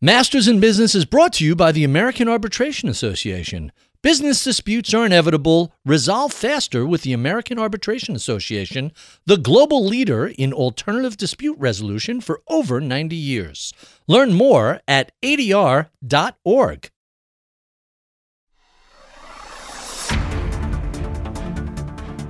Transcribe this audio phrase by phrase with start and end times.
[0.00, 3.72] Masters in Business is brought to you by the American Arbitration Association.
[4.00, 5.74] Business disputes are inevitable.
[5.84, 8.92] Resolve faster with the American Arbitration Association,
[9.26, 13.72] the global leader in alternative dispute resolution for over 90 years.
[14.06, 16.90] Learn more at adr.org.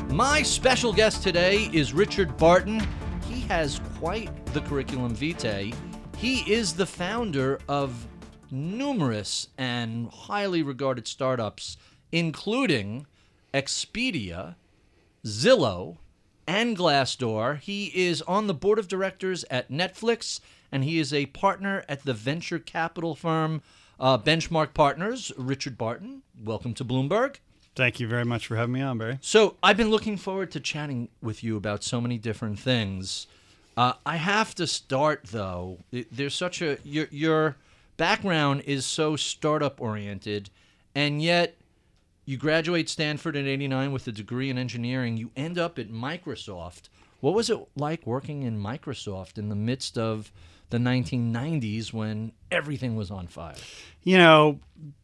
[0.08, 2.80] My special guest today is Richard Barton.
[3.28, 5.74] He has quite the curriculum vitae.
[6.18, 8.08] He is the founder of
[8.50, 11.76] numerous and highly regarded startups,
[12.10, 13.06] including
[13.54, 14.56] Expedia,
[15.24, 15.98] Zillow,
[16.44, 17.60] and Glassdoor.
[17.60, 20.40] He is on the board of directors at Netflix,
[20.72, 23.62] and he is a partner at the venture capital firm
[24.00, 25.30] uh, Benchmark Partners.
[25.38, 27.36] Richard Barton, welcome to Bloomberg.
[27.76, 29.18] Thank you very much for having me on, Barry.
[29.20, 33.28] So I've been looking forward to chatting with you about so many different things.
[33.78, 35.78] Uh, I have to start though.
[36.10, 37.56] There's such a your your
[37.96, 40.50] background is so startup oriented,
[40.96, 41.56] and yet
[42.24, 45.16] you graduate Stanford in '89 with a degree in engineering.
[45.16, 46.88] You end up at Microsoft.
[47.20, 50.32] What was it like working in Microsoft in the midst of
[50.70, 53.54] the 1990s when everything was on fire?
[54.02, 54.58] You know,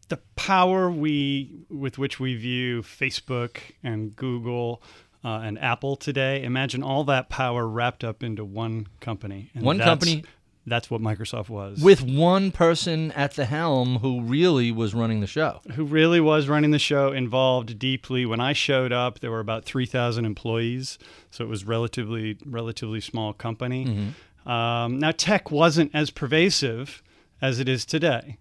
[0.08, 4.82] the power we with which we view Facebook and Google
[5.24, 6.42] uh, and Apple today.
[6.42, 9.50] Imagine all that power wrapped up into one company.
[9.54, 10.24] And One that's- company-
[10.66, 11.82] That's what Microsoft was.
[11.82, 15.60] With one person at the helm who really was running the show.
[15.74, 18.24] who really was running the show involved deeply.
[18.24, 20.98] When I showed up, there were about 3,000 employees,
[21.30, 23.84] so it was relatively relatively small company.
[23.84, 24.50] Mm-hmm.
[24.50, 27.02] Um, now, tech wasn't as pervasive
[27.42, 28.38] as it is today,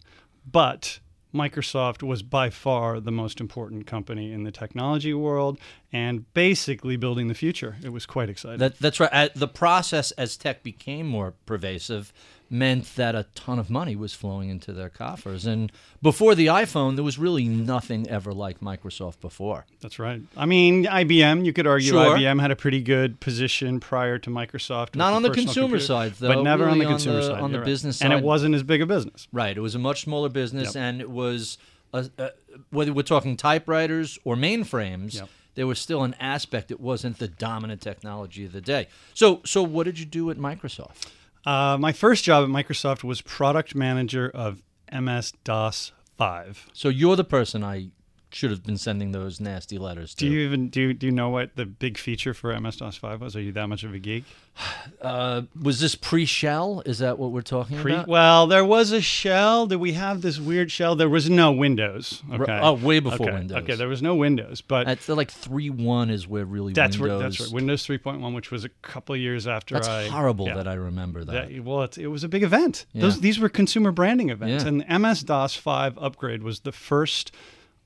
[0.50, 1.00] but
[1.34, 5.60] Microsoft was by far the most important company in the technology world
[5.92, 7.76] and basically building the future.
[7.84, 8.60] It was quite exciting.
[8.60, 9.34] That, that's right.
[9.34, 12.14] The process as tech became more pervasive
[12.54, 15.46] meant that a ton of money was flowing into their coffers.
[15.46, 19.66] And before the iPhone, there was really nothing ever like Microsoft before.
[19.82, 20.22] That's right.
[20.38, 22.16] I mean, IBM, you could argue Sure.
[22.16, 24.96] IBM had a pretty good position prior to Microsoft.
[24.96, 27.24] Not on the consumer computer, side, though, But never on really the on consumer the-
[27.28, 27.42] side.
[27.42, 27.66] on the right.
[27.66, 28.12] business side.
[28.12, 29.28] And it wasn't as big a business.
[29.34, 29.58] Right.
[29.58, 30.84] It was a much smaller business, Yep.
[30.84, 31.58] and it was,
[31.92, 32.30] a, a,
[32.70, 35.30] whether we're talking typewriters or mainframes, Yep.
[35.56, 36.70] there was still an aspect.
[36.70, 38.88] It wasn't the dominant technology of the day.
[39.16, 41.08] So, so what did you do at Microsoft?
[41.46, 44.62] Uh, my first job at Microsoft was product manager of
[44.92, 46.70] MS DOS 5.
[46.74, 47.90] So you're the person I
[48.34, 50.26] should have been sending those nasty letters to.
[50.26, 52.98] Do you even do you, do you know what the big feature for MS DOS
[52.98, 53.36] 5 was?
[53.36, 54.24] Are you that much of a geek?
[55.02, 56.82] Uh, was this pre-shell?
[56.86, 58.08] Is that what we're talking Pre- about?
[58.08, 59.68] well, there was a shell.
[59.68, 60.96] Did we have this weird shell?
[60.96, 62.24] There was no Windows.
[62.32, 62.60] Okay.
[62.62, 63.36] oh, way before okay.
[63.36, 63.58] Windows.
[63.64, 67.20] Okay, there was no Windows, but That's like three one is where really that's Windows.
[67.20, 67.52] where, that's right.
[67.52, 70.08] Windows 3.1, which was a couple of years after That's I.
[70.08, 70.56] horrible yeah.
[70.56, 71.50] that I remember that.
[71.50, 72.86] That- well, it was a big event.
[72.96, 74.70] Those these were consumer branding events, Yeah.
[74.88, 77.34] and MS DOS 5 upgrade was the first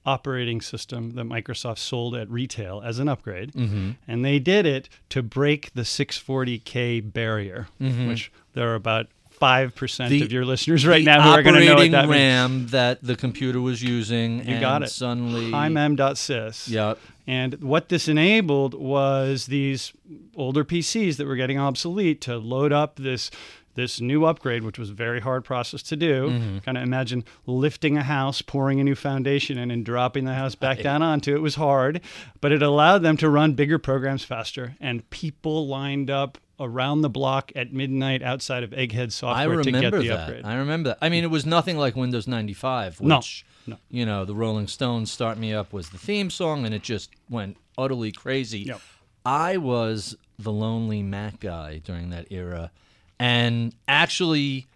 [0.08, 3.92] operating system that Microsoft sold at retail as an upgrade, Mm-hmm.
[4.08, 10.12] and they did it to break the 640k barrier, which there are about five percent
[10.12, 10.24] Mm-hmm.
[10.24, 12.10] Of your listeners right now who are going to know what that means.
[12.10, 14.40] RAM that the computer was using.
[14.40, 14.90] You and got it.
[14.90, 16.70] Suddenly, HIMEM.sys.
[16.70, 16.98] Yep.
[17.28, 19.92] And what this enabled was these
[20.36, 23.30] older PCs that were getting obsolete to load up this
[23.78, 26.30] this new upgrade, which was a very hard process to do.
[26.30, 26.58] Mm-hmm.
[26.60, 30.56] Kind of imagine lifting a house, pouring a new foundation in, and dropping the house
[30.56, 31.42] back down onto it.
[31.42, 32.02] Was hard,
[32.42, 34.76] but it allowed them to run bigger programs faster.
[34.82, 39.76] And people lined up around the block at midnight outside of Egghead Software to get
[39.78, 40.20] remember the that.
[40.20, 40.44] upgrade.
[40.46, 40.98] I remember that.
[41.02, 43.78] I mean, it was nothing like Windows 95, No, which, no.
[43.92, 47.12] you know, the Rolling Stones "Start Me Up" was the theme song, and it just
[47.30, 48.62] went utterly crazy.
[48.62, 48.82] Yep.
[49.24, 52.72] I was the lonely Mac guy during that era,
[53.20, 54.68] and actually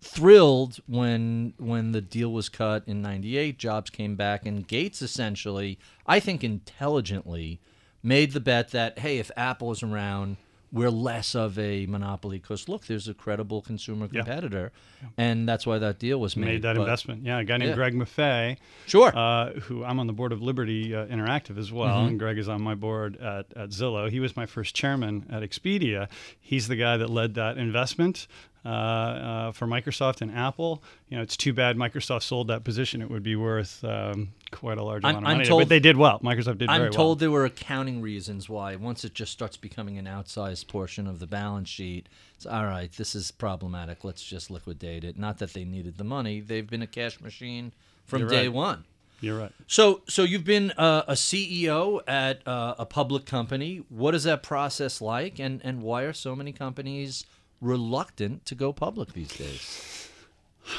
[0.00, 5.78] thrilled when when the deal was cut in 98 jobs came back and gates essentially
[6.06, 7.58] i think intelligently
[8.02, 10.36] made the bet that hey if apple is around
[10.74, 14.22] we're less of a monopoly because look there's a credible consumer Yeah.
[14.22, 14.72] competitor
[15.16, 17.24] and that's why that deal was made Made that But- investment.
[17.24, 17.74] Yeah, a guy named Yeah.
[17.76, 18.56] Greg Maffei.
[18.86, 22.08] sure uh, who I'm on the board of Liberty uh, Interactive as well, Mm-hmm.
[22.08, 24.10] and Greg is on my board at, at Zillow.
[24.10, 26.08] He was my first chairman at Expedia.
[26.40, 28.26] He's the guy that led that investment
[28.64, 30.82] uh, uh, for Microsoft and Apple.
[31.08, 33.02] You know, it's too bad Microsoft sold that position.
[33.02, 35.48] It would be worth um, quite a large I'm- amount of I'm money.
[35.48, 36.18] told- but they did well.
[36.20, 36.86] Microsoft did very well.
[36.86, 38.76] I'm told there were accounting reasons why.
[38.76, 42.90] Once it just starts becoming an outsized portion of the balance sheet, it's all right.
[42.92, 44.02] This is problematic.
[44.04, 45.18] Let's just liquidate it.
[45.18, 47.72] Not that they needed the money; they've been a cash machine
[48.06, 48.52] from You're day right.
[48.52, 48.84] one.
[49.20, 49.52] You're right.
[49.68, 53.82] So, so you've been uh, a CEO at uh, a public company.
[53.88, 57.24] What is that process like, and and why are so many companies
[57.64, 60.10] reluctant to go public these days?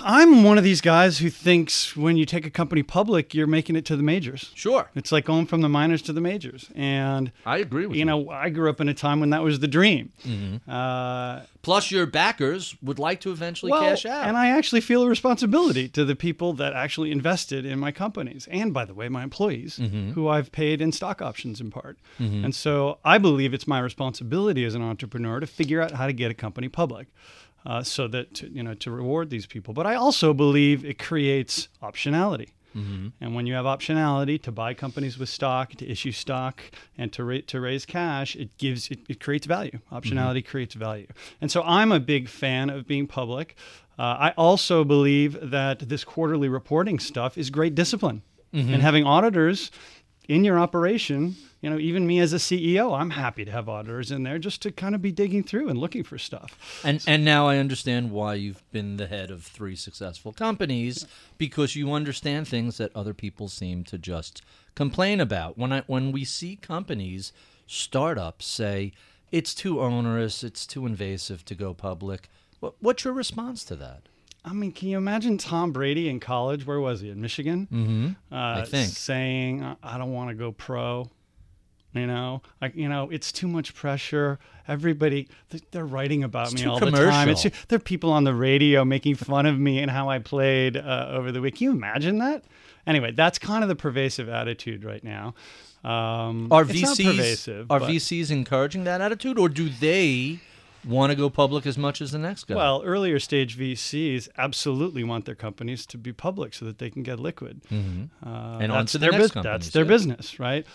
[0.02, 3.76] I'm one of these guys who thinks when you take a company public, you're making
[3.76, 4.52] it to the majors.
[4.56, 4.90] Sure.
[4.96, 6.70] It's like going from the minors to the majors.
[6.76, 8.06] And I agree with you you.
[8.06, 10.12] know, I grew up in a time when that was the dream.
[10.26, 10.70] Mm-hmm.
[10.70, 14.28] Uh, Plus, your backers would like to eventually well, cash out.
[14.28, 18.48] and I actually feel a responsibility to the people that actually invested in my companies,
[18.52, 20.12] and by the way, my employees, Mm-hmm.
[20.12, 21.98] who I've paid in stock options in part.
[22.20, 26.14] And so I believe it's my responsibility as an entrepreneur to figure out how to
[26.14, 27.08] get a company public.
[27.66, 31.00] Uh, so that to, you know to reward these people, but I also believe it
[31.00, 32.50] creates optionality.
[33.22, 36.62] And when you have optionality to buy companies with stock, to issue stock,
[36.98, 39.80] and to ra- to raise cash, it gives it, it creates value.
[39.94, 41.08] Optionality creates value.
[41.40, 43.56] And so I'm a big fan of being public.
[43.98, 49.72] Uh, I also believe that this quarterly reporting stuff is great discipline, and having auditors
[50.28, 51.36] in your operation.
[51.62, 54.62] You know, even me as a CEO, I'm happy to have auditors in there just
[54.64, 56.82] to kind of be digging through and looking for stuff.
[56.84, 61.08] And and now I understand why you've been the head of three successful companies
[61.38, 64.42] because you understand things that other people seem to just
[64.76, 65.58] complain about.
[65.58, 67.34] When I when we see companies,
[67.66, 68.94] startups say
[69.32, 72.30] it's too onerous, it's too invasive to go public.
[72.60, 74.04] What, what's your response to that?
[74.48, 76.66] I mean, can you imagine Tom Brady in college?
[76.68, 77.10] Where was he?
[77.10, 77.68] In Michigan?
[77.72, 78.34] Mm-hmm.
[78.34, 78.90] uh, I think.
[78.90, 81.10] saying "I- don't want to go pro.
[81.94, 84.38] You know, like you know, it's too much pressure.
[84.68, 85.30] Everybody,
[85.72, 87.30] they're writing about It's me all the time.
[87.30, 87.66] It's commercial.
[87.70, 91.08] there are people on the radio making fun of me and how I played uh,
[91.12, 91.56] over the week.
[91.56, 92.44] Can you imagine that?
[92.86, 95.36] Anyway, that's kind of the pervasive attitude right now.
[95.86, 97.72] Um, Are it's not VCs pervasive?
[97.72, 100.40] are but- VCs encouraging that attitude, or do they
[100.88, 102.56] want to go public as much as the next guy?
[102.56, 107.04] Well, earlier stage VCs absolutely want their companies to be public so that they can
[107.04, 107.62] get liquid.
[107.72, 108.62] Uh, Mm-hmm.
[108.62, 109.90] And on that's the their next That's their yeah.
[109.90, 110.66] business, right?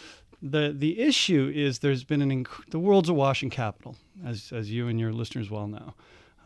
[0.43, 4.71] The the issue is there's been an inc- the world's awash in capital, as as
[4.71, 5.95] you and your listeners well know,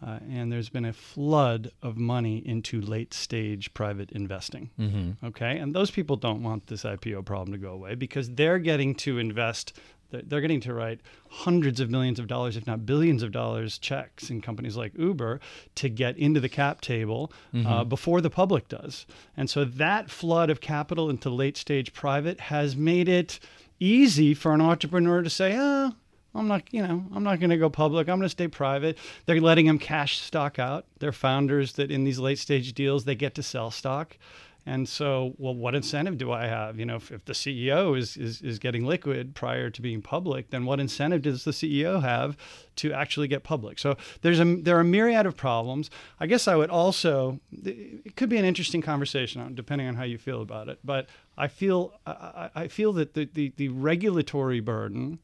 [0.05, 4.71] uh, and there's been a flood of money into late stage private investing.
[4.81, 5.27] Mm-hmm.
[5.27, 8.95] Okay, and those people don't want this IPO problem to go away because they're getting
[8.97, 9.79] to invest.
[10.23, 11.01] They're- getting to write
[11.31, 15.41] hundreds of millions of dollars, if not billions of dollars, checks in companies like Uber
[15.77, 19.07] to get into the cap table uh, before the public does.
[19.37, 23.41] And so that flood of capital into late stage private has made it
[23.81, 25.93] easy for an entrepreneur to say, ah,
[26.35, 28.09] I'm not, you know, I'm not going to go public.
[28.09, 28.99] I'm going to stay private.
[29.27, 30.85] They're letting them cash stock out.
[30.99, 34.17] They're founders that in these late stage deals they get to sell stock.
[34.67, 36.79] And so, well, what incentive do I have?
[36.79, 40.51] You know, if, if the CEO is, is is getting liquid prior to being public,
[40.51, 42.37] then what incentive does the CEO have
[42.77, 43.79] to actually get public?
[43.79, 45.91] So there's a there are a myriad of problems.
[46.19, 50.17] I guess I would also it could be an interesting conversation depending on how you
[50.17, 50.79] feel about it.
[50.83, 55.19] But I feel I, I I feel that the, the, the regulatory burden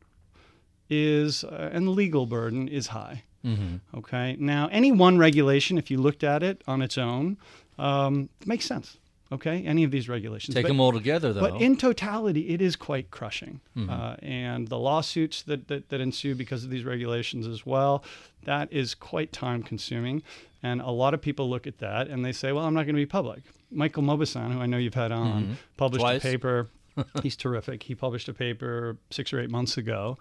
[0.90, 3.22] is uh, and the legal burden is high.
[3.44, 3.98] Mm-hmm.
[3.98, 4.36] Okay.
[4.38, 7.38] Now, any one regulation, if you looked at it on its own,
[7.78, 8.98] um, makes sense.
[9.32, 9.64] Okay.
[9.64, 10.54] Any of these regulations.
[10.54, 11.40] Take But- them all together, though.
[11.52, 13.60] but in totality, it is quite crushing.
[13.76, 13.88] Mm-hmm.
[13.90, 18.02] Uh, and the lawsuits that, that, that ensue because of these regulations as well,
[18.44, 20.22] that is quite time consuming.
[20.62, 22.96] And a lot of people look at that and they say, well, I'm not going
[22.96, 23.42] to be public.
[23.70, 26.10] Michael Mauboussin, who I know you've had on, published Mm-hmm.
[26.12, 26.24] Twice.
[26.24, 26.68] a paper.
[27.22, 27.84] He's terrific.
[27.84, 30.18] He published a paper six or eight months ago.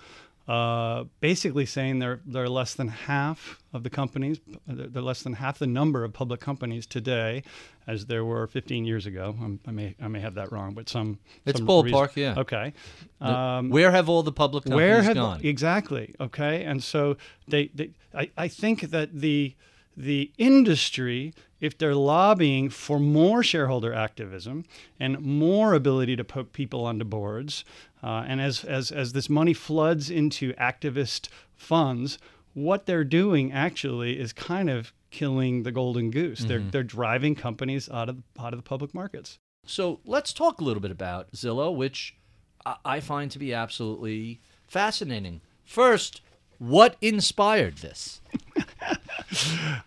[0.50, 5.34] Uh, basically saying they're they're less than half of the companies, they're they're less than
[5.34, 7.44] half the number of public companies today,
[7.86, 9.36] as there were 15 years ago.
[9.40, 12.34] I'm, I may I may have that wrong, but some It's some ballpark, yeah.
[12.36, 12.74] Okay.
[13.22, 15.40] Um, where have all the public companies where have gone?
[15.44, 16.16] exactly?
[16.20, 19.56] Okay, and so they, they I, I think that the
[20.00, 24.64] the industry, if they're lobbying for more shareholder activism
[24.98, 27.66] and more ability to poke people onto boards,
[28.04, 32.18] uh, and as, as as this money floods into activist funds,
[32.54, 36.40] what they're doing actually is kind of killing the golden goose.
[36.40, 39.38] They're they're driving companies out of out of the public markets.
[39.66, 42.16] So let's talk a little bit about Zillow, which
[42.86, 45.42] I- find to be absolutely fascinating.
[45.64, 46.22] First,
[46.58, 48.22] what inspired this?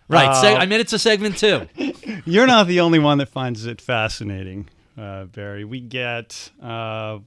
[0.07, 0.29] right.
[0.43, 1.67] seg- I mean, it's a segment too.
[2.25, 5.65] You're not the only one that finds it fascinating, uh, Barry.
[5.65, 7.19] We get uh,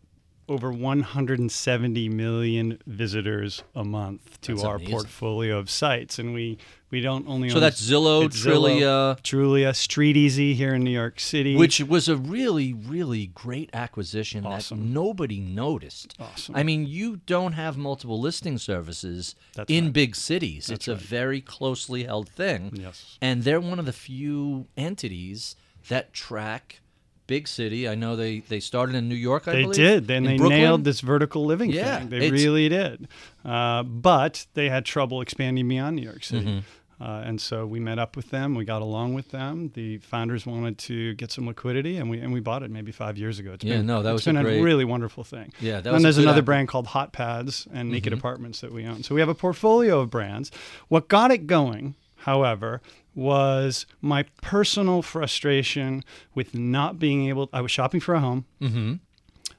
[0.49, 4.93] over 170 million visitors a month to That's our amazing.
[4.93, 10.17] portfolio of sites, and we we don't only So own- that's Zillow, Zillow, Trulia, Street
[10.17, 14.79] Easy here in New York City, which was a really, really great acquisition Awesome.
[14.79, 16.15] that nobody noticed.
[16.21, 16.55] Awesome.
[16.55, 19.93] I mean, you don't have multiple listing services That's in right.
[19.93, 20.71] big cities.
[20.71, 22.71] it's a very closely held thing.
[22.81, 23.19] Yes.
[23.21, 25.57] And they're one of the few entities
[25.89, 26.81] that track
[27.27, 27.89] big city.
[27.89, 29.77] I know they, they started in New York, I They believe.
[29.77, 30.07] did.
[30.07, 30.59] Then they Brooklyn.
[30.61, 32.09] nailed this vertical living Yeah, thing.
[32.11, 33.09] They really did.
[33.45, 36.47] Uh, but they had trouble expanding beyond New York City.
[36.47, 36.59] Mm-hmm.
[36.99, 38.55] Uh, and so we met up with them.
[38.55, 39.71] We got along with them.
[39.75, 43.19] The founders wanted to get some liquidity, and we and we bought it maybe five
[43.19, 43.53] years ago.
[43.53, 45.53] It's Yeah, been, no, that it's was been a great- really wonderful thing.
[45.61, 48.19] Yeah, that and was there's another acqui- brand called Hot Pads and Naked Mm-hmm.
[48.21, 49.03] Apartments that we own.
[49.03, 50.51] So we have a portfolio of brands.
[50.89, 52.81] What got it going, however,
[53.15, 56.05] was my personal frustration
[56.35, 57.49] with not being able.
[57.53, 58.45] I was shopping for a home.
[58.61, 58.95] Mm-hmm.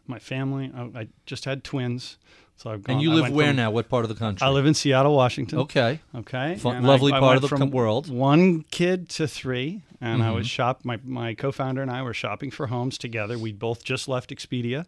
[0.05, 0.71] My family.
[0.75, 2.17] I, I just had twins,
[2.55, 2.95] so I've gone.
[2.95, 3.71] And you live where from- now?
[3.71, 4.45] What part of the country?
[4.45, 5.59] I live in Seattle, Washington.
[5.59, 5.99] Okay.
[6.15, 6.55] Okay.
[6.57, 8.09] Fun- lovely part went of the from world.
[8.09, 10.51] One kid to three, and I was Mhm.
[10.51, 10.81] shop.
[10.83, 13.37] My my co-founder and I were shopping for homes together.
[13.39, 14.85] We both just left Expedia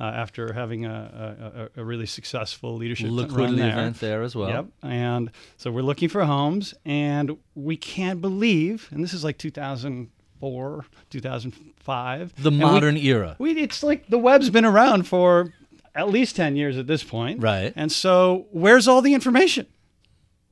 [0.00, 3.70] uh, after having a, a, a- really successful leadership Liquidity there.
[3.72, 4.48] event there as well.
[4.48, 4.66] Yep.
[4.82, 10.84] And so we're looking for homes, and we can't believe, and this is like 2004,
[11.10, 12.34] 2005.
[12.42, 13.36] The and we- modern era.
[13.38, 15.52] we, it's like the web's been around for
[15.94, 17.42] at least 10 years at this point.
[17.42, 17.72] Right.
[17.74, 19.66] And so where's all the information?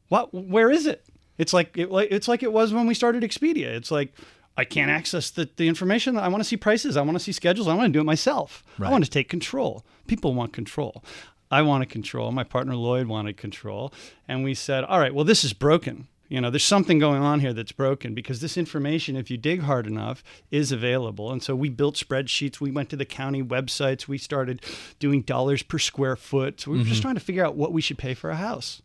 [0.08, 1.04] What where is it?
[1.38, 3.66] It's like it, like it's like it was when we started Expedia.
[3.66, 4.14] It's like
[4.56, 4.96] I can't mm-hmm.
[4.96, 6.16] access the, the information.
[6.16, 6.96] I want to see prices.
[6.96, 7.68] I want to see schedules.
[7.68, 8.64] I want to do it myself.
[8.78, 8.88] Right.
[8.88, 9.84] I want to take control.
[10.06, 11.04] People want control.
[11.50, 12.32] I want to control.
[12.32, 13.92] My partner Lloyd wanted control.
[14.26, 16.08] And we said, all right, well, this is broken.
[16.28, 19.60] You know, there's something going on here that's broken because this information, if you dig
[19.60, 21.30] hard enough, is available.
[21.30, 22.60] And so we built spreadsheets.
[22.60, 24.08] We went to the county websites.
[24.08, 24.60] We started
[24.98, 26.60] doing dollars per square foot.
[26.60, 27.02] So we were just mm-hmm.
[27.02, 28.82] trying to figure out what we should pay for a house.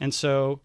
[0.00, 0.60] And so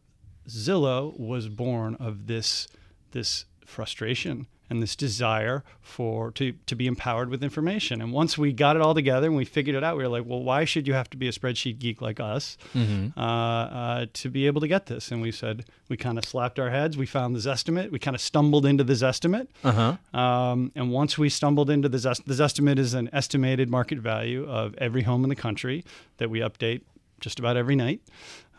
[0.48, 2.67] Zillow was born of this
[3.12, 8.02] this frustration and this desire for to to be empowered with information.
[8.02, 10.26] And once we got it all together and we figured it out, we were like,
[10.26, 14.30] well, why should you have to be a spreadsheet geek like us uh, uh, to
[14.30, 15.12] be able to get this?
[15.12, 16.98] And we said we kind of slapped our heads.
[16.98, 17.92] We found the Zestimate.
[17.92, 19.48] We kind of stumbled into the Zestimate.
[19.64, 20.20] Uh huh.
[20.20, 24.48] Um, and once we stumbled into the Zest, the Zestimate is an estimated market value
[24.48, 25.84] of every home in the country
[26.18, 26.82] that we update
[27.20, 28.02] just about every night.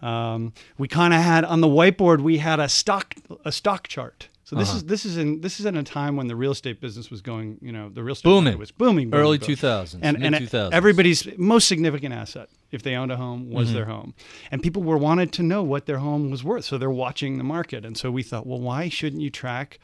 [0.03, 3.15] Um, we kind of had on the whiteboard we had a stock
[3.45, 4.29] a stock chart.
[4.51, 4.79] So this Uh-huh.
[4.79, 7.21] is this is in this is in a time when the real estate business was
[7.23, 8.59] going, you know, the real estate Booming.
[8.59, 9.57] was booming, booming Early booming.
[9.57, 10.73] 2000s, and and mid-2000s.
[10.73, 13.75] everybody's most significant asset if they owned a home was Mm-hmm.
[13.77, 14.13] their home
[14.51, 17.45] and people were wanted to know what their home was worth so they're watching the
[17.45, 19.79] market and so we thought well why shouldn't you track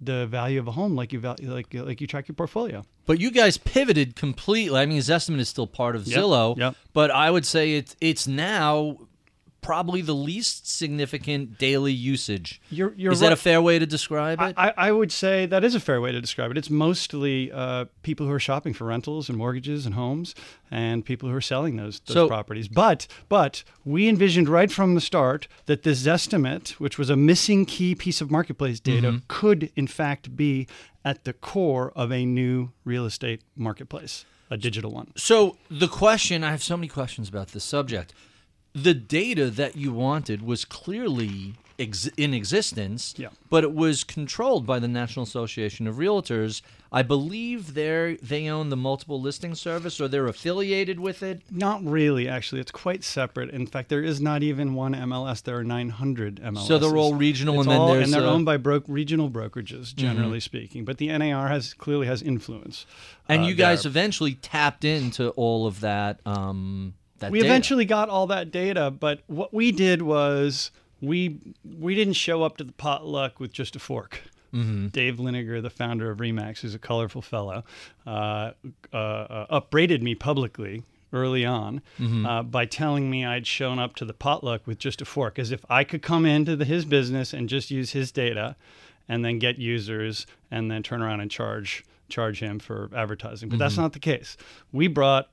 [0.00, 3.20] the value of a home like you val- like like you track your portfolio But
[3.20, 4.78] you guys pivoted completely.
[4.80, 6.74] I mean, Zestimate is still part of Yep, Zillow, yep.
[6.92, 8.98] but I would say it's it's now
[9.68, 12.58] probably the least significant daily usage.
[12.70, 14.54] you're you're is that a fair way to describe it?
[14.56, 16.56] I, I would say that is a fair way to describe it.
[16.56, 20.34] It's mostly uh, people who are shopping for rentals and mortgages and homes,
[20.70, 22.66] and people who are selling those, those So- properties.
[22.68, 27.66] But but we envisioned right from the start that this estimate, which was a missing
[27.66, 29.24] key piece of marketplace data, Mm-hmm.
[29.28, 30.66] could in fact be
[31.04, 35.12] at the core of a new real estate marketplace, a digital one.
[35.16, 38.14] So the question, I have so many questions about this subject.
[38.74, 43.28] The data that you wanted was clearly ex- in existence, Yeah.
[43.50, 46.60] but it was controlled by the National Association of Realtors.
[46.92, 51.42] I believe they they own the multiple listing service, or they're affiliated with it.
[51.50, 52.60] Not really, actually.
[52.60, 53.50] It's quite separate.
[53.50, 55.42] In fact, there is not even one MLS.
[55.42, 56.66] There are 900 MLS.
[56.66, 58.84] So they're all regional, It's and then all- there's and they're uh, owned by bro-
[58.86, 60.84] regional brokerages, generally speaking.
[60.84, 62.86] But the NAR has clearly has influence.
[63.28, 63.90] and uh, you guys there.
[63.90, 66.20] eventually tapped into all of that.
[66.24, 67.48] Um, that we data.
[67.50, 70.70] eventually got all that data, but what we did was
[71.00, 71.38] we
[71.78, 74.22] we didn't show up to the potluck with just a fork.
[74.54, 74.88] Mm-hmm.
[74.88, 77.64] Dave Liniger, the founder of Remax, who's a colorful fellow,
[78.06, 78.52] uh,
[78.92, 80.82] uh, uh, upbraided me publicly
[81.12, 82.24] early on Mm-hmm.
[82.26, 85.50] uh, by telling me I'd shown up to the potluck with just a fork, as
[85.50, 88.56] if I could come into the, his business and just use his data,
[89.08, 93.50] and then get users, and then turn around and charge charge him for advertising.
[93.50, 93.82] But that's Mm-hmm.
[93.82, 94.38] not the case.
[94.72, 95.28] We brought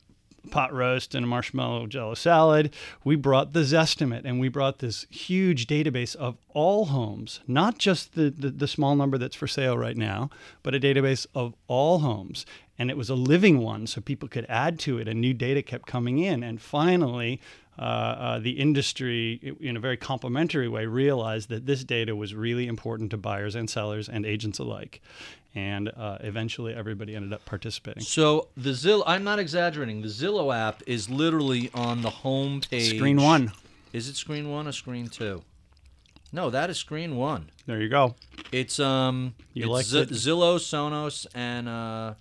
[0.52, 2.74] pot roast and a marshmallow jello salad.
[3.04, 8.16] We brought the Zestimate and we brought this huge database of all homes, not just
[8.16, 10.30] the, the, the small number that's for sale right now,
[10.64, 12.46] but a database of all homes.
[12.78, 15.62] And it was a living one, so people could add to it, and new data
[15.62, 16.44] kept coming in.
[16.44, 17.40] And finally,
[17.78, 22.68] uh, uh, the industry, in a very complementary way, realized that this data was really
[22.68, 25.02] important to buyers and sellers and agents alike.
[25.54, 28.04] And uh, eventually, everybody ended up participating.
[28.04, 30.02] So the Zillow, I'm not exaggerating.
[30.02, 32.96] The Zillow app is literally on the home page.
[32.98, 33.54] Screen one.
[33.94, 35.44] Is it screen one or screen two?
[36.34, 37.50] No, that is screen one.
[37.66, 38.16] There you go.
[38.52, 40.10] It's um, You it's liked Z- it?
[40.10, 42.14] Zillow, Sonos, and uh,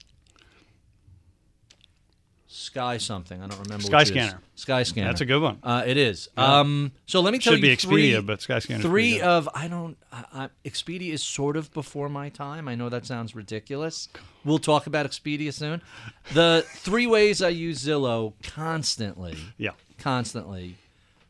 [2.57, 3.43] Sky something.
[3.43, 3.83] I don't remember.
[3.85, 4.25] Sky which it is.
[4.29, 4.41] Scanner.
[4.55, 5.09] Sky Scanner.
[5.09, 5.59] That's a good one.
[5.63, 6.29] Uh, it is.
[6.37, 8.83] Um, so let me tell Should you Should be three, Expedia, but Sky Scanner.
[8.83, 9.97] three of I don't.
[10.13, 12.69] I, I, Expedia is sort of before my time.
[12.69, 14.09] I know that sounds ridiculous.
[14.45, 15.83] We'll talk about Expedia soon.
[16.33, 19.71] The three ways I use Zillow constantly, Yeah.
[19.99, 20.77] constantly.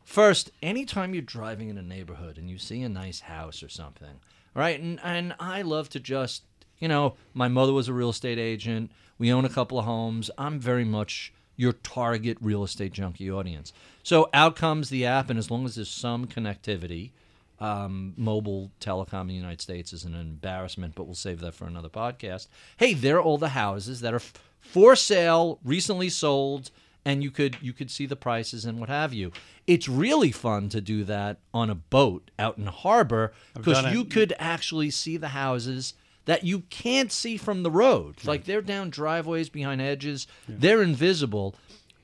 [0.04, 4.20] First, anytime you're driving in a neighborhood and you see a nice house or something,
[4.54, 4.78] right?
[4.78, 6.42] And and I love to just,
[6.84, 8.90] you know, my mother was a real estate agent.
[9.16, 10.30] We own a couple of homes.
[10.36, 13.72] I'm very much your target real estate junkie audience.
[14.02, 17.12] So out comes the app, and as long as there's some connectivity,
[17.58, 21.64] um, mobile telecom in the United States is an embarrassment, but we'll save that for
[21.64, 22.48] another podcast.
[22.76, 26.70] Hey, there are all the houses that are f- for sale, recently sold,
[27.02, 29.32] and you could you could see the prices and what have you.
[29.66, 34.34] It's really fun to do that on a boat out in harbor because you could
[34.38, 35.94] actually see the houses
[36.26, 38.24] that you can't see from the road.
[38.24, 41.54] Like they're down driveways behind hedges, they're invisible.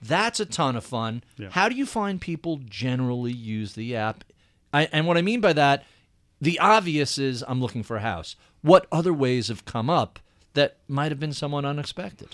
[0.02, 1.22] That's a ton of fun.
[1.36, 1.48] Yeah.
[1.50, 4.24] How do you find people generally use the app?
[4.72, 5.84] I, and what I mean by that,
[6.40, 8.36] the obvious is I'm looking for a house.
[8.62, 10.18] What other ways have come up
[10.54, 12.28] that might have been somewhat unexpected?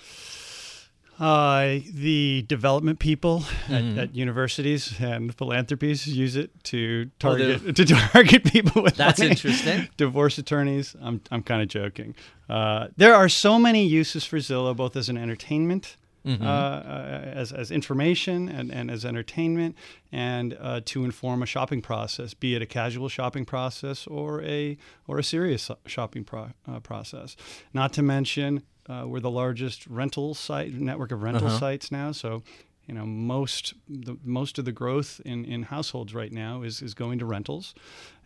[1.19, 3.99] Uh, the development people Mm-hmm.
[3.99, 9.19] at, at universities and philanthropies use it to Oh, target to target people with That's
[9.19, 9.31] money.
[9.33, 9.89] interesting.
[9.97, 10.95] Divorce attorneys.
[11.01, 12.15] I'm I'm kind of joking.
[12.49, 15.97] Uh, there are so many uses for Zillow, both as an entertainment.
[16.27, 16.43] Mm-hmm.
[16.45, 19.77] Uh, uh, as, as information and, and as entertainment
[20.11, 24.77] and uh, to inform a shopping process, be it a casual shopping process or a
[25.07, 27.37] or a serious shopping pro- uh, process.
[27.73, 31.59] Not to mention, uh, we're the largest rental site network of rental Uh-huh.
[31.59, 32.13] sites now.
[32.13, 32.43] So,
[32.87, 36.95] you know, most the most of the growth in, in households right now is is
[36.95, 37.75] going to rentals,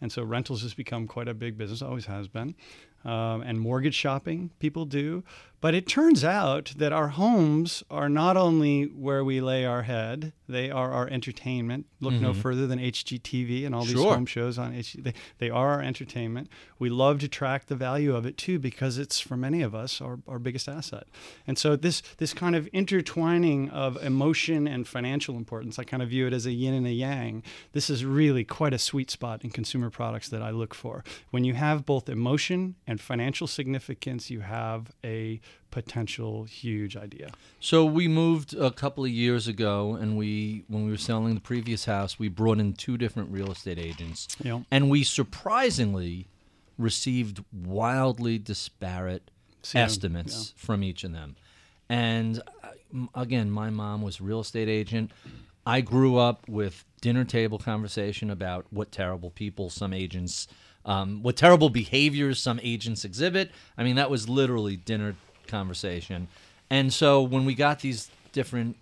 [0.00, 1.83] and so rentals has become quite a big business.
[1.83, 2.55] Always has been.
[3.02, 5.25] Um, and mortgage shopping people do.
[5.61, 10.33] But it turns out that our homes are not only where we lay our head,
[10.49, 11.87] they are our entertainment.
[12.00, 12.40] Look no mm-hmm.
[12.40, 14.14] further than HGTV and all these Sure.
[14.14, 15.05] home shows on HG.
[15.05, 16.49] They, they are our entertainment.
[16.79, 20.00] We love to track the value of it too because it's, for many of us,
[20.00, 21.07] our, our biggest asset.
[21.47, 26.09] And so this, this kind of intertwining of emotion and financial importance, I kind of
[26.09, 27.43] view it as a yin and a yang.
[27.73, 31.05] This is really quite a sweet spot in consumer products that I look for.
[31.31, 35.40] When you have both emotion and financial significance, you have a
[35.71, 37.31] potential huge idea.
[37.61, 41.40] So we moved a couple of years ago, and we, when we were selling the
[41.40, 44.61] previous house, we brought in two different real estate agents, Yeah.
[44.70, 46.27] and we surprisingly
[46.79, 49.31] received wildly disparate
[49.62, 51.37] Same, estimates from each of them.
[51.88, 55.11] And uh, again, my mom was a real estate agent.
[55.66, 60.48] I grew up with dinner table conversation about what terrible people some agents,
[60.85, 63.51] um, what terrible behaviors some agents exhibit.
[63.77, 65.14] I mean, that was literally dinner
[65.51, 66.29] conversation.
[66.71, 68.77] And so when we got these different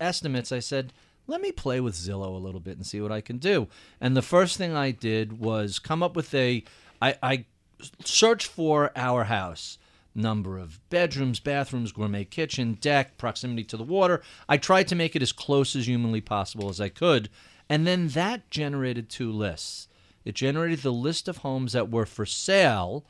[0.00, 0.92] estimates, I said,
[1.26, 3.68] let me play with Zillow a little bit and see what I can do.
[4.00, 6.64] And the first thing I did was come up with a,
[7.00, 7.44] I, I
[8.04, 9.78] searched for our house
[10.14, 14.22] number of bedrooms, bathrooms, gourmet kitchen, deck, proximity to the water.
[14.48, 17.28] I tried to make it as close as humanly possible as I could.
[17.68, 19.88] And then that generated two lists.
[20.24, 23.04] It generated the list of homes that were for sale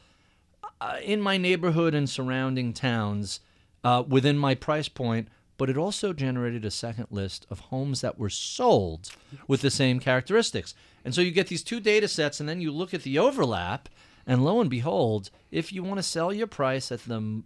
[0.85, 3.41] uh, in my neighborhood and surrounding towns
[3.83, 8.19] uh, within my price point, but it also generated a second list of homes that
[8.19, 9.09] were sold
[9.49, 10.75] with the same characteristics.
[11.05, 13.89] And so you get these two data sets, and then you look at the overlap,
[14.27, 17.43] and lo and behold, if you want to sell your price at the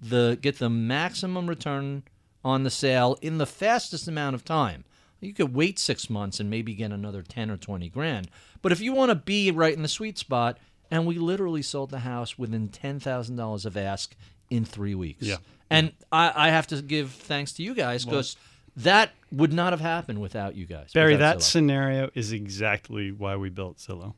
[0.00, 2.02] the get the maximum return
[2.44, 4.84] on the sale in the fastest amount of time,
[5.20, 8.28] you could wait six months and maybe get another ten or twenty grand.
[8.60, 10.58] But if you want to be right in the sweet spot,
[10.92, 14.14] and we literally sold the house within ten thousand dollars of ask
[14.50, 15.26] in three weeks.
[15.26, 15.36] Yeah.
[15.70, 18.36] And I, I have to give thanks to you guys because
[18.76, 20.92] that would not have happened without you guys.
[20.92, 21.42] Barry, that Zillow.
[21.42, 24.14] scenario is exactly why we built Zillow.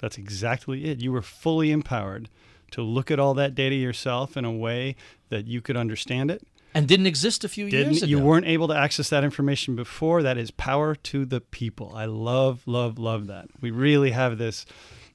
[0.00, 1.00] That's exactly it.
[1.00, 2.28] You were fully empowered
[2.72, 4.96] to look at all that data yourself in a way
[5.28, 6.42] that you could understand it.
[6.74, 8.10] and didn't exist a few Didn't years ago.
[8.10, 10.22] you weren't able to access that information before?
[10.24, 11.92] That is power to the people.
[11.94, 13.46] I love, love, love that.
[13.60, 14.64] We really have this,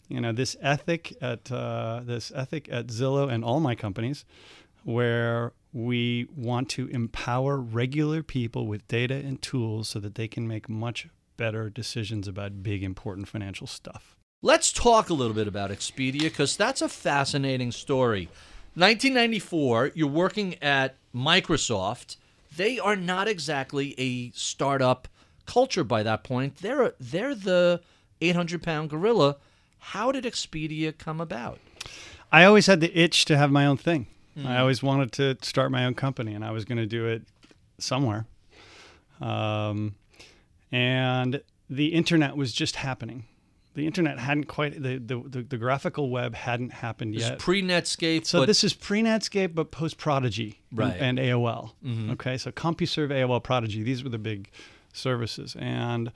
[0.08, 4.26] you know, this ethic at uh, this ethic at Zillow and all my companies,
[4.84, 10.48] where we want to empower regular people with data and tools so that they can
[10.48, 14.16] make much better decisions about big important financial stuff.
[14.42, 18.30] Let's talk a little bit about Expedia because that's a fascinating story.
[18.76, 22.18] 1994, you're working at Microsoft.
[22.56, 25.08] They are not exactly a startup
[25.48, 26.58] culture by that point.
[26.58, 27.82] They're they're the
[28.22, 29.38] 800 pound gorilla.
[29.80, 31.60] How did Expedia come about?
[32.32, 34.08] I always had the itch to have my own thing.
[34.46, 37.24] I always wanted to start my own company, and I was going to do it
[37.80, 38.28] somewhere.
[39.20, 39.96] Um,
[40.72, 43.26] and the internet was just happening.
[43.74, 47.40] The internet hadn't quite the the, the, the graphical web hadn't happened This yet.
[47.40, 50.98] pre Netscape, So this is pre-Netscape, but post-Prodigy Right.
[51.00, 51.72] and, AOL.
[52.12, 53.82] Okay, so CompuServe, AOL, Prodigy.
[53.84, 54.50] These were the big
[54.94, 56.12] services, and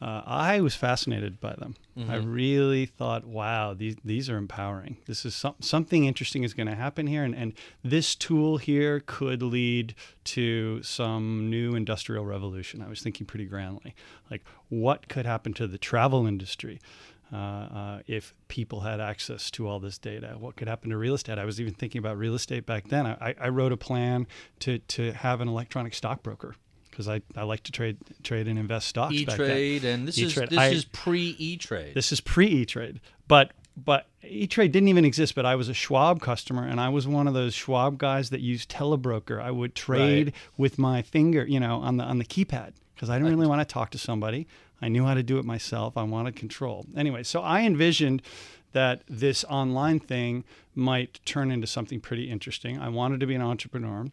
[0.00, 1.74] uh, I was fascinated by them.
[1.96, 2.10] Mm-hmm.
[2.10, 4.98] I really thought, wow, these these are empowering.
[5.06, 9.00] This is some, something interesting is going to happen here, and, and this tool here
[9.00, 12.82] could lead to some new industrial revolution.
[12.82, 13.94] I was thinking pretty grandly,
[14.30, 16.80] like what could happen to the travel industry.
[17.32, 21.14] Uh, uh, if people had access to all this data, what could happen to real
[21.14, 21.38] estate?
[21.38, 23.04] I was even thinking about real estate back then.
[23.04, 24.28] I, I wrote a plan
[24.60, 26.54] to, to have an electronic stockbroker
[26.96, 29.12] because I, I like to trade trade and invest stocks.
[29.14, 30.44] E Trade, and this E-Trade.
[30.44, 31.94] is this I- is pre E Trade.
[31.94, 35.34] This is pre E Trade, but but E Trade didn't even exist.
[35.34, 38.40] But I was a Schwab customer, and I was one of those Schwab guys that
[38.40, 39.38] used telebroker.
[39.40, 40.34] I would trade Right.
[40.56, 43.60] with my finger, you know, on the on the keypad because I didn't really want
[43.60, 44.46] to talk to somebody.
[44.80, 45.96] I knew how to do it myself.
[45.98, 46.86] I wanted control.
[46.96, 48.22] Anyway, so I envisioned
[48.72, 52.78] that this online thing might turn into something pretty interesting.
[52.78, 54.06] I wanted to be an entrepreneur.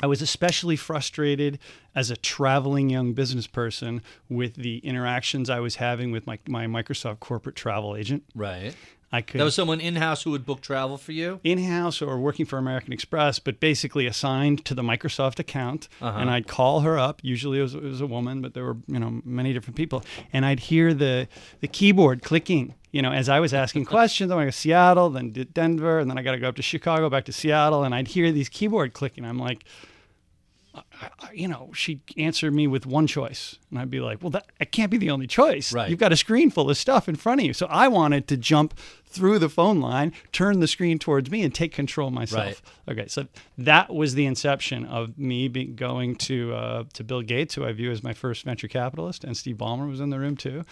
[0.00, 1.58] I was especially frustrated
[1.94, 6.66] as a traveling young business person with the interactions I was having with my, my
[6.66, 8.24] Microsoft corporate travel agent.
[8.34, 8.74] right.
[9.12, 11.38] I could That was someone in house who would book travel for you.
[11.44, 15.88] in-house or working for American Express, but basically assigned to the Microsoft account.
[16.00, 16.18] Uh-huh.
[16.18, 17.20] And I'd call her up.
[17.22, 20.02] Usually it was, it was a woman, but there were you know many different people.
[20.32, 21.28] And I'd hear the
[21.60, 22.74] the keyboard clicking.
[22.90, 26.10] You know, as I was asking questions, I'm going to Seattle, then to Denver, and
[26.10, 28.48] then I got to go up to Chicago, back to Seattle, and I'd hear these
[28.48, 29.24] keyboard clicking.
[29.24, 29.64] I'm like,
[31.32, 33.58] you know, she'd answer me with one choice.
[33.70, 35.72] And I'd be like, well, that it can't be the only choice.
[35.72, 35.88] Right.
[35.88, 37.52] You've got a screen full of stuff in front of you.
[37.52, 38.74] So I wanted to jump
[39.06, 42.62] through the phone line, turn the screen towards me, and take control myself.
[42.86, 42.98] Right.
[42.98, 43.26] Okay, so
[43.58, 47.90] that was the inception of me going to uh, to Bill Gates, who I view
[47.90, 50.64] as my first venture capitalist, and Steve Ballmer was in the room too,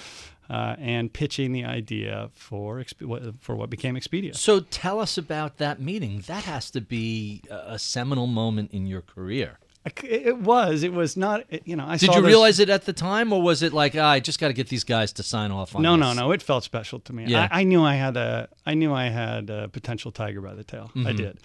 [0.48, 4.34] uh, and pitching the idea for what- for what became Expedia.
[4.34, 6.22] So tell us about that meeting.
[6.26, 9.58] That has to be a seminal moment in your career.
[10.04, 10.82] It was.
[10.82, 11.44] It was not.
[11.66, 13.94] You know, I Did you this- realize it at the time, or was it like,
[13.96, 15.84] ah, I just got to get these guys to sign off on it?
[15.84, 16.16] No, this?
[16.16, 16.32] no, no.
[16.32, 17.24] It felt special to me.
[17.26, 17.48] Yeah.
[17.50, 18.48] I, I knew I had a.
[18.66, 20.90] I knew I had a potential tiger by the tail.
[20.94, 21.06] Mm-hmm.
[21.06, 21.38] I did,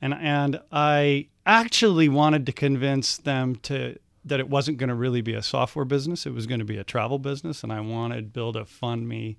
[0.00, 5.20] and and I actually wanted to convince them to that it wasn't going to really
[5.20, 6.26] be a software business.
[6.26, 9.36] It was going to be a travel business, and I wanted Bill to fund me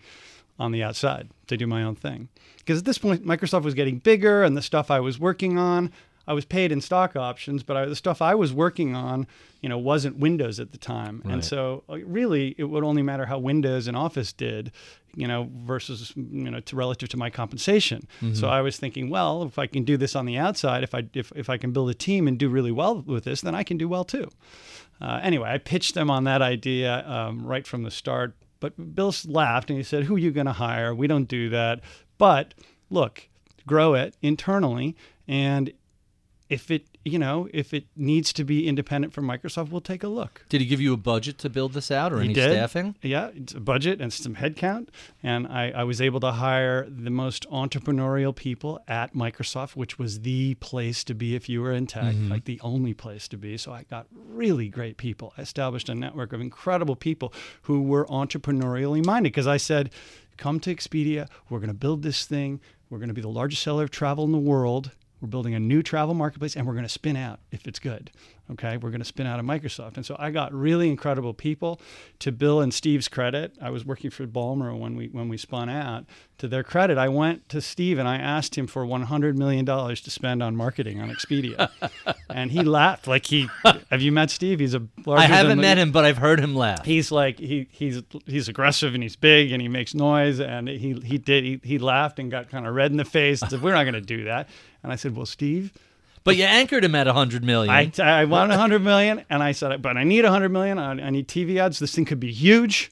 [0.59, 2.27] on the outside to do my own thing.
[2.57, 5.91] Because at this point, Microsoft was getting bigger, and the stuff I was working on,
[6.25, 9.27] I was paid in stock options, but I, the stuff I was working on,
[9.62, 13.25] you know, wasn't Windows at the time, and so uh, really it would only matter
[13.25, 14.71] how Windows and Office did,
[15.15, 18.07] you know, versus you know to relative to my compensation.
[18.33, 21.03] So I was thinking, well, if I can do this on the outside, if I
[21.13, 23.63] if, if I can build a team and do really well with this, then I
[23.63, 24.29] can do well too.
[25.01, 28.36] Uh, anyway, I pitched them on that idea um, right from the start.
[28.62, 30.95] But Bill laughed and he said, "Who are you going to hire?
[30.95, 31.81] We don't do that.
[32.17, 32.53] But
[32.89, 33.27] look,
[33.67, 34.95] grow it internally,
[35.27, 35.73] and
[36.53, 40.07] if it, you know, if it needs to be independent from Microsoft, we'll take a
[40.07, 42.51] look." Did he give you a budget to build this out, or He any did.
[42.51, 42.95] staffing?
[43.01, 44.89] Yeah, it's a budget and some headcount.
[45.21, 50.21] And I, I was able to hire the most entrepreneurial people at Microsoft, which was
[50.21, 52.29] the place to be if you were in tech, mm-hmm.
[52.29, 53.57] like the only place to be.
[53.57, 55.33] So I got really great people.
[55.37, 59.89] I established a network of incredible people who were entrepreneurially minded because I said,
[60.37, 61.27] come to Expedia.
[61.49, 62.59] We're going to build this thing.
[62.89, 64.91] We're going to be the largest seller of travel in the world.
[65.23, 68.12] We're building a new travel marketplace and we're going to spin out if it's good.
[68.51, 68.77] Okay.
[68.77, 69.95] We're going to spin out of Microsoft.
[69.95, 71.79] And so I got really incredible people.
[72.19, 75.69] To Bill and Steve's credit, I was working for Ballmer when we when we spun
[75.69, 76.06] out.
[76.39, 79.95] To their credit, I went to Steve and I asked him for $100 million to
[80.10, 81.69] spend on marketing on Expedia.
[82.29, 83.47] and he laughed like he,
[83.89, 84.60] have you met Steve?
[84.60, 86.84] He's a I haven't met him, but I've heard him laugh.
[86.84, 90.93] he's like he he's he's aggressive and he's big and he makes noise and he
[90.93, 93.62] he did he, he laughed and got kind of red in the face and said
[93.62, 94.49] we're not going to do that
[94.82, 95.71] and I said well Steve
[96.23, 97.73] but you anchored him at a hundred million.
[97.73, 100.79] I, I want a hundred million and I said but I need a hundred million.
[100.79, 101.79] I, I need TV ads.
[101.79, 102.91] This thing could be huge.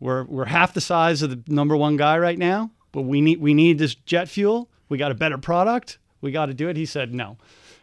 [0.00, 3.40] We're we're half the size of the number one guy right now but we need
[3.40, 4.70] we need this jet fuel.
[4.88, 5.98] We got a better product.
[6.20, 6.76] We got to do it.
[6.76, 7.36] He said no.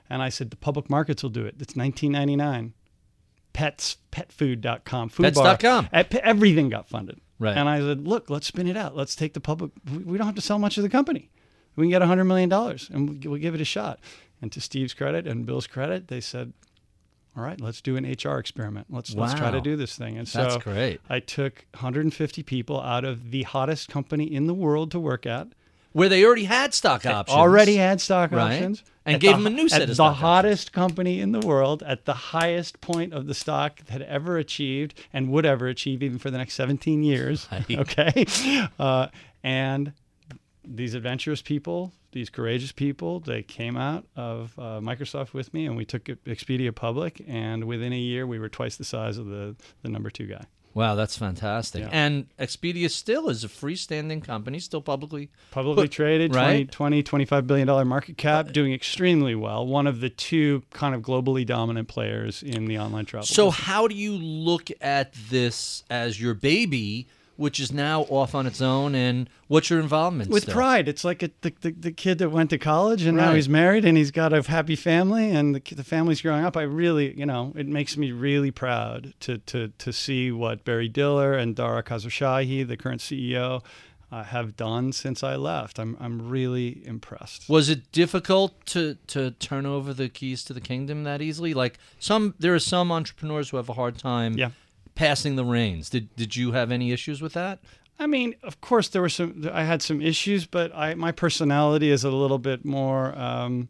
[0.09, 1.55] And I said the public markets will do it.
[1.59, 2.73] It's 1999
[3.53, 5.57] pets petfood.com food bar.
[5.57, 5.89] Pets.com.
[5.95, 7.21] E- everything got funded.
[7.37, 7.57] Right.
[7.57, 8.95] and i said look let's spin it out.
[8.95, 11.29] Let's take the public we we don't have to sell much of the company.
[11.75, 13.99] We can get $100 million and we'll, we'll give it a shot
[14.41, 16.53] and to steve's credit and bill's credit they said
[17.37, 20.27] all right let's do an hr experiment let's let's try to do this thing and
[20.27, 21.01] so That's great.
[21.09, 25.47] i took 150 people out of the hottest company in the world to work at
[25.93, 27.35] Where they already had stock options.
[27.35, 28.53] already had stock Right.
[28.53, 30.21] options And gave the- them a new set at of the stock options.
[30.21, 34.93] hottest company in the world at the highest point of the stock had ever achieved
[35.13, 37.79] and would ever achieve even for the next 17 years Right.
[37.79, 38.25] okay
[38.79, 39.07] uh,
[39.43, 39.93] and
[40.67, 45.75] these adventurous people these courageous people they came out of uh, microsoft with me and
[45.75, 49.55] we took Expedia public and within a year we were twice the size of the,
[49.81, 51.83] the number two guy Wow, that's fantastic.
[51.83, 51.89] Yeah.
[51.93, 55.29] And Expedia still is a freestanding company, still publicly.
[55.49, 56.67] Publicly But- traded, right?
[56.67, 59.65] Uh, 20, 25 billion dollar market cap, doing extremely well.
[59.65, 63.25] One of the two kind of globally dominant players in the online travel.
[63.25, 63.65] So, business.
[63.65, 68.61] how do you look at this as your baby, which is now off on its
[68.61, 70.29] own, and what's your involvement?
[70.29, 70.53] with still?
[70.53, 73.49] pride, it's like a, the, the the kid that went to college and now he's
[73.49, 76.55] married and he's got a happy family and the, the family's growing up.
[76.57, 80.87] I really, you know, it makes me really proud to to to see what Barry
[80.87, 83.61] Diller and Dara Khosrowshahi, the current CEO,
[84.11, 85.79] uh, have done since I left.
[85.79, 87.49] I'm I'm really impressed.
[87.49, 91.53] Was it difficult to to turn over the keys to the kingdom that easily?
[91.53, 94.51] Like some, there are some entrepreneurs who have a hard time Yeah.
[94.95, 95.89] Passing the reins.
[95.89, 97.59] Did did you have any issues with that?
[97.97, 99.49] I mean, of course, there were some.
[99.53, 103.17] I had some issues, but I my personality is a little bit more.
[103.17, 103.69] Um,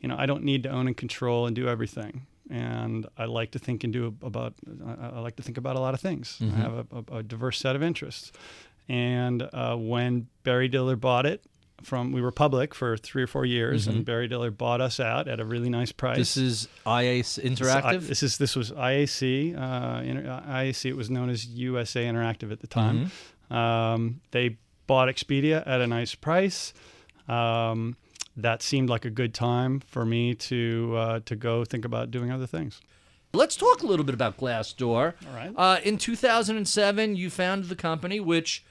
[0.00, 3.52] you know, I don't need to own and control and do everything, and I like
[3.52, 4.54] to think and do about.
[4.86, 6.38] I, I like to think about a lot of things.
[6.40, 8.32] I have a, a, a diverse set of interests,
[8.88, 11.44] and uh, when Barry Diller bought it.
[11.82, 15.28] From we were public for three or four years, and Barry Diller bought us out
[15.28, 16.16] at a really nice price.
[16.16, 18.06] This is IA This- I- Interactive.
[18.08, 19.54] This is this was IAC.
[19.56, 20.90] Uh, inter- uh, IAC.
[20.90, 23.10] It was known as USA Interactive at the time.
[23.50, 23.54] Mm-hmm.
[23.54, 26.72] Um, they bought Expedia at a nice price.
[27.28, 27.96] Um,
[28.36, 32.30] that seemed like a good time for me to uh, to go think about doing
[32.30, 32.80] other things.
[33.34, 35.14] Let's talk a little bit about Glassdoor.
[35.26, 35.52] All right.
[35.56, 38.62] Uh, in 2007, you founded the company, which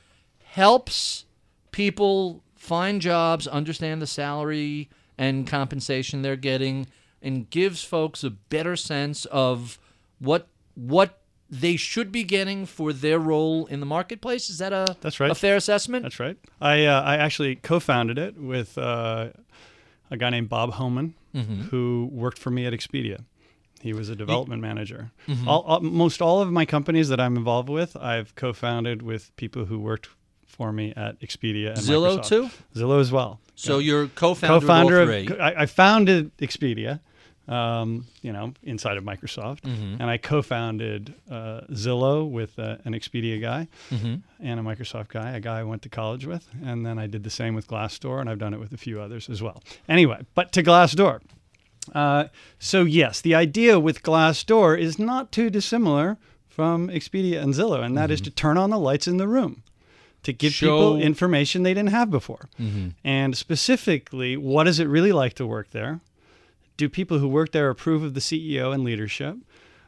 [0.43, 1.25] helps
[1.71, 6.87] people find jobs, understand the salary and compensation they're getting,
[7.21, 9.79] and gives folks a better sense of
[10.19, 11.17] what what
[11.49, 14.49] they should be getting for their role in the marketplace.
[14.49, 15.31] Is that a That's right.
[15.31, 16.03] a fair assessment?
[16.03, 16.37] That's right.
[16.61, 19.29] I uh, I actually co-founded it with uh,
[20.09, 21.61] a guy named Bob Hohman, Mm-hmm.
[21.69, 23.23] who worked for me at Expedia.
[23.81, 25.11] He was a development manager.
[25.29, 25.47] Mm-hmm.
[25.47, 29.63] All, all, most all of my companies that I'm involved with, I've co-founded with people
[29.65, 30.09] who worked
[30.51, 32.27] for me at Expedia and Zillow Microsoft.
[32.27, 32.49] too.
[32.75, 33.39] Zillow as well.
[33.55, 36.99] So you're co-founder, co-founder of of I, I founded Expedia,
[37.47, 40.01] um, you know, inside of Microsoft, Mm-hmm.
[40.01, 44.15] and I co-founded uh, Zillow with uh, an Expedia guy Mm-hmm.
[44.39, 47.23] and a Microsoft guy, a guy I went to college with, and then I did
[47.23, 49.61] the same with Glassdoor, and I've done it with a few others as well.
[49.89, 51.21] Anyway, but to Glassdoor.
[51.93, 52.25] Uh,
[52.59, 57.97] so yes, the idea with Glassdoor is not too dissimilar from Expedia and Zillow, and
[57.97, 59.63] that is to turn on the lights in the room,
[60.23, 62.49] to give Show- people information they didn't have before,
[63.03, 65.99] and specifically, what is it really like to work there?
[66.77, 69.37] Do people who work there approve of the CEO and leadership?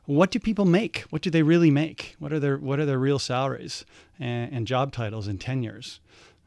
[0.05, 1.01] What do people make?
[1.11, 2.15] What do they really make?
[2.19, 3.85] What are their What are their real salaries
[4.19, 5.99] and, and job titles and tenures?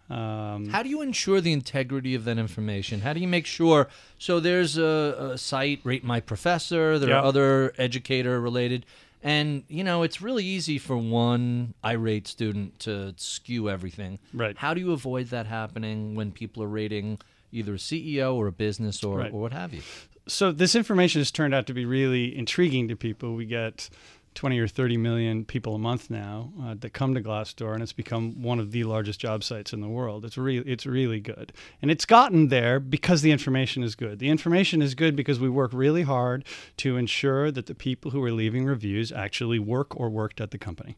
[0.09, 3.01] Um, How do you ensure the integrity of that information?
[3.01, 3.89] How do you make sure?
[4.19, 6.97] So there's a, a site, Rate My Professor.
[6.99, 7.17] There Yeah.
[7.21, 8.87] are other educator related,
[9.23, 14.19] and you know it's really easy for one irate student to skew everything.
[14.33, 14.57] Right.
[14.57, 17.19] How do you avoid that happening when people are rating
[17.53, 19.33] either a CEO or a business or, Right.
[19.33, 19.83] or what have you?
[20.29, 23.35] so this information has turned out to be really intriguing to people.
[23.37, 23.89] We get
[24.37, 27.93] 20 or 30 million people a month now uh, that come to Glassdoor, and it's
[27.93, 30.25] become one of the largest job sites in the world.
[30.25, 34.21] It's really, it's really good, and it's gotten there because the information is good.
[34.21, 36.45] The information is good because we work really hard
[36.77, 40.59] to ensure that the people who are leaving reviews actually work or worked at the
[40.59, 40.97] company.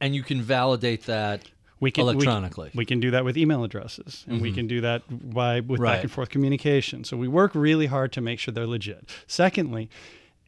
[0.00, 1.42] And you can validate that
[1.78, 2.70] We can electronically.
[2.74, 5.96] We, can do that with email addresses, and we can do that by with Right.
[5.96, 7.04] back and forth communication.
[7.04, 9.08] So we work really hard to make sure they're legit.
[9.26, 9.88] Secondly,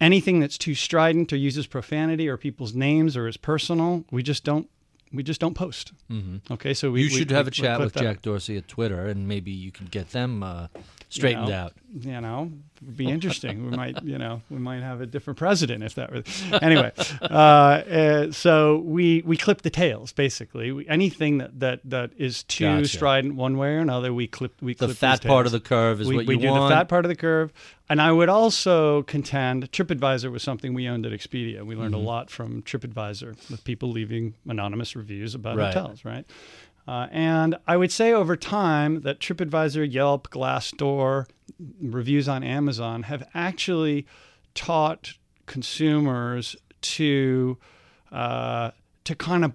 [0.01, 4.45] anything that's too strident or uses profanity or people's names or is personal, we just
[4.45, 4.69] don't
[5.13, 5.93] we just don't post.
[6.11, 6.53] Mm-hmm.
[6.55, 7.95] Okay, so we you should we- have a chat with.
[7.95, 10.69] Jack Dorsey at Twitter, and maybe you can get them uh,
[11.17, 11.73] you straightened know, out.
[12.01, 12.51] You know,
[12.83, 13.71] it'd be interesting.
[13.71, 16.23] we might, you know, we might have a different president if that were.
[16.63, 20.73] Anyway, uh, uh, so we we clip the tails basically.
[20.73, 22.89] We, anything that that that is too Gotcha.
[22.89, 24.61] strident one way or another, we clip.
[24.63, 26.71] We The clip fat part of the curve is we, what we you do want.
[26.71, 27.53] the fat part of the curve.
[27.91, 31.63] And I would also contend TripAdvisor was something we owned at Expedia.
[31.63, 32.07] We learned Mm-hmm.
[32.07, 35.75] a lot from TripAdvisor with people leaving anonymous reviews about Right.
[35.75, 36.25] hotels, right?
[36.87, 41.27] Uh, and I would say over time that TripAdvisor, Yelp, Glassdoor,
[41.81, 44.07] reviews on Amazon have actually
[44.55, 45.15] taught
[45.47, 47.59] consumers to
[48.11, 48.73] uh,
[49.05, 49.53] to kind of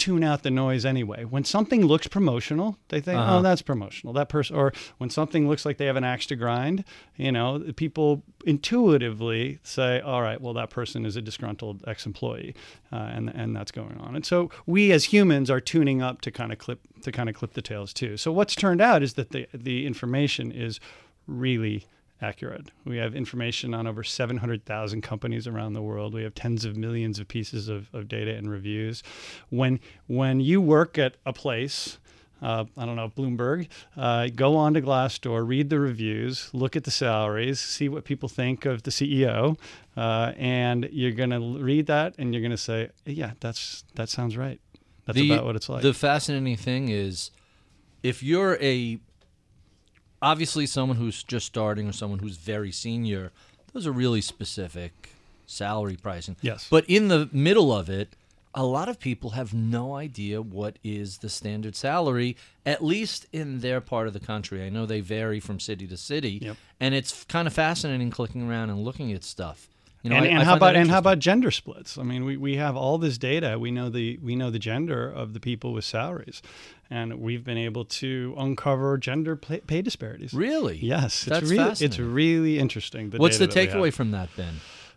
[0.00, 1.24] tune out the noise anyway.
[1.24, 3.38] When something looks promotional, they think, Uh-huh.
[3.38, 6.36] "Oh, that's promotional." That person, or when something looks like they have an axe to
[6.36, 6.82] grind,
[7.16, 12.54] you know, people intuitively say, "All right, well, that person is a disgruntled ex-employee,"
[12.92, 14.16] uh, and and that's going on.
[14.16, 17.34] And so we as humans are tuning up to kind of clip to kind of
[17.34, 18.16] clip the tails too.
[18.16, 20.80] So what's turned out is that the the information is
[21.26, 21.86] really
[22.22, 22.70] accurate.
[22.84, 26.14] We have information on over 700,000 companies around the world.
[26.14, 29.02] We have tens of millions of pieces of, of data and reviews.
[29.48, 31.98] When when you work at a place
[32.42, 36.84] uh, I don't know, Bloomberg, uh, go on to Glassdoor, read the reviews, look at
[36.84, 39.58] the salaries, see what people think of the CEO,
[39.96, 44.08] uh, and you're going to read that and you're going to say, yeah, that's that
[44.08, 44.60] sounds right.
[45.04, 45.82] That's the, about what it's like.
[45.82, 47.30] The fascinating thing is
[48.02, 48.98] if you're a
[50.22, 53.32] obviously someone who's just starting or someone who's very senior,
[53.72, 55.10] those are really specific
[55.46, 56.36] salary pricing.
[56.42, 56.66] Yes.
[56.70, 58.14] But in the middle of it,
[58.52, 63.60] a lot of people have no idea what is the standard salary, at least in
[63.60, 64.64] their part of the country.
[64.64, 66.56] I know they vary from city to city, Yep.
[66.80, 69.68] and it's kind of fascinating clicking around and looking at stuff.
[70.02, 71.98] You know, and, I- and I how about and how about gender splits?
[71.98, 73.58] I mean, we, we have all this data.
[73.58, 76.40] We know the we know the gender of the people with salaries,
[76.88, 80.32] and we've been able to uncover gender pay, pay disparities.
[80.32, 80.78] really?
[80.78, 83.10] Yes, it's That's really it's really interesting.
[83.10, 84.54] What's the data that takeaway from that, Ben?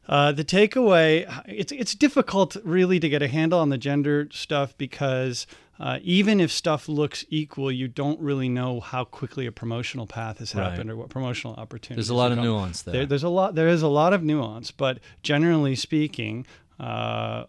[0.07, 4.77] Uh, the takeaway, it's it's difficult really to get a handle on the gender stuff
[4.77, 5.47] because
[5.79, 10.37] uh, even if stuff looks equal, you don't really know how quickly a promotional path
[10.39, 10.69] has Right.
[10.69, 12.07] happened or what promotional opportunities.
[12.07, 12.93] There's a lot of nuance there.
[12.93, 13.55] There, there's a lot.
[13.55, 16.45] There is a lot of nuance, but generally speaking,
[16.79, 16.83] uh,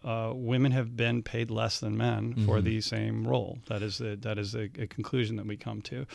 [0.05, 2.65] uh, women have been paid less than men for Mm-hmm.
[2.65, 3.59] the same role.
[3.69, 6.07] That is the, that is a, a conclusion that we come to.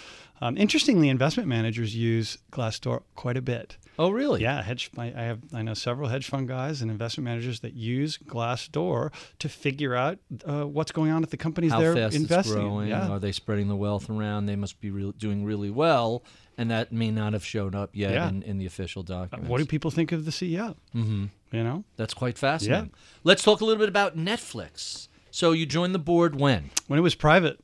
[0.41, 3.77] Um, interestingly, investment managers use Glassdoor quite a bit.
[3.97, 4.41] Oh, really?
[4.41, 4.89] Yeah, hedge.
[4.97, 5.39] I, I have.
[5.53, 10.19] I know several hedge fund guys and investment managers that use Glassdoor to figure out
[10.45, 12.53] uh, what's going on at the companies How they're investing.
[12.57, 12.59] in.
[12.61, 12.87] growing?
[12.89, 13.09] Yeah.
[13.09, 14.45] Are they spreading the wealth around?
[14.45, 16.23] They must be real doing really well,
[16.59, 18.27] and that may not have shown up yet Yeah.
[18.29, 19.49] in, in the official documents.
[19.49, 20.75] What do people think of the CEO?
[20.91, 22.91] hmm You know, That's quite fascinating.
[22.93, 22.99] Yeah.
[23.23, 25.07] Let's talk a little bit about Netflix.
[25.31, 26.69] So you joined the board when?
[26.87, 27.59] when it was private.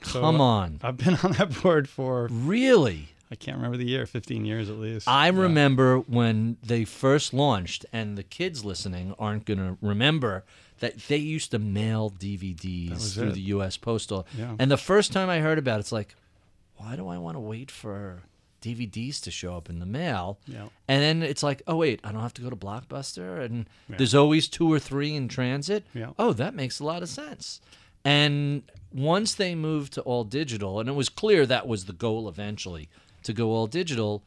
[0.00, 3.08] Come uh, on, I've been on that board for really?
[3.30, 5.06] I can't remember the year, 15 years at least.
[5.06, 5.38] I Yeah.
[5.42, 10.44] remember when they first launched, and the kids listening aren't going to remember
[10.78, 13.34] that they used to mail DVDs through it.
[13.34, 13.76] the U.S.
[13.76, 14.26] Postal.
[14.36, 14.54] Yeah.
[14.58, 16.14] And the first time I heard about it, it's like,
[16.76, 18.22] why do I want to wait for
[18.74, 20.38] DVDs to show up in the mail?
[20.46, 20.68] Yeah.
[20.88, 23.96] And then it's like, oh wait, I don't have to go to Blockbuster, and Yeah.
[23.98, 25.84] there's always two or three in transit.
[25.94, 26.10] Yeah.
[26.18, 27.60] Oh, that makes a lot of sense.
[28.04, 32.28] And once they moved to all digital, and it was clear that was the goal
[32.28, 32.88] eventually
[33.24, 34.22] to go all digital,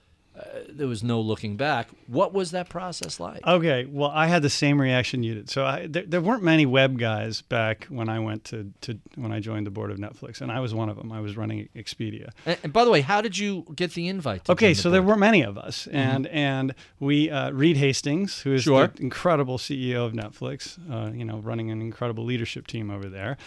[0.69, 1.89] there was no looking back.
[2.07, 3.45] What was that process like?
[3.45, 5.49] Okay, well, I had the same reaction you did.
[5.49, 9.31] So I, there, there weren't many web guys back when I went to, to when
[9.31, 11.11] I joined the board of Netflix, and I was one of them.
[11.11, 12.29] I was running Expedia.
[12.45, 14.45] and, and by the way, how did you get the invite?
[14.45, 18.41] To Okay, the so there weren't many of us, and and we uh, Reed Hastings,
[18.41, 18.87] who is Sure.
[18.87, 23.37] the incredible CEO of Netflix, uh, you know, running an incredible leadership team over there.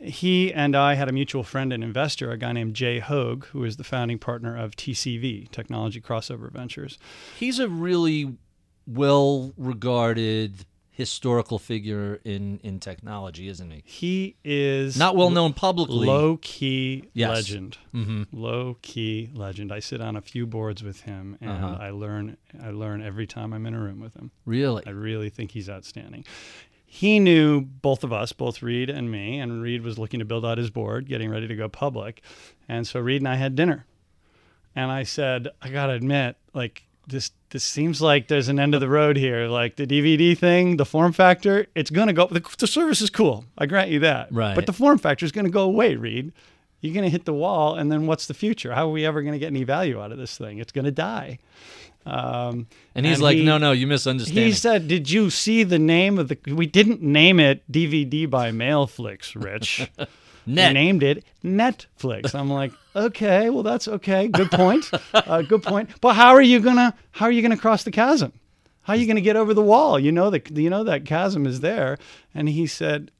[0.00, 3.64] He and I had a mutual friend and investor, a guy named Jay Hoag, who
[3.64, 6.98] is the founding partner of TCV, Technology Crossover Ventures.
[7.38, 8.36] He's a really
[8.86, 13.82] well regarded historical figure in, in technology, isn't he?
[13.84, 16.06] He is Not well known publicly.
[16.06, 17.28] low key Yes.
[17.30, 17.78] legend.
[17.92, 19.70] hmm Low key legend.
[19.72, 21.76] I sit on a few boards with him, and Uh-huh.
[21.80, 22.36] I learn.
[22.60, 24.32] I learn every time I'm in a room with him.
[24.44, 24.82] Really?
[24.86, 26.24] I really think he's outstanding.
[26.90, 30.46] He knew both of us, both Reed and me, and Reed was looking to build
[30.46, 32.22] out his board, getting ready to go public.
[32.66, 33.84] And so Reed and I had dinner.
[34.74, 38.74] And I said, I got to admit, like, this this seems like there's an end
[38.74, 39.48] of the road here.
[39.48, 42.26] Like the DVD thing, the form factor, it's going to go.
[42.26, 43.44] The, the service is cool.
[43.56, 44.32] I grant you that.
[44.32, 44.54] Right.
[44.54, 46.32] But the form factor is going to go away, Reed.
[46.80, 48.72] You're going to hit the wall, and then what's the future?
[48.72, 50.58] How are we ever going to get any value out of this thing?
[50.58, 51.38] It's going to die.
[52.08, 54.38] Um, And he's like, he- no, no, you misunderstand.
[54.38, 56.38] he said, "Did you see the name of the?
[56.46, 59.90] We didn't name it DVD by Mailflix, Rich.
[60.46, 60.70] Net.
[60.70, 64.28] We named it Netflix." I'm like, "Okay, well that's okay.
[64.28, 64.90] Good point.
[65.12, 65.90] Uh, good point.
[66.00, 66.94] But how are you gonna?
[67.10, 68.32] How are you gonna cross the chasm?
[68.82, 69.98] How are you gonna get over the wall?
[69.98, 71.98] You know that you know that chasm is there."
[72.34, 73.10] And he said,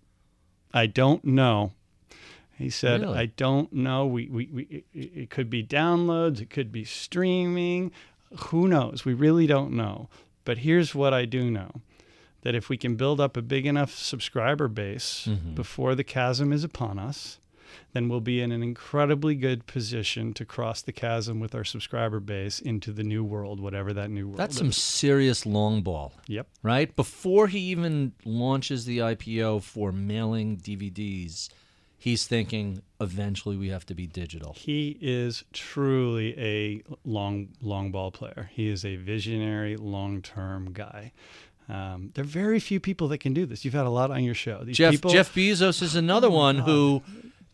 [0.73, 1.73] "I don't know."
[2.57, 3.19] He said, Really?
[3.19, 4.05] "I don't know.
[4.07, 6.41] We, we, we it, it could be downloads.
[6.41, 7.93] It could be streaming.
[8.49, 9.05] Who knows?
[9.05, 10.09] We really don't know.
[10.45, 11.71] But here's what I do know:
[12.43, 15.55] that if we can build up a big enough subscriber base Mhm.
[15.55, 17.39] before the chasm is upon us,
[17.93, 22.19] then we'll be in an incredibly good position to cross the chasm with our subscriber
[22.21, 24.59] base into the new world, whatever that new world That's is.
[24.59, 26.49] some serious long ball, Yep.
[26.63, 26.95] right?
[26.97, 31.51] Before he even launches the IPO for mailing DVDs,
[31.99, 34.55] he's thinking eventually we have to be digital.
[34.55, 38.51] He is truly a long long ball player.
[38.53, 41.13] He is a visionary, long term guy.
[41.69, 43.65] Um, there are very few people that can do this.
[43.65, 44.65] You've had a lot on your show.
[44.65, 47.03] These Jeff people, Jeff Bezos is another one who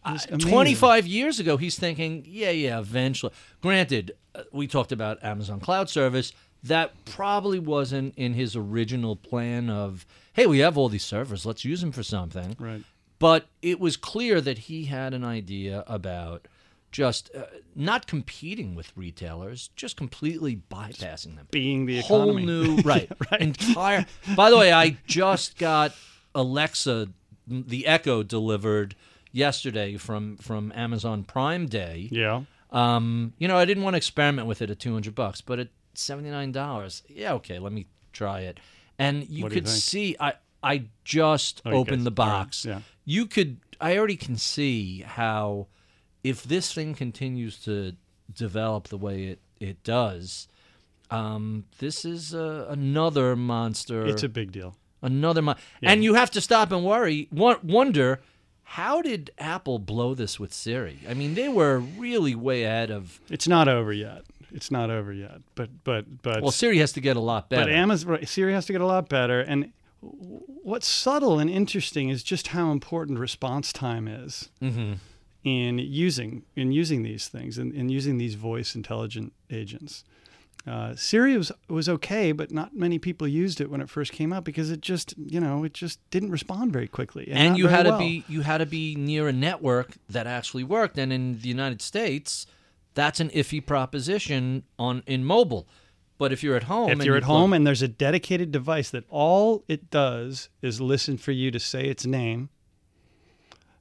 [0.05, 0.39] amazing.
[0.39, 3.33] 25 years ago, he's thinking, yeah, yeah, eventually.
[3.61, 6.33] Granted, uh, we talked about Amazon Cloud Service.
[6.63, 11.65] That probably wasn't in his original plan of, hey, we have all these servers, let's
[11.65, 12.57] use them for something.
[12.59, 12.83] Right.
[13.25, 16.47] But it was clear that he had an idea about
[16.93, 17.45] just uh,
[17.75, 21.49] not competing with retailers, just completely bypassing them.
[21.51, 22.45] Being the Whole economy.
[22.45, 23.11] new, right,
[23.41, 24.05] entire.
[24.37, 25.95] By the way, I just got
[26.35, 27.09] Alexa,
[27.49, 28.95] the Echo delivered
[29.33, 32.11] yesterday from from Amazon Prime Day.
[32.13, 32.43] Yeah.
[32.73, 35.69] Um, you know, I didn't want to experiment with it at 200 bucks, but at
[35.95, 38.61] $79, yeah, okay, let me try it.
[38.99, 40.35] And you What do you could see I
[40.65, 42.65] I just Oh, opened the right, box.
[42.65, 42.81] yeah.
[43.05, 45.67] You could I already can see how
[46.23, 47.93] if this thing continues to
[48.33, 50.49] develop the way it it does,
[51.11, 54.75] um, this is uh, another monster It's a big deal.
[55.03, 58.21] another mon- and you have to stop and worry wonder
[58.79, 63.21] how did apple blow this with siri i mean they were really way ahead of
[63.31, 64.23] It's not over yet.
[64.51, 65.39] It's not over yet.
[65.57, 68.65] But but but well siri has to get a lot better But Amazon, Siri has
[68.67, 69.41] to get a lot better.
[69.41, 69.73] And
[70.63, 74.95] what's subtle and interesting is just how important response time is Mm-hmm.
[75.45, 80.05] in using in using these things and in, using these voice intelligent agents.
[80.67, 84.33] Uh, Siri was was okay, but not many people used it when it first came
[84.33, 87.29] out because it just you know it just didn't respond very quickly.
[87.31, 87.99] and not you had well.
[87.99, 91.49] to be you had to be near a network that actually worked and in the
[91.49, 92.47] united states
[92.95, 95.67] that's an iffy proposition on in mobile
[96.19, 98.53] but if you're at home if and you're you at home and there's a dedicated
[98.53, 102.49] device that all it does is listen for you to say its name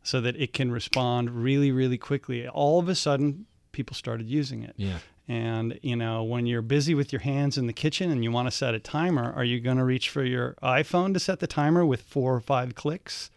[0.02, 4.64] so that it can respond really really quickly all of a sudden people started using
[4.64, 4.76] it.
[4.78, 5.00] Yeah.
[5.28, 8.48] And you know when you're busy with your hands in the kitchen and you want
[8.48, 11.48] to set a timer are you going to reach for your iphone to set the
[11.48, 13.32] timer with four or five clicks?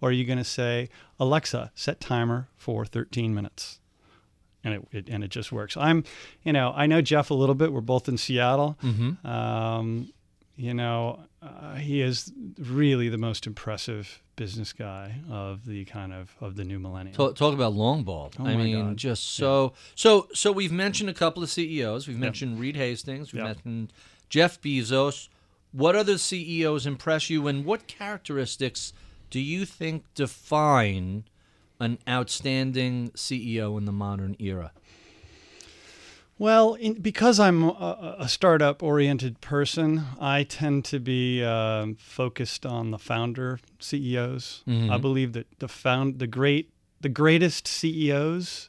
[0.00, 0.88] Or are you going to say
[1.18, 3.80] alexa set timer for 13 minutes
[4.66, 6.04] and it, it and it just works i'm
[6.42, 9.26] you know i know jeff a little bit we're both in seattle mm-hmm.
[9.26, 10.08] um,
[10.56, 16.34] you know, uh, he is really the most impressive business guy of the kind of
[16.40, 17.14] of the new millennium.
[17.14, 18.32] Talk, talk about long ball.
[18.38, 18.96] Oh I mean, God.
[18.96, 20.50] just so so so.
[20.52, 22.08] We've mentioned a couple of CEOs.
[22.08, 23.32] We've mentioned Reed Hastings.
[23.32, 23.48] We've Yeah.
[23.48, 23.92] mentioned
[24.30, 25.28] Jeff Bezos.
[25.72, 28.94] What other CEOs impress you, and what characteristics
[29.28, 31.24] do you think define
[31.80, 34.72] an outstanding CEO in the modern era?
[36.38, 42.90] Well, in, because I'm a, a startup-oriented person, I tend to be um focused on
[42.90, 44.62] the founder CEOs.
[44.68, 44.90] Mm-hmm.
[44.90, 46.70] I believe that the found the great
[47.00, 48.68] the greatest CEOs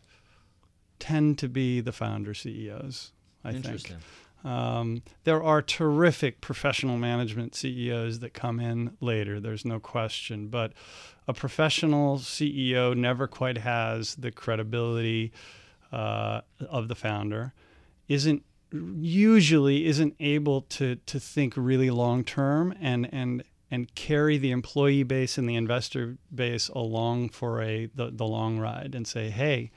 [0.99, 3.11] tend to be the founder CEOs.
[3.43, 3.95] I think.
[4.47, 9.41] Um, there are terrific professional management CEOs that come in later.
[9.41, 10.71] There's no question, but
[11.27, 15.33] a professional CEO never quite has the credibility
[15.91, 17.53] uh, of the founder.
[18.07, 24.51] Isn't usually isn't able to to think really long term and and and carry the
[24.51, 29.29] employee base and the investor base along for a the, the long ride and say,
[29.29, 29.71] hey,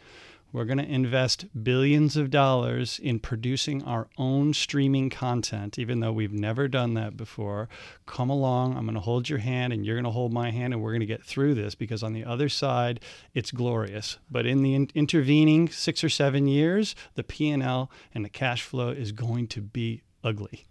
[0.53, 6.13] we're going to invest billions of dollars in producing our own streaming content, even though
[6.13, 7.69] we've never done that before.
[8.07, 8.77] Come along.
[8.77, 10.91] I'm going to hold your hand, and you're going to hold my hand, and we're
[10.91, 13.01] going to get through this because on the other side,
[13.33, 14.19] it's glorious.
[14.31, 18.89] But in the in- intervening six or seven years, the P&L and the cash flow
[18.91, 20.67] is going to be ugly.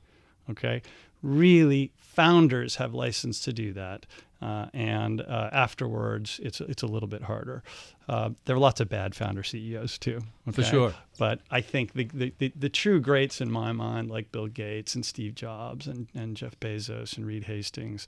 [0.49, 0.82] Okay,
[1.22, 4.05] really, founders have license to do that.
[4.41, 7.61] Uh, and uh, afterwards, it's it's a little bit harder.
[8.07, 10.22] Uh, there are lots of bad founder CEOs too.
[10.51, 10.93] For sure.
[11.17, 14.95] But I think the, the, the, the true greats in my mind, like Bill Gates
[14.95, 18.07] and Steve Jobs and, and Jeff Bezos and Reed Hastings.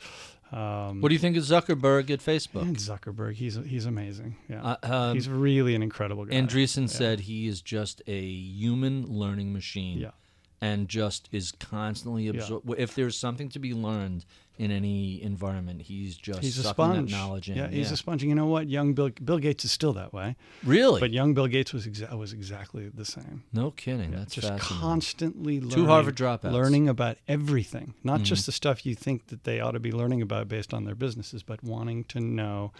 [0.54, 2.62] Um, What do you think of Zuckerberg at Facebook?
[2.62, 4.38] and Zuckerberg, he's he's amazing.
[4.48, 4.78] Yeah, Uh,
[5.10, 6.36] um, he's really an incredible guy.
[6.36, 9.98] Andreessen said he is just a human learning machine.
[10.00, 10.12] Yeah.
[10.64, 14.26] And just is constantly absor- If there's something to be learned
[14.60, 17.10] in any environment, he's just He's a sponge.
[17.10, 17.58] that knowledge in.
[17.58, 18.24] Yeah, he's a sponge.
[18.24, 18.70] You know what?
[18.70, 20.36] Young Bill Bill Gates is still that way.
[20.64, 23.42] really But young Bill Gates was exa- was exactly the same.
[23.52, 24.12] no kidding.
[24.12, 26.42] That's just constantly learning, Two Harvard dropouts.
[26.42, 26.54] Mm-hmm.
[26.54, 30.22] learning about everything, not just the stuff you think that they ought to be learning
[30.22, 32.72] about based on their businesses, but wanting to know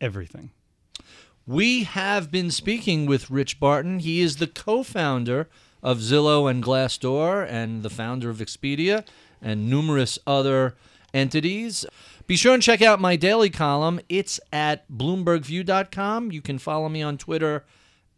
[0.00, 0.50] everything.
[1.46, 3.98] We have been speaking with Rich Barton.
[4.00, 5.48] He is the co-founder
[5.84, 9.06] of Zillow and Glassdoor and the founder of Expedia
[9.40, 10.74] and numerous other
[11.12, 11.84] entities.
[12.26, 14.00] Be sure and check out my daily column.
[14.08, 16.32] It's at bloombergview.com.
[16.32, 17.64] You can follow me on Twitter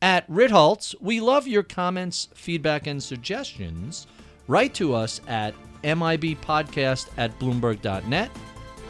[0.01, 0.95] at Ritholtz.
[1.01, 4.07] We love your comments, feedback, and suggestions.
[4.47, 8.31] Write to us at mibpodcast at bloomberg.net.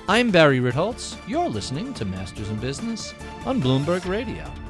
[0.09, 1.17] I'm Barry Ritholtz.
[1.27, 3.15] You're listening to Masters in Business
[3.47, 4.66] on Bloomberg Radio.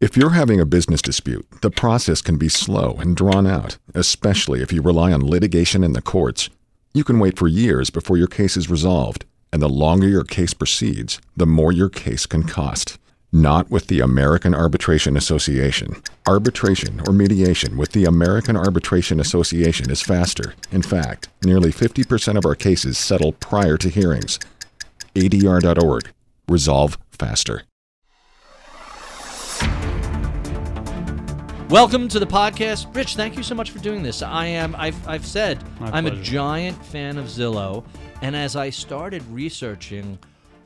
[0.00, 4.62] If you're having a business dispute, the process can be slow and drawn out, especially
[4.62, 6.50] if you rely on litigation in the courts.
[6.94, 10.54] You can wait for years before your case is resolved, and the longer your case
[10.54, 12.96] proceeds, the more your case can cost.
[13.32, 16.00] Not with the American Arbitration Association.
[16.28, 20.54] Arbitration or mediation with the American Arbitration Association is faster.
[20.70, 24.38] In fact, nearly 50% of our cases settle prior to hearings.
[25.16, 26.12] ADR.org.
[26.46, 27.64] Resolve faster.
[31.70, 33.14] Welcome to the podcast, Rich.
[33.14, 34.22] Thank you so much for doing this.
[34.22, 34.74] I am.
[34.76, 37.84] I've, I've said My I'm a giant fan of Zillow,
[38.22, 40.18] and as I started researching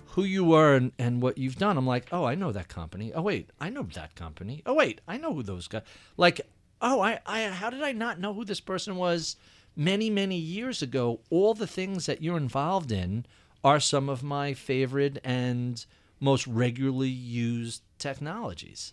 [0.06, 3.12] who you were and, and what you've done, I'm like, oh, I know that company.
[3.12, 4.62] Oh wait, I know that company.
[4.64, 5.82] Oh wait, I know who those guys.
[6.16, 6.40] Like,
[6.80, 9.34] oh, I, I, how did I not know who this person was?
[9.74, 13.26] Many, many years ago, all the things that you're involved in
[13.64, 15.84] are some of my favorite and
[16.20, 18.92] most regularly used technologies.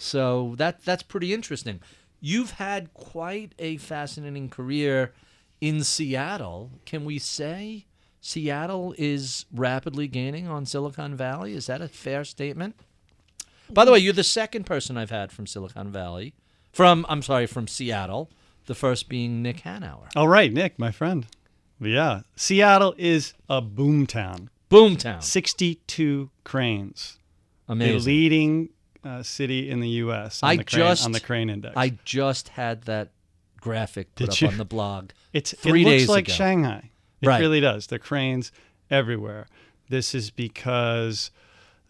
[0.00, 1.80] So that that's pretty interesting.
[2.20, 5.12] You've had quite a fascinating career
[5.60, 6.70] in Seattle.
[6.86, 7.84] Can we say
[8.20, 11.52] Seattle is rapidly gaining on Silicon Valley?
[11.54, 12.76] Is that a fair statement?
[13.68, 16.32] By the way, you're the second person I've had from Silicon Valley.
[16.72, 18.30] From I'm sorry, from Seattle.
[18.66, 20.08] The first being Nick Hanauer.
[20.16, 21.26] All right, Nick, my friend.
[21.78, 24.48] Yeah, Seattle is a boomtown.
[24.70, 25.22] Boomtown.
[25.22, 27.18] 62 cranes.
[27.68, 27.98] Amazing.
[27.98, 28.68] The leading
[29.04, 30.42] uh, city in the U.S.
[30.42, 31.74] On I the crane, just on the crane index.
[31.76, 33.10] I just had that
[33.60, 34.48] graphic put Did up you?
[34.48, 35.10] on the blog.
[35.32, 36.34] It's three it looks days like ago.
[36.34, 36.90] Shanghai.
[37.20, 37.38] It Right.
[37.40, 37.86] really does.
[37.86, 38.50] The cranes
[38.90, 39.46] everywhere.
[39.88, 41.30] This is because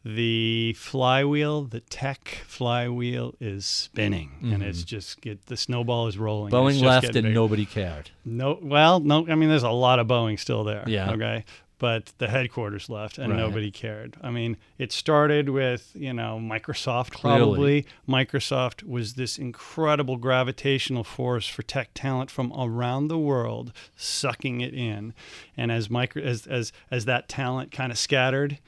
[0.05, 6.53] the flywheel, the tech flywheel, is spinning, and it's just get the snowball is rolling.
[6.53, 7.29] Boeing left and bigger.
[7.31, 8.11] nobody cared.
[8.25, 9.27] No, well, no.
[9.29, 10.85] I mean, there's a lot of Boeing still there.
[10.87, 11.13] Yeah.
[11.13, 11.45] Okay.
[11.81, 13.39] But the headquarters left, and Right.
[13.41, 14.17] nobody cared.
[14.23, 17.11] I mean, it started with you know Microsoft.
[17.11, 17.41] Clearly.
[17.41, 24.61] Probably Microsoft was this incredible gravitational force for tech talent from around the world, sucking
[24.61, 25.15] it in.
[25.57, 28.59] And as micro as as as that talent kind of scattered.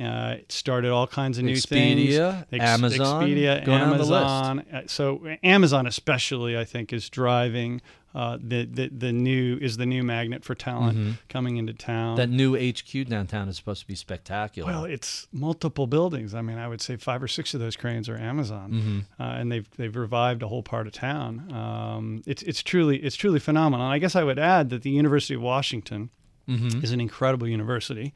[0.00, 2.62] Uh, it started all kinds of new Expedia, things.
[2.62, 4.12] Amazon, Expedia, go down the list.
[4.12, 7.80] Amazon, uh, so Amazon especially, I think, is driving
[8.14, 11.10] uh, the, the the new is the new magnet for talent Mm-hmm.
[11.28, 12.16] coming into town.
[12.16, 14.70] That new HQ downtown is supposed to be spectacular.
[14.70, 16.34] well, it's multiple buildings.
[16.34, 19.22] I mean, I would say five or six of those cranes are Amazon, Mm-hmm.
[19.22, 21.50] uh, and they've they've revived a whole part of town.
[21.52, 23.86] Um, it's it's truly it's truly phenomenal.
[23.86, 26.10] And I guess I would add that the University of Washington
[26.48, 26.82] Mm-hmm.
[26.82, 28.12] is an incredible university,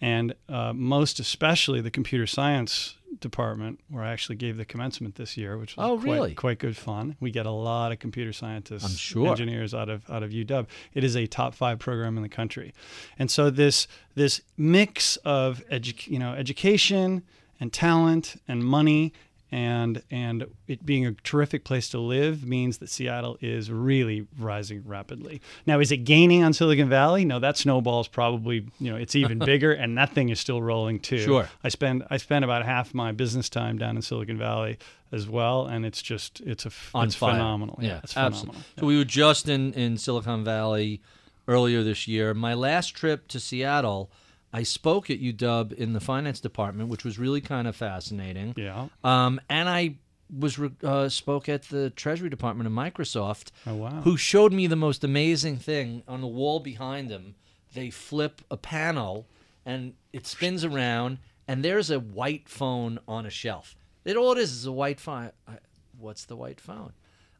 [0.00, 5.36] and uh, most especially the computer science department, where I actually gave the commencement this
[5.36, 6.34] year, which was Oh, quite, really?
[6.34, 7.16] quite good fun.
[7.20, 9.28] We get a lot of computer scientists, sure.
[9.28, 10.66] engineers out of out of UW.
[10.94, 12.72] It is a top five program in the country,
[13.18, 17.22] and so this this mix of edu- you know education
[17.60, 19.12] and talent and money.
[19.54, 24.82] And and it being a terrific place to live means that Seattle is really rising
[24.86, 25.42] rapidly.
[25.66, 27.26] Now, is it gaining on Silicon Valley?
[27.26, 31.00] No, that snowball's probably you know it's even bigger, and that thing is still rolling
[31.00, 31.18] too.
[31.18, 31.48] Sure.
[31.62, 34.78] I spend I spend about half my business time down in Silicon Valley
[35.12, 37.32] as well, and it's just it's a on it's fire.
[37.32, 37.78] phenomenal.
[37.82, 38.60] Yeah, it's absolutely.
[38.62, 38.80] phenomenal.
[38.80, 41.02] So we were just in in Silicon Valley
[41.46, 42.32] earlier this year.
[42.32, 44.10] My last trip to Seattle,
[44.52, 48.54] I spoke at UW in the finance department, which was really kind of fascinating.
[48.56, 48.88] Yeah.
[49.02, 49.96] Um, and I
[50.38, 54.00] was re- uh, spoke at the Treasury Department of Microsoft, Oh wow.
[54.02, 57.34] who showed me the most amazing thing on the wall behind them.
[57.74, 59.26] They flip a panel,
[59.64, 63.74] and it spins around, and there's a white phone on a shelf.
[64.04, 65.30] It all it is is a white phone.
[65.48, 65.58] I,
[65.98, 66.92] what's the white phone?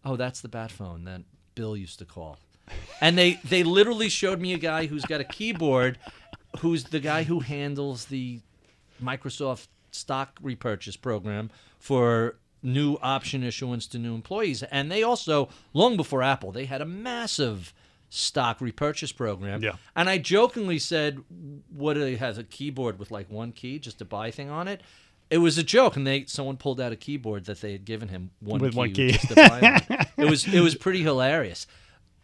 [0.05, 1.23] Oh, that's the bat phone that
[1.55, 2.39] Bill used to call.
[3.01, 5.99] And they they literally showed me a guy who's got a keyboard,
[6.59, 8.41] who's the guy who handles the
[9.03, 14.63] Microsoft stock repurchase program for new option issuance to new employees.
[14.65, 17.75] And they also, long before Apple, they had a massive
[18.09, 19.63] stock repurchase program.
[19.63, 19.73] Yeah.
[19.97, 21.23] And I jokingly said,
[21.71, 24.69] "What do they has a keyboard with like one key just to buy thing on
[24.69, 24.83] it?"
[25.31, 28.09] It was a joke, and they someone pulled out a keyboard that they had given
[28.09, 29.13] him one With key one key.
[29.13, 30.07] just to buy one.
[30.19, 31.67] It was it was pretty hilarious.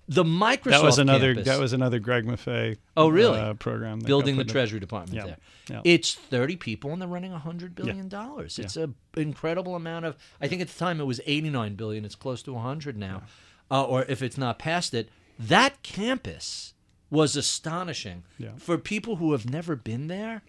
[0.09, 2.78] The Microsoft that was another campus, that was another Greg Maffei.
[2.96, 3.38] Oh, really?
[3.38, 5.36] Uh, program building the Treasury Department Yeah, there.
[5.70, 5.80] yeah.
[5.84, 8.59] It's 30 people and they're running 100 billion dollars.
[8.59, 8.64] Yeah.
[8.64, 12.04] It's a incredible amount of I think at the time it was 89 billion.
[12.06, 13.22] It's close to 100 now.
[13.70, 16.72] Uh, or if it's not past it, that campus
[17.11, 18.24] was astonishing.
[18.38, 18.52] Yeah.
[18.56, 20.42] For people who have never been there,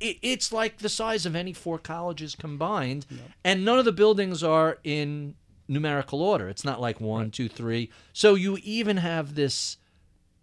[0.00, 3.04] it, it's like the size of any four colleges combined,
[3.44, 5.34] and none of the buildings are in
[5.68, 6.48] numerical order.
[6.48, 7.90] It's not like one, two, three.
[8.12, 9.76] So you even have this.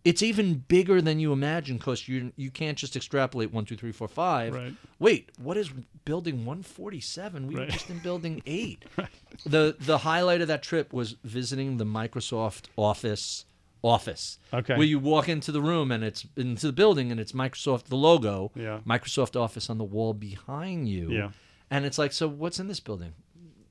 [0.03, 3.91] It's even bigger than you imagine because you you can't just extrapolate one, two, three,
[3.91, 4.53] four, five.
[4.53, 4.73] Right.
[4.99, 5.71] Wait, what is
[6.05, 7.47] building 147?
[7.47, 7.69] We were Right.
[7.71, 8.85] just in building eight.
[8.97, 9.09] right.
[9.45, 13.45] The the highlight of that trip was visiting the Microsoft office
[13.83, 14.37] office.
[14.53, 14.75] Okay.
[14.75, 17.95] Where you walk into the room and it's into the building and it's Microsoft the
[17.97, 18.51] logo.
[18.55, 18.79] Yeah.
[18.85, 21.11] Microsoft Office on the wall behind you.
[21.11, 21.31] Yeah.
[21.71, 23.13] And it's like, so what's in this building?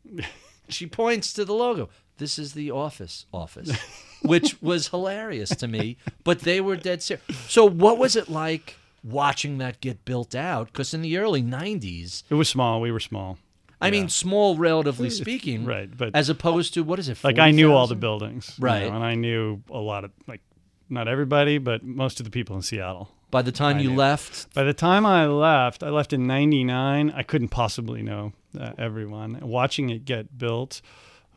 [0.69, 1.89] she points to the logo.
[2.19, 3.71] This is the office office,
[4.23, 5.97] which was hilarious to me.
[6.23, 7.25] But they were dead serious.
[7.49, 10.69] So what was it like watching that get built out?
[10.69, 12.81] Because in the early '90s, It was small.
[12.81, 13.39] We were small.
[13.81, 17.23] I mean, small relatively speaking, Right, but- as opposed to what is it?
[17.23, 18.01] Like I knew all the 40,000?
[18.01, 18.89] buildings, you Right.
[18.89, 20.41] know, and I knew a lot of like
[20.89, 23.11] not everybody, but most of the people in Seattle.
[23.31, 23.97] By the time I you knew.
[23.97, 27.11] left, By the time I left, I left in '99.
[27.11, 29.39] I couldn't possibly know uh, everyone.
[29.43, 30.81] Watching it get built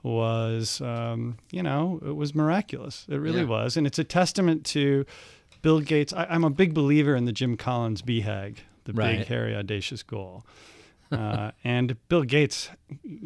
[0.03, 3.05] was, um, you know, it was miraculous.
[3.09, 3.45] It really Yeah.
[3.47, 5.05] was, and it's a testament to
[5.61, 6.13] Bill Gates.
[6.13, 9.19] I, I'm a big believer in the Jim Collins BHAG, the Right.
[9.19, 10.45] big, hairy, audacious goal.
[11.11, 12.69] Uh, and Bill Gates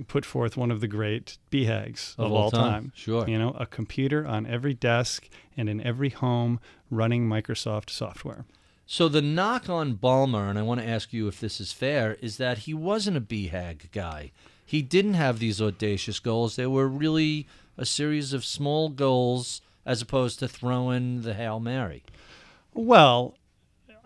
[0.08, 2.62] put forth one of the great BHAGs of, Of all all time.
[2.72, 2.92] time.
[2.96, 3.28] Sure.
[3.28, 5.28] You know, a computer on every desk
[5.58, 8.46] and in every home running Microsoft software.
[8.92, 12.18] So the knock on Ballmer, and I want to ask you if this is fair,
[12.20, 14.34] is that he wasn't a BHAG guy.
[14.66, 16.58] He didn't have these audacious goals.
[16.58, 22.04] They were really a series of small goals as opposed to throwing the Hail Mary.
[22.74, 23.38] Well,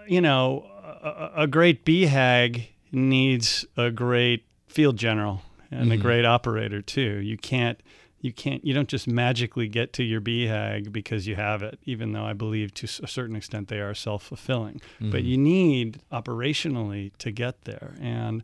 [0.08, 6.04] you know, a, a- a great BHAG needs a great field general and a mm-hmm.
[6.04, 7.22] great operator too.
[7.24, 7.80] You can't
[8.26, 12.12] you can't you don't just magically get to your BHAG because you have it, even
[12.14, 14.82] though I believe to a certain extent they are self-fulfilling.
[15.00, 18.44] But you need operationally to get there and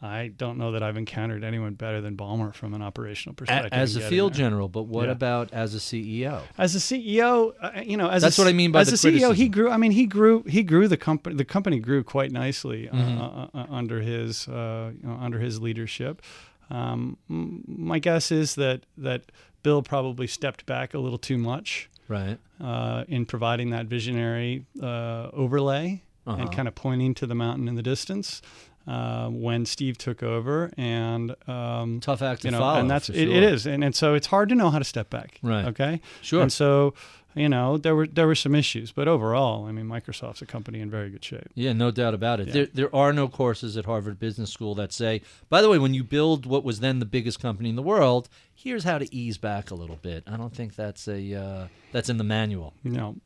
[0.00, 3.72] I don't know that I've encountered anyone better than Ballmer from an operational perspective.
[3.72, 5.10] as a field general, but what Yeah.
[5.10, 6.42] about as a CEO?
[6.56, 8.96] As a CEO, uh, you know, as That's a, what I mean by as a
[8.96, 9.68] CEO, he grew.
[9.68, 10.44] I mean, he grew.
[10.44, 11.34] He grew the company.
[11.34, 13.20] The company grew quite nicely uh, Mm-hmm.
[13.20, 16.22] uh, uh, under his uh, you know, under his leadership.
[16.70, 19.22] Um, my guess is that that
[19.62, 22.38] Bill probably stepped back a little too much Right.
[22.60, 26.42] uh, in providing that visionary uh, overlay Uh-huh.
[26.42, 28.42] and kind of pointing to the mountain in the distance.
[28.86, 32.80] Uh, when Steve took over, and um, Tough act to you know, follow.
[32.80, 33.36] and that's it, sure.
[33.36, 35.38] it is, and, and so it's hard to know how to step back.
[35.42, 35.66] Right.
[35.66, 36.00] Okay.
[36.22, 36.40] Sure.
[36.40, 36.94] And so,
[37.38, 40.80] you know, there were there were some issues, but overall, I mean, Microsoft's a company
[40.80, 41.48] in very good shape.
[41.54, 42.48] Yeah, no doubt about it.
[42.48, 42.52] Yeah.
[42.52, 45.94] There, there are no courses at Harvard Business School that say, by the way, when
[45.94, 49.38] you build what was then the biggest company in the world, here's how to ease
[49.38, 50.24] back a little bit.
[50.26, 52.74] I don't think that's a uh, that's in the manual.
[52.82, 53.16] You know,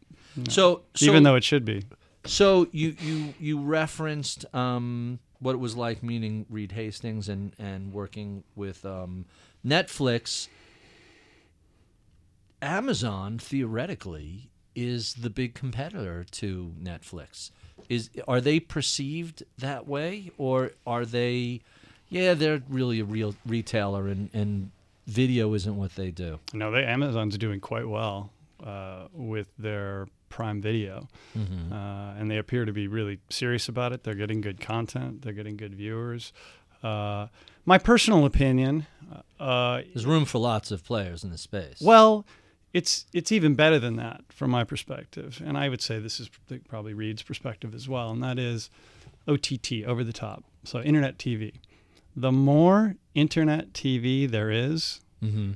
[0.48, 1.84] So, so even though it should be.
[2.24, 7.92] so you you you referenced um, what it was like meeting Reed Hastings and and
[7.92, 9.24] working with um,
[9.66, 10.48] Netflix.
[12.62, 17.50] Amazon theoretically is the big competitor to Netflix.
[17.88, 21.60] Is are they perceived that way, or are they?
[22.08, 24.70] Yeah, they're really a real retailer, and and
[25.06, 26.38] video isn't what they do.
[26.54, 28.30] No, they Amazon's doing quite well
[28.64, 31.72] uh, with their Prime Video, Mm-hmm.
[31.72, 34.04] uh, and they appear to be really serious about it.
[34.04, 35.22] They're getting good content.
[35.22, 36.32] They're getting good viewers.
[36.82, 37.26] Uh,
[37.64, 38.86] my personal opinion,
[39.38, 41.80] uh, There's room for lots of players in the space.
[41.80, 42.24] Well,
[42.72, 46.30] it's it's even better than that from my perspective, and I would say this is
[46.68, 48.70] probably Reed's perspective as well, and that is
[49.28, 51.54] OTT, over the top, so internet TV.
[52.16, 55.52] The more internet TV there is, Mm-hmm.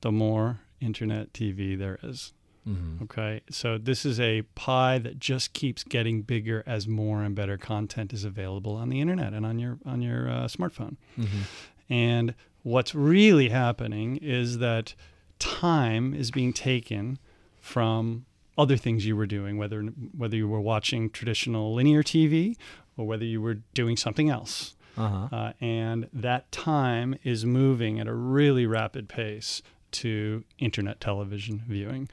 [0.00, 2.32] the more internet TV there is.
[2.68, 3.04] Mm-hmm.
[3.04, 7.56] Okay, so this is a pie that just keeps getting bigger as more and better
[7.58, 10.96] content is available on the internet and on your on your uh, smartphone.
[11.18, 11.42] Mm-hmm.
[11.90, 14.94] And what's really happening is that
[15.38, 17.18] time is being taken
[17.60, 18.26] from
[18.56, 22.56] other things you were doing, whether whether you were watching traditional linear TV
[22.96, 24.74] or whether you were doing something else.
[24.96, 25.28] Uh-huh.
[25.32, 29.60] Uh, and that time is moving at a really rapid pace
[29.90, 32.08] to internet television viewing.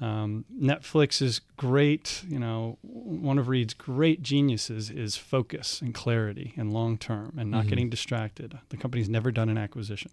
[0.00, 2.24] Um, Netflix is great.
[2.28, 7.50] You know, one of Reed's great geniuses is focus and clarity and long term and
[7.50, 8.58] not getting distracted.
[8.70, 10.10] The company's never done an acquisition.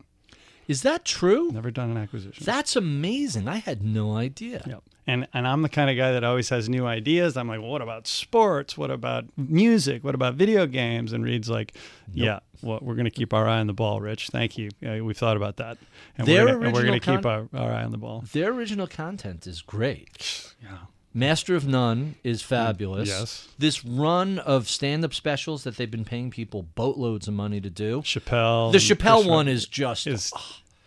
[0.67, 1.51] Is that true?
[1.51, 2.43] Never done an acquisition.
[2.45, 3.47] That's amazing.
[3.47, 4.63] I had no idea.
[4.65, 4.83] Yep.
[5.07, 7.35] And and I'm the kind of guy that always has new ideas.
[7.35, 8.77] I'm like, well, what about sports?
[8.77, 10.03] What about music?
[10.03, 11.11] What about video games?
[11.11, 11.73] And Reed's like,
[12.13, 14.29] yeah, well, we're going to keep our eye on the ball, Rich.
[14.29, 14.69] Thank you.
[14.85, 15.77] Uh, we've thought about that.
[16.17, 17.97] And Their we're gonna, and we're original going to keep our, our eye on the
[17.97, 18.23] ball.
[18.31, 20.53] Their original content is great.
[20.61, 20.77] Yeah.
[21.13, 23.09] Master of None is fabulous.
[23.09, 23.47] yes.
[23.57, 28.01] This run of stand-up specials that they've been paying people boatloads of money to do.
[28.01, 28.71] Chappelle.
[28.71, 30.31] The Chappelle one is just is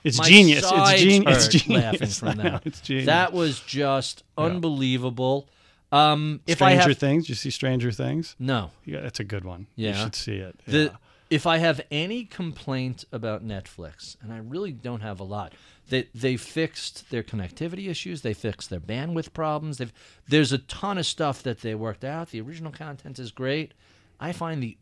[0.02, 0.64] it's my genius.
[0.70, 1.46] It's genius.
[1.54, 2.66] It's hurt laughing from I that.
[2.66, 3.06] It's genius.
[3.06, 5.48] That was just unbelievable.
[5.92, 7.28] Um, if I Stranger have Things.
[7.28, 8.34] You see Stranger Things?
[8.38, 9.66] no, Yeah, that's a good one.
[9.76, 9.90] Yeah.
[9.90, 10.58] You should see it.
[10.66, 10.96] the yeah.
[11.30, 15.52] if I have any complaint about Netflix, and I really don't have a lot,
[15.90, 19.78] they they fixed their connectivity issues, they fixed their bandwidth problems.
[19.78, 19.92] They've
[20.28, 22.30] there's a ton of stuff that they worked out.
[22.30, 23.74] The original content is great.
[24.20, 24.76] I find the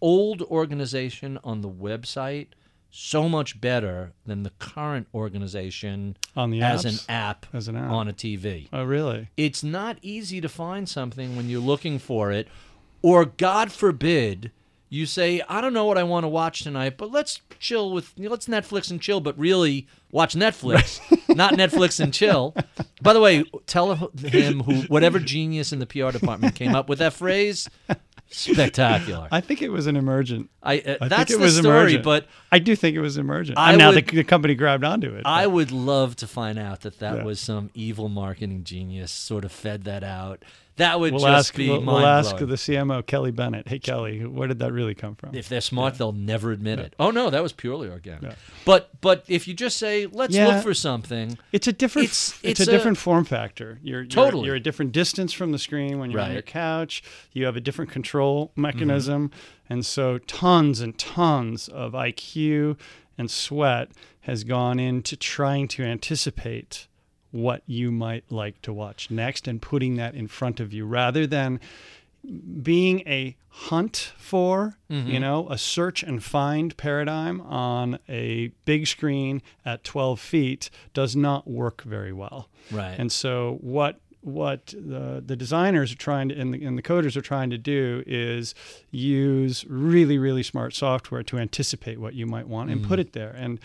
[0.00, 2.48] old organization on the website
[2.90, 7.08] so much better than the current organization On the as apps?
[7.08, 7.90] an app As an app.
[7.90, 8.68] on a TV.
[8.72, 9.28] Oh, really?
[9.36, 12.46] It's not easy to find something when you're looking for it,
[13.02, 14.52] or God forbid,
[14.94, 18.12] you say, I don't know what I want to watch tonight, but let's chill with,
[18.16, 21.00] let's Netflix and chill, but really watch Netflix,
[21.36, 22.54] not Netflix and chill.
[23.02, 27.00] By the way, tell him who, whatever genius in the PR department came up with
[27.00, 27.68] that phrase,
[28.30, 29.28] spectacular.
[29.30, 30.50] I think it was an emergent.
[30.62, 32.04] I, uh, I that's think it the was story, emergent.
[32.04, 33.58] but I do think it was emergent.
[33.58, 35.22] I and now would- the, the company grabbed onto it.
[35.24, 37.24] I would love to find out that that Yeah.
[37.24, 40.44] was some evil marketing genius sort of fed that out.
[40.76, 41.54] That would we'll just ask.
[41.56, 43.68] be We'll, we'll ask the CMO Kelly Bennett.
[43.68, 45.34] Hey Kelly, where did that really come from?
[45.34, 46.94] If they're smart, they'll never admit it.
[46.98, 48.22] Oh no, that was purely organic.
[48.22, 48.34] Yeah.
[48.64, 50.48] But but if you just say, let's Yeah.
[50.48, 52.06] look for something, It's a different.
[52.06, 53.78] It's- It's, it's a a- different form factor.
[53.82, 54.46] You're, you're Totally.
[54.46, 57.02] You're a different distance from the screen when you're on your couch.
[57.32, 59.72] You have a different control mechanism, Mm-hmm.
[59.72, 62.76] and so tons and tons of IQ
[63.16, 63.90] and sweat
[64.22, 66.88] has gone into trying to anticipate
[67.34, 71.26] what you might like to watch next and putting that in front of you rather
[71.26, 71.58] than
[72.62, 75.10] being a hunt for, Mm-hmm.
[75.10, 81.16] you know, a search and find paradigm on a big screen at 12 feet does
[81.16, 82.48] not work very well.
[82.70, 82.94] right?
[82.98, 87.14] And so what what the, the designers are trying to and the, and the coders
[87.14, 88.54] are trying to do is
[88.90, 92.88] use really really smart software to anticipate what you might want and Mm-hmm.
[92.88, 93.58] put it there and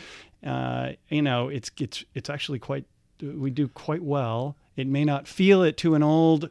[0.46, 2.84] uh, you know it's it's it's actually quite
[3.22, 6.50] we do quite well it may not feel it to an old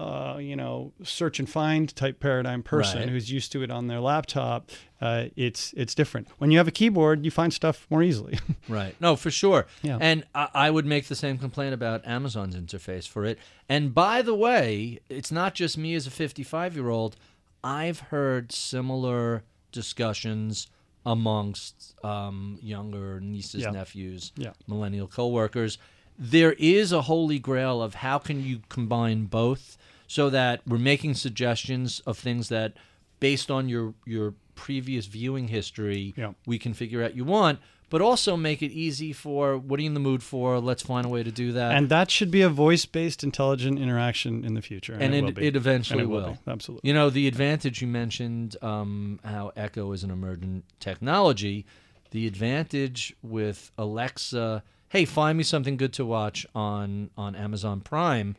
[0.00, 3.08] uh, you know search and find type paradigm person Right.
[3.08, 6.72] who's used to it on their laptop uh, it's it's different when you have a
[6.72, 8.38] keyboard you find stuff more easily
[8.68, 8.94] Right.
[9.00, 9.66] No, for sure.
[9.82, 9.98] Yeah.
[10.00, 13.38] And I, I would make the same complaint about Amazon's interface for it.
[13.68, 17.16] And by the way, it's not just me as a 55 year old.
[17.64, 19.42] I've heard similar
[19.72, 20.68] discussions
[21.04, 23.70] amongst um, younger nieces, Yeah.
[23.70, 24.52] nephews, Yeah.
[24.66, 25.76] millennial coworkers.
[26.18, 31.14] There is a holy grail of how can you combine both so that we're making
[31.14, 32.74] suggestions of things that,
[33.20, 36.32] based on your your previous viewing history, Yeah.
[36.46, 37.58] we can figure out you want,
[37.88, 40.60] but also make it easy for what are you in the mood for?
[40.60, 41.72] Let's find a way to do that.
[41.74, 45.32] and that should be a voice-based intelligent interaction in the future And it, it- will
[45.32, 45.46] be.
[45.46, 46.30] it eventually And it will.
[46.32, 46.38] be.
[46.50, 51.64] absolutely you know, the advantage you mentioned, um, how Echo is an emergent technology.
[52.10, 58.36] The advantage with Alexa, hey, find me something good to watch on on Amazon Prime.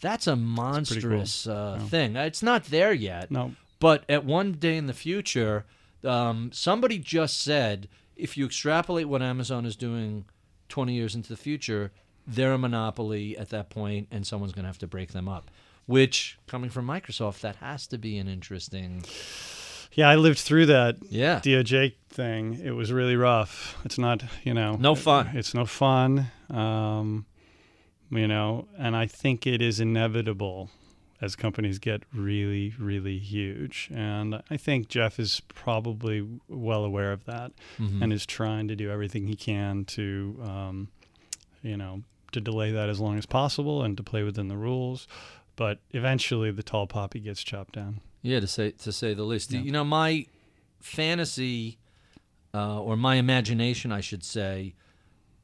[0.00, 2.14] That's a monstrous uh, thing.
[2.14, 3.30] It's not there yet.
[3.30, 5.64] no But at one day in the future,
[6.04, 10.26] um, somebody just said if you extrapolate what Amazon is doing
[10.68, 11.90] 20 years into the future,
[12.24, 15.50] they're a monopoly at that point, and someone's going to have to break them up.
[15.86, 19.04] Which, coming from Microsoft, that has to be an interesting.
[19.96, 21.40] Yeah i lived through that Yeah.
[21.40, 25.30] doj thing it was really rough it's not you know No fun.
[25.34, 27.26] it's no fun um,
[28.10, 30.70] you know and i think it is inevitable
[31.20, 37.24] as companies get really really huge and i think jeff is probably well aware of
[37.24, 38.02] that Mm-hmm.
[38.02, 40.88] and is trying to do everything he can to um,
[41.62, 45.06] you know to delay that as long as possible and to play within the rules
[45.56, 49.52] but eventually the tall poppy gets chopped down Yeah, to say to say the least.
[49.52, 49.60] Yeah.
[49.60, 50.26] You know, my
[50.80, 51.78] fantasy,
[52.52, 54.74] uh, or my imagination, I should say,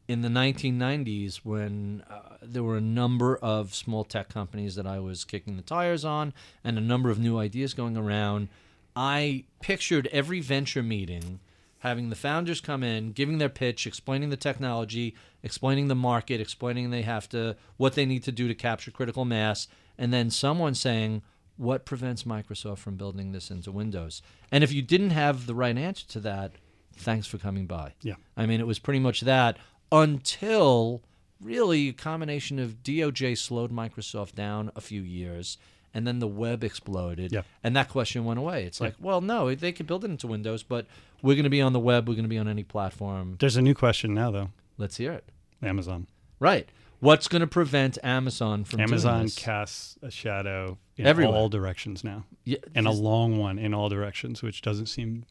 [0.09, 4.99] in the 1990s, when uh, there were a number of small tech companies that I
[4.99, 8.49] was kicking the tires on, and a number of new ideas going around,
[8.97, 11.39] I pictured every venture meeting
[11.83, 16.91] having the founders come in, giving their pitch, explaining the technology, explaining the market, explaining
[16.91, 19.67] they have to what they need to do to capture critical mass,
[19.99, 21.23] and then someone saying,
[21.57, 25.77] "What prevents Microsoft from building this into Windows?" And if you didn't have the right
[25.77, 26.53] answer to that,
[26.95, 27.95] thanks for coming by.
[28.03, 28.15] Yeah.
[28.37, 29.59] I mean, it was pretty much that
[29.91, 31.03] until
[31.41, 35.59] really a combination of DOJ slowed Microsoft down a few years.
[35.95, 37.43] And then the web exploded, Yeah.
[37.63, 38.65] and that question went away.
[38.65, 40.87] It's like, well, no, they could build it into Windows, but
[41.21, 42.09] we're going to be on the web.
[42.09, 43.37] We're going to be on any platform.
[43.41, 44.49] there's a new question now though
[44.79, 45.29] Let's hear it.
[45.63, 46.07] amazon
[46.41, 46.67] Right.
[47.03, 51.37] What's going to prevent Amazon from Amazon casts a shadow in Everywhere.
[51.37, 55.25] all directions now, Yeah, and a long one in all directions, which doesn't seem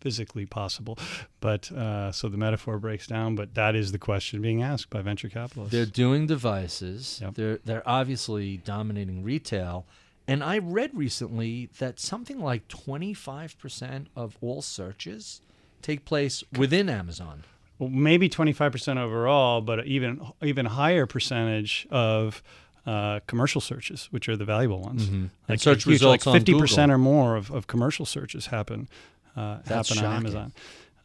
[0.00, 0.96] physically possible.
[1.40, 3.34] But uh, so the metaphor breaks down.
[3.34, 5.72] But that is the question being asked by venture capitalists.
[5.72, 7.18] They're doing devices.
[7.20, 7.34] Yep.
[7.34, 9.86] They're they're obviously dominating retail.
[10.28, 15.40] And I read recently that something like 25% of all searches
[15.82, 17.42] take place within Amazon.
[17.88, 22.42] Maybe 25% overall, but even even higher percentage of
[22.86, 25.06] uh, commercial searches, which are the valuable ones.
[25.08, 26.90] And Like search huge, results on like 50% Google.
[26.92, 28.88] or more of, of commercial searches happen
[29.36, 30.04] uh, happen on.
[30.16, 30.52] Amazon.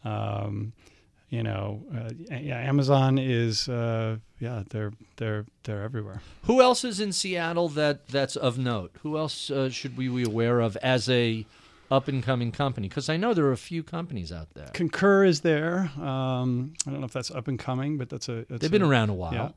[0.04, 0.74] Um,
[1.30, 6.22] you know, uh, yeah, Amazon is uh, yeah, they're they're they're everywhere.
[6.44, 8.92] Who else is in Seattle that that's of note?
[9.04, 11.46] Who else uh, should we be aware of as a
[11.90, 12.88] up and coming company?
[12.90, 14.68] Because I know there are a few companies out there.
[14.74, 15.92] Concur is there.
[16.00, 18.82] Um, I don't know if that's up and coming, but that's a that's They've been
[18.82, 19.34] a- around a while.
[19.34, 19.50] Yeah.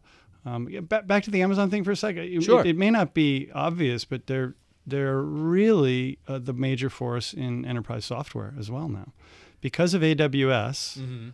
[0.55, 2.25] Um, yeah, back, back to the Amazon thing for a second.
[2.25, 2.61] It- Sure.
[2.61, 4.55] It, it may not be obvious, but they're
[4.87, 9.13] they're really uh, the major force in enterprise software as well now,
[9.61, 11.29] because of AWS, Mm-hmm.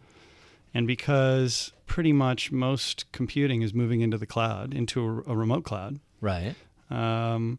[0.75, 5.65] and because pretty much most computing is moving into the cloud, into a, a remote
[5.65, 6.01] cloud.
[6.21, 6.55] Right.
[6.91, 7.59] Um,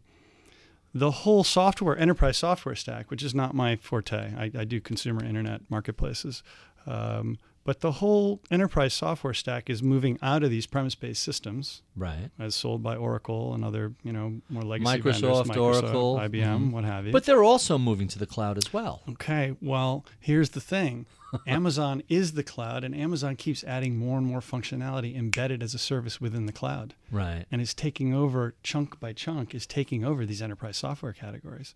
[0.94, 4.32] the whole software, enterprise software stack, which is not my forte.
[4.36, 6.42] I, I do consumer internet marketplaces.
[6.86, 12.30] Um, but the whole enterprise software stack is moving out of these premise-based systems, Right.
[12.38, 16.70] as sold by Oracle and other, you know, more legacy Microsoft, vendors, Oracle, IBM, mhm.
[16.70, 17.12] what have you.
[17.12, 19.02] But they're also moving to the cloud as well.
[19.10, 21.04] okay, well, here's the thing:
[21.46, 25.78] Amazon is the cloud, and Amazon keeps adding more and more functionality embedded as a
[25.78, 26.94] service within the cloud.
[27.10, 27.44] Right.
[27.50, 31.74] and is taking over chunk by chunk is taking over these enterprise software categories.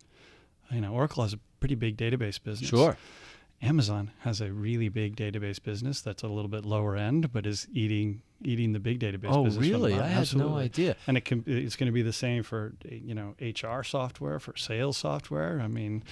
[0.70, 2.70] You know, Oracle has a pretty big database business.
[2.70, 2.96] Sure.
[3.60, 7.68] Amazon has a really big database business that's a little bit lower end, but is
[7.72, 9.66] eating eating the big database Oh, business.
[9.68, 9.94] really?
[9.98, 10.96] I had no idea.
[11.06, 14.56] And it can it's going to be the same for you know HR software, for
[14.56, 15.60] sales software.
[15.60, 16.02] I mean,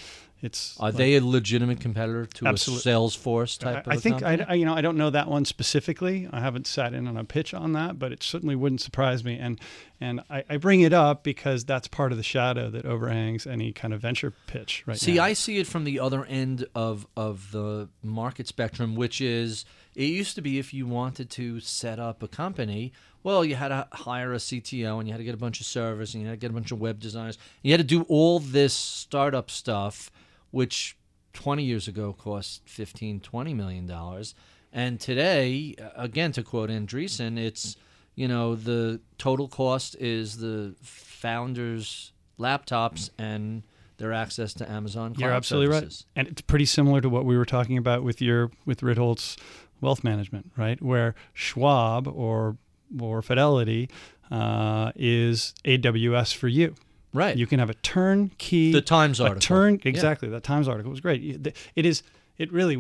[0.43, 4.03] it's Are like- they a legitimate competitor to Absolute- a Salesforce type I, I of
[4.03, 4.45] think I, company?
[4.49, 6.29] I- you know I don't know that one specifically.
[6.33, 9.39] I haven't sat in on a pitch on that, but it certainly wouldn't surprise me.
[9.39, 9.61] And
[10.01, 13.71] and I, I bring it up because that's part of the shadow that overhangs any
[13.73, 15.25] kind of venture pitch right See, now.
[15.25, 19.65] I see it from the other end of of the market spectrum, which is
[19.95, 23.69] it used to be if you wanted to set up a company, well, you had
[23.69, 26.29] to hire a CTO and you had to get a bunch of servers and you
[26.29, 27.39] had to get a bunch of web designers.
[27.63, 30.11] You had to do all this startup stuff,
[30.51, 30.97] which
[31.33, 34.35] 20 years ago cost 15, 20 million dollars.
[34.73, 37.77] And today, again, to quote Andreessen, it's
[38.15, 43.65] you know the total cost is the founders' laptops and
[43.97, 45.15] their access to Amazon.
[45.15, 46.07] Cloud You're absolutely services.
[46.17, 49.37] right, and it's pretty similar to what we were talking about with your with Ritholtz
[49.81, 50.81] wealth management, right?
[50.83, 52.57] Where Schwab or
[53.01, 53.89] or Fidelity
[54.31, 56.75] uh, is AWS for you.
[57.13, 57.37] Right.
[57.37, 58.73] You can have a turnkey.
[58.73, 59.41] The Times article.
[59.41, 59.89] turn Yeah.
[59.91, 60.29] exactly.
[60.29, 61.47] That Times article was great.
[61.75, 62.03] It is.
[62.39, 62.77] It really.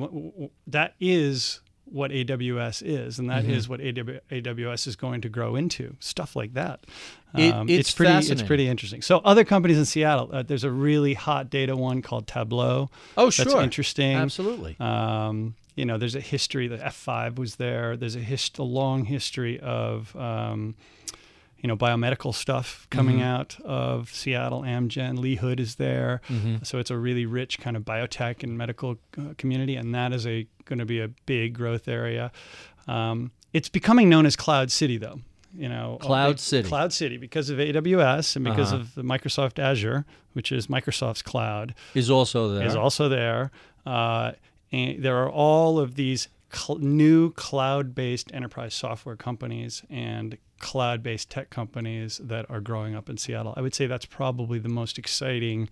[0.66, 3.72] That is what AWS is, and that is Mm-hmm.
[3.72, 3.80] what
[4.44, 5.96] AWS is going to grow into.
[5.98, 6.84] Stuff like that.
[7.36, 8.12] It- Um, it's pretty.
[8.12, 8.40] fascinating.
[8.40, 9.02] It's pretty interesting.
[9.02, 10.30] So other companies in Seattle.
[10.32, 12.90] Uh, there's a really hot data one called Tableau.
[13.16, 13.44] Oh, sure.
[13.46, 14.16] That's interesting.
[14.16, 14.76] Absolutely.
[14.78, 16.68] Um, you know, there's a history.
[16.68, 17.96] The F5 was there.
[17.96, 20.74] There's a, hist- a long history of, um,
[21.58, 23.24] you know, biomedical stuff coming Mm-hmm.
[23.26, 24.62] out of Seattle.
[24.62, 26.22] Amgen, Lee Hood is there.
[26.28, 26.56] Mm-hmm.
[26.64, 30.26] So it's a really rich kind of biotech and medical uh, community, and that is
[30.26, 32.32] a going to be a big growth area.
[32.88, 35.20] Um, it's becoming known as Cloud City, though.
[35.54, 36.68] You know, Cloud City.
[36.68, 38.82] Cloud City, because of AWS and because Uh-huh.
[38.82, 42.64] of the Microsoft Azure, which is Microsoft's cloud Is also there.
[42.66, 43.50] is also there.
[43.84, 44.32] Uh,
[44.72, 51.50] and there are all of these cl- new cloud-based enterprise software companies and cloud-based tech
[51.50, 53.54] companies that are growing up in Seattle.
[53.56, 55.68] I would say that's probably the most exciting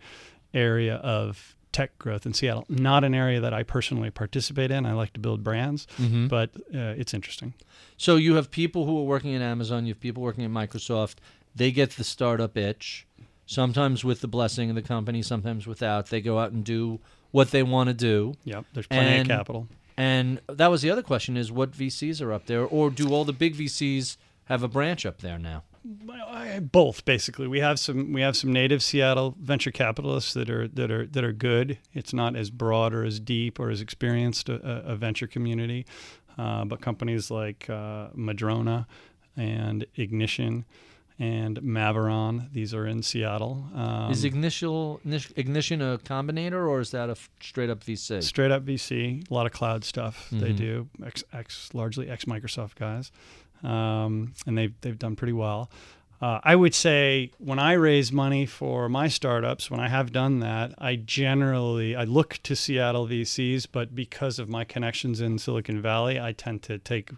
[0.54, 2.64] area of tech growth in Seattle.
[2.70, 4.86] Not an area that I personally participate in.
[4.86, 6.28] I like to build brands, Mm-hmm.
[6.28, 7.52] but uh, it's interesting.
[7.98, 11.16] So you have people who are working at Amazon, you have people working at Microsoft.
[11.54, 13.06] They get the startup itch,
[13.44, 16.06] sometimes with the blessing of the company, sometimes without.
[16.06, 17.00] They go out and do
[17.30, 18.34] what they want to do.
[18.44, 19.68] Yep, there's plenty And- of capital.
[19.96, 23.24] And that was the other question is what VCs are up there or do all
[23.24, 25.64] the big VCs have a branch up there now?
[26.60, 30.90] Both basically we have some we have some native Seattle venture capitalists that are that
[30.90, 34.54] are that are good it's not as broad or as deep or as experienced a,
[34.54, 35.86] a- a venture community
[36.36, 38.86] uh, but companies like uh, Madrona
[39.36, 40.64] and Ignition
[41.18, 44.98] and Maveron these are in Seattle um, is Ignition,
[45.36, 48.22] Ignition a combinator or is that a f- straight up VC?
[48.22, 50.56] straight up VC a lot of cloud stuff they Mhm.
[50.56, 53.10] do ex, ex largely ex Microsoft guys
[53.64, 55.70] um, and they've they've done pretty well.
[56.20, 60.40] Uh, I would say when I raise money for my startups, when I have done
[60.40, 65.80] that, I generally I look to Seattle VCs, but because of my connections in Silicon
[65.80, 67.10] Valley, I tend to take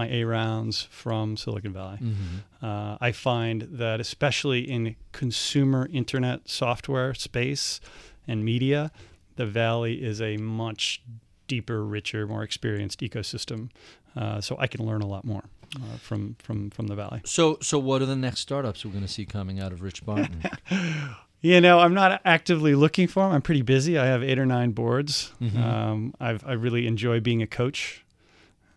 [0.00, 1.98] my A rounds from Silicon Valley.
[1.98, 2.64] Mm-hmm.
[2.64, 7.80] Uh, I find that especially in consumer internet software space
[8.26, 8.90] and media,
[9.36, 11.02] the Valley is a much
[11.48, 13.68] deeper, richer, more experienced ecosystem.
[14.16, 15.44] Uh, so I can learn a lot more
[15.76, 17.20] uh, from from from the Valley.
[17.24, 20.04] So, so what are the next startups we're going to see coming out of Rich
[20.06, 20.42] Barton?
[21.42, 23.32] You know, I'm not actively looking for them.
[23.32, 23.96] I'm pretty busy.
[23.96, 25.32] I have eight or nine boards.
[25.40, 25.56] Mhm.
[25.56, 28.04] Um, I've, I really enjoy being a coach,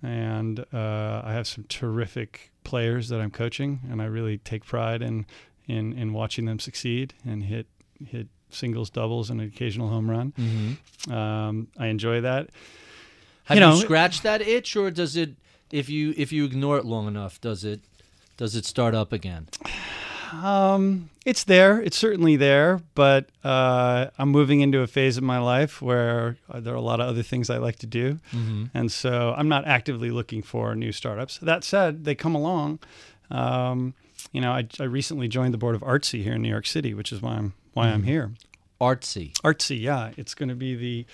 [0.03, 5.01] and uh, I have some terrific players that I'm coaching, and I really take pride
[5.01, 5.25] in
[5.65, 7.67] in, in watching them succeed and hit
[8.05, 10.33] hit singles, doubles, and an occasional home run.
[10.37, 11.11] mm-hmm.
[11.11, 12.49] Um, I enjoy that.
[13.45, 15.35] Have You you, scratched that itch, or does it?
[15.71, 17.81] If you if you ignore it long enough, does it
[18.37, 19.47] does it start up again?
[20.41, 21.81] Um, it's there.
[21.81, 26.59] It's certainly there, but uh, I'm moving into a phase of my life where uh,
[26.59, 28.19] there are a lot of other things I like to do.
[28.31, 28.65] Mm-hmm.
[28.73, 31.37] And so I'm not actively looking for new startups.
[31.37, 32.79] That said, they come along.
[33.29, 33.93] Um,
[34.31, 36.93] you know, I, I recently joined the board of Artsy here in New York City,
[36.93, 38.31] which is why I'm why I'm here.
[38.81, 39.33] Artsy.
[39.41, 41.05] Artsy, yeah, it's going to be the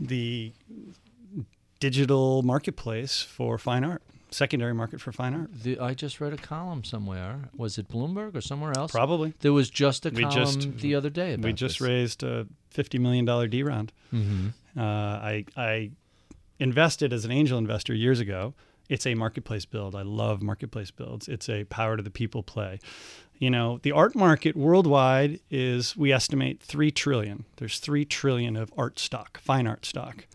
[0.00, 0.52] the
[1.80, 4.02] digital marketplace for fine art,
[4.34, 5.50] secondary market for fine art.
[5.62, 7.48] The, I just read a column somewhere.
[7.56, 8.90] Was it Bloomberg or somewhere else?
[8.92, 9.34] Probably.
[9.40, 11.88] There was just a We column just- the other day about We just this.
[11.88, 13.92] raised a fifty million dollar D round.
[14.12, 14.48] Mm-hmm.
[14.78, 15.90] Uh, I I
[16.58, 18.54] invested as an angel investor years ago.
[18.88, 19.94] It's a marketplace build.
[19.94, 21.26] I love marketplace builds.
[21.28, 22.78] It's a power to the people play.
[23.38, 27.44] You know, the art market worldwide is we estimate 3 trillion.
[27.56, 30.26] There's 3 trillion of art stock, fine art stock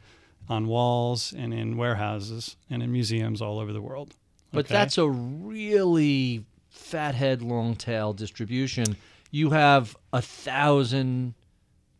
[0.49, 4.15] on walls and in warehouses and in museums all over the world.
[4.51, 4.73] But Okay?
[4.73, 8.95] that's a really fathead long tail distribution.
[9.31, 11.35] You have a thousand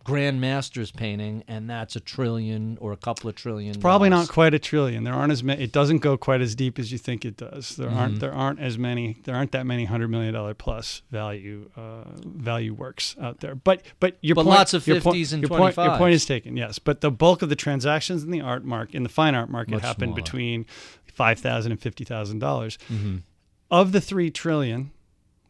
[0.06, 3.80] Grand Masters painting, and that's a trillion or a couple of trillion.
[3.80, 4.28] Probably dollars.
[4.28, 5.04] not quite a trillion.
[5.04, 5.62] There aren't as many.
[5.64, 7.76] It doesn't go quite as deep as you think it does.
[7.76, 7.98] There Mm-hmm.
[7.98, 8.20] aren't.
[8.20, 9.18] There aren't as many.
[9.26, 13.54] There aren't that many hundred million dollar plus value uh, value works out there.
[13.56, 16.58] But but your But point, lots of 50s and your point, your point is taken.
[16.58, 19.50] Yes, but the bulk of the transactions in the art market, in the fine art
[19.50, 20.16] market, Much happen smaller.
[20.22, 20.66] between
[21.14, 22.78] five thousand and fifty thousand dollars.
[22.92, 23.22] Mhm.
[23.70, 24.92] Of the three trillion,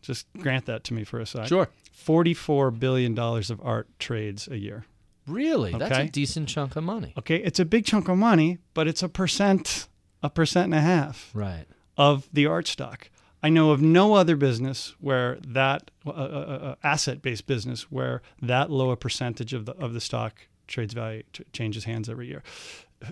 [0.01, 1.47] just grant that to me for a second.
[1.47, 1.69] Sure.
[2.03, 4.85] Forty-four billion dollars of art trades a year.
[5.27, 5.71] Really?
[5.73, 7.13] That's a decent chunk of money.
[7.17, 9.87] Okay, it's a big chunk of money, but it's a percent,
[10.23, 11.65] a percent and a half Right.
[11.97, 13.09] of the art stock.
[13.43, 18.69] I know of no other business where that uh, uh, uh, asset-based business where that
[18.71, 20.33] low a percentage of the of the stock
[20.67, 22.41] trades value ch- changes hands every year.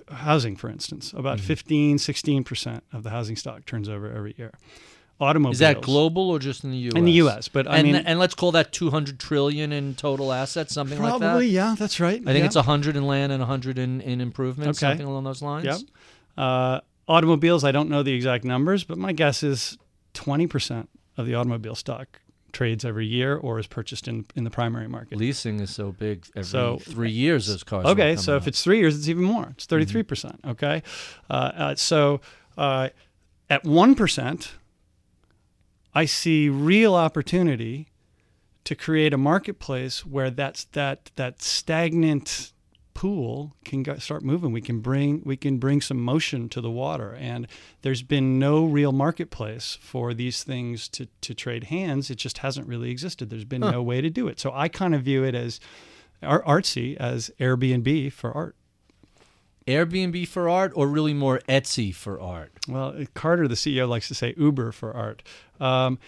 [0.10, 1.48] Housing, for instance, about Mm-hmm.
[1.48, 4.54] fifteen, sixteen 15, 16% of the housing stock turns over every year.
[5.20, 5.56] Automobiles.
[5.56, 6.94] Is that global or just in the U.S.?
[6.96, 10.32] In the U.S., but I and, mean, and let's call that 200 trillion in total
[10.32, 11.20] assets, something like that.
[11.20, 12.22] probably, yeah, that's right.
[12.22, 12.46] I think yeah.
[12.46, 14.92] it's 100 in land and 100 in, in improvements, Okay.
[14.92, 15.66] something along those lines.
[15.66, 15.78] Yep.
[16.38, 19.78] Uh, automobiles, I don't know the exact numbers, but my guess is
[20.14, 20.88] 20%
[21.18, 25.18] of the automobile stock trades every year or is purchased in, in the primary market.
[25.18, 27.86] Leasing is so big every So- three years those cars.
[27.88, 29.50] Okay, so if it's three years, it's even more.
[29.52, 30.08] It's 33%.
[30.08, 30.84] percent Okay.
[31.30, 32.22] Uh, uh, so
[32.58, 32.90] uh,
[33.50, 34.50] at 1%,
[35.98, 37.88] I see real opportunity
[38.66, 42.54] to create a marketplace where that's that that stagnant
[42.94, 44.52] pool can go, start moving.
[44.52, 47.48] We can bring we can bring some motion to the water, and
[47.82, 52.12] there's been no real marketplace for these things to to trade hands.
[52.12, 53.32] It just hasn't really existed.
[53.32, 54.40] There's been no way to do it.
[54.40, 55.60] So I kind of view it as
[56.22, 58.56] ar- artsy as Airbnb for art.
[59.68, 62.52] Airbnb for art or really more Etsy for art?
[62.68, 65.24] Well, Carter, the CEO, likes to say Uber for art.
[65.60, 66.00] Um,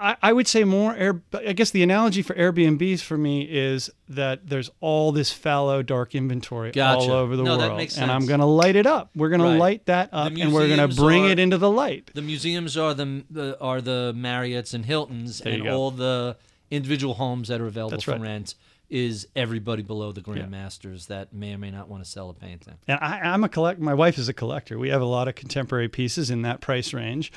[0.00, 1.20] I, I would say more air.
[1.34, 6.14] I guess the analogy for Airbnbs for me is that there's all this fallow, dark
[6.14, 7.04] inventory Gotcha.
[7.04, 9.10] all over the No, world, and I'm going to light it up.
[9.14, 9.52] We're going Right.
[9.52, 12.10] to light that up, and we're going to bring are- it into the light.
[12.14, 16.38] The museums are the, the are the Marriotts and Hiltons, There and all the
[16.70, 18.20] individual homes that are available That's for right.
[18.22, 18.54] rent
[18.94, 21.16] is everybody below the grandmasters Yeah.
[21.16, 22.74] That may or may not want to sell a painting.
[22.86, 23.80] And I, I'm a collect.
[23.80, 24.78] My wife is a collector.
[24.78, 27.32] We have a lot of contemporary pieces in that price range,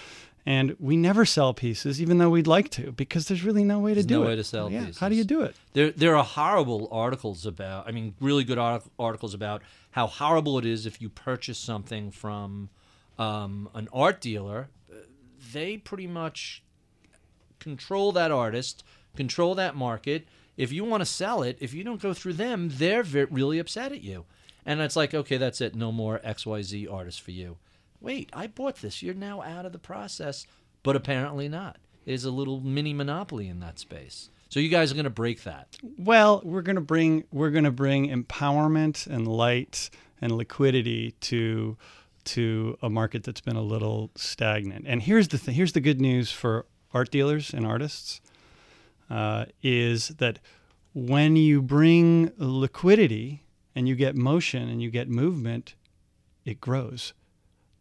[0.45, 3.91] and we never sell pieces, even though we'd like to, because there's really no way
[3.91, 4.28] to There's do no it.
[4.28, 4.82] way to sell yeah.
[4.86, 4.99] pieces.
[4.99, 5.55] How do you do it?
[5.74, 7.88] There, there are horrible articles about.
[7.88, 12.70] I mean, really good articles about how horrible it is if you purchase something from
[13.18, 14.70] um, an art dealer.
[15.53, 16.64] They pretty much
[17.60, 18.84] control that artist,
[19.16, 20.28] control that market.
[20.58, 23.91] If you want to sell it, if you don't go through them, they're really upset
[23.91, 24.26] at you.
[24.66, 25.76] And it's like, okay, that's it.
[25.76, 27.58] No more XYZ artists for you.
[28.01, 29.01] wait, I bought this.
[29.01, 30.45] You're now out of the process,
[30.84, 31.78] but apparently not.
[32.05, 34.30] There's a little mini monopoly in that space.
[34.49, 35.78] So you guys are going to break that.
[35.97, 39.89] Well, we're gonna bring we're gonna bring empowerment and light
[40.22, 41.76] and liquidity to
[42.26, 44.86] to a market that's been a little stagnant.
[44.88, 48.22] And here's the th- here's the good news for art dealers and artists
[49.10, 50.39] uh, is that
[50.93, 53.43] when you bring liquidity
[53.76, 55.76] and you get motion and you get movement,
[56.45, 57.14] it grows.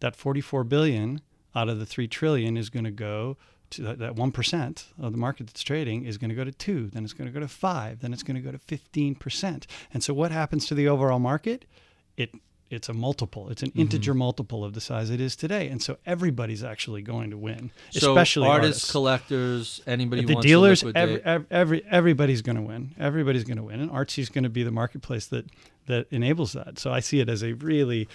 [0.01, 1.21] That 44 billion
[1.55, 3.37] out of the 3 trillion is going to go
[3.71, 6.91] to that, that 1% of the market that's trading is going to go to 2,
[6.91, 9.67] then it's going to go to 5, then it's going to go to 15%.
[9.93, 11.65] And so what happens to the overall market?
[12.17, 12.35] It
[12.69, 13.49] it's a multiple.
[13.49, 15.69] It's an integer multiple of the size it is today.
[15.69, 20.35] And so everybody's actually going to win, So especially artists, artists collectors, anybody who the
[20.35, 22.95] wants dealers, to every, every, every everybody's going to win.
[22.99, 25.47] Everybody's going to win, and Artsy's going to be the marketplace that
[25.87, 26.79] that enables that.
[26.79, 28.09] So I see it as a really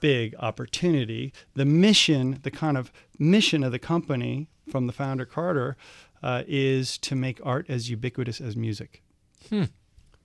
[0.00, 1.32] big opportunity.
[1.54, 5.76] The mission, the kind of mission of the company from the founder Carter,
[6.22, 9.02] uh, is to make art as ubiquitous as music.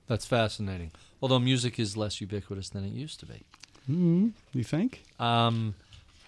[0.07, 0.91] That's fascinating.
[1.21, 3.43] Although music is less ubiquitous than it used to be.
[3.88, 5.03] You think?
[5.19, 5.75] Um,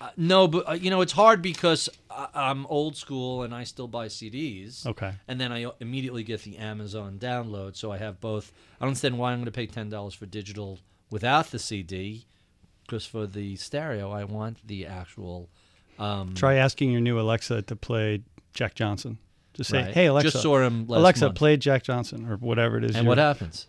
[0.02, 3.64] uh, no, but uh, you know it's hard because I, I'm old school and I
[3.64, 4.86] still buy CDs.
[4.86, 5.14] Okay.
[5.28, 8.52] And then I immediately get the Amazon download, so I have both.
[8.80, 10.80] I don't understand why I'm going to pay ten dollars for digital
[11.10, 12.26] without the CD,
[12.86, 15.50] because for the stereo I want the actual.
[15.98, 18.22] Um, Try asking your new Alexa to play
[18.54, 19.18] Jack Johnson.
[19.54, 19.94] Just say, right.
[19.94, 21.38] "Hey Alexa, Just saw him last Alexa, month.
[21.38, 22.98] play Jack Johnson," or whatever it is.
[22.98, 23.68] And what happens?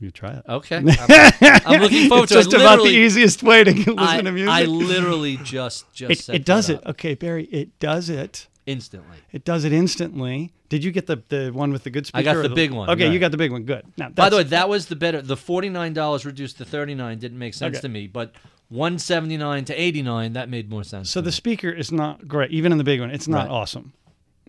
[0.00, 0.42] You try it.
[0.48, 2.42] Okay, I'm, I'm looking forward it's to it.
[2.44, 4.50] just about the easiest way to listen I, to music.
[4.52, 6.78] I literally just just it, it does it.
[6.78, 8.48] up Okay, Barry, it does it.
[8.66, 9.16] instantly.
[9.32, 10.52] It does it instantly.
[10.68, 12.18] Did you get the, the one with the good speaker?
[12.18, 13.12] I got or the big one, Okay, right.
[13.12, 13.62] you got the big one.
[13.62, 13.84] Good.
[13.96, 15.22] Now, By the way, that was the better.
[15.22, 17.82] The forty nine dollars reduced to thirty nine didn't make sense Okay.
[17.82, 18.32] to me, but
[18.68, 21.08] one seventy nine to eighty nine that made more sense.
[21.10, 21.32] so the me.
[21.32, 22.50] speaker is not great.
[22.50, 23.50] Even in the big one, it's not Right.
[23.54, 23.92] awesome.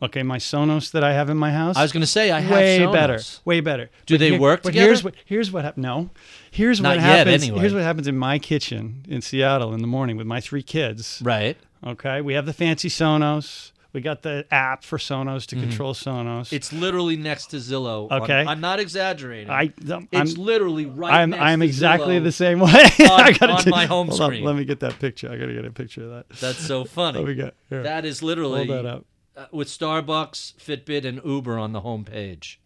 [0.02, 1.78] Okay, my Sonos that I have in my house.
[1.78, 2.92] I was going to say I have way Sonos.
[2.94, 3.20] better.
[3.46, 3.90] Way better.
[4.06, 4.88] Do But they work but together?
[4.88, 6.10] Here's what here's what hap- no.
[6.52, 7.44] Here's Not what yet, happens.
[7.44, 7.60] anyway.
[7.62, 11.22] Here's what happens in my kitchen in Seattle in the morning with my three kids.
[11.24, 11.56] Right.
[11.86, 13.72] Okay, we have the fancy Sonos.
[13.94, 16.48] We got the app for Sonos to control Sonos.
[16.48, 16.56] Mm-hmm.
[16.58, 18.12] It's literally next to Zillow.
[18.12, 18.44] on- Okay.
[18.46, 19.50] I'm not exaggerating.
[19.50, 22.24] I, I'm, it's literally right I'm next I'm exactly Zillow.
[22.26, 22.72] the same way.
[23.00, 24.44] I gotta on do- my home hold on, screen.
[24.44, 25.32] let me get that picture.
[25.32, 26.30] I gotta get a picture of that.
[26.42, 27.20] That's so funny.
[27.20, 27.54] What we got?
[27.70, 29.06] Here, That is literally hold that up.
[29.38, 32.58] Uh, with Starbucks, Fitbit, and Uber on the homepage.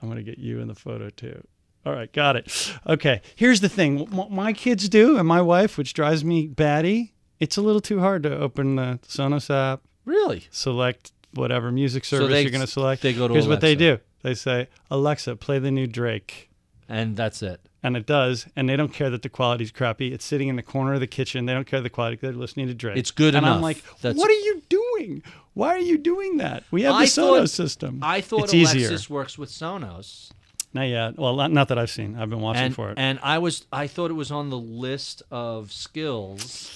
[0.00, 1.42] I'm gonna get you in the photo too.
[1.86, 2.72] All right, got it.
[2.86, 4.06] Okay, here's the thing.
[4.10, 7.14] What my kids do, and my wife, which drives me batty.
[7.40, 10.44] It's a little too hard to open the Sonos app, Really?
[10.50, 13.02] select whatever music service they- you're gonna select.
[13.02, 13.98] they go to Here's what they do.
[14.22, 16.48] They say, Alexa, play the new Drake.
[16.88, 17.60] And that's it.
[17.84, 20.12] And it does, and they don't care that the quality's crappy.
[20.12, 21.44] It's sitting in the corner of the kitchen.
[21.46, 22.16] They don't care the quality.
[22.16, 22.96] They're listening to Drake.
[22.96, 23.56] It's good and enough.
[23.56, 25.22] I'm like, That's- what are you doing?
[25.52, 26.64] Why are you doing that?
[26.72, 28.00] We have the I Sonos thought- system.
[28.02, 29.14] I thought it's Alexis easier.
[29.14, 30.30] works with Sonos.
[30.72, 31.16] Not yet.
[31.18, 32.16] Well, not, not that I've seen.
[32.18, 32.98] I've been watching and, for it.
[32.98, 36.72] and I was I thought it was on the list of skills.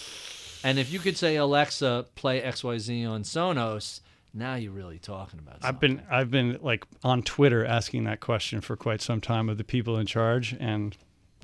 [0.63, 4.01] And if you could say Alexa, play XYZ on Sonos,
[4.35, 5.69] now you're really talking about something.
[5.69, 9.59] I've been I've been like on Twitter asking that question for quite some time of
[9.59, 10.97] the people in charge, and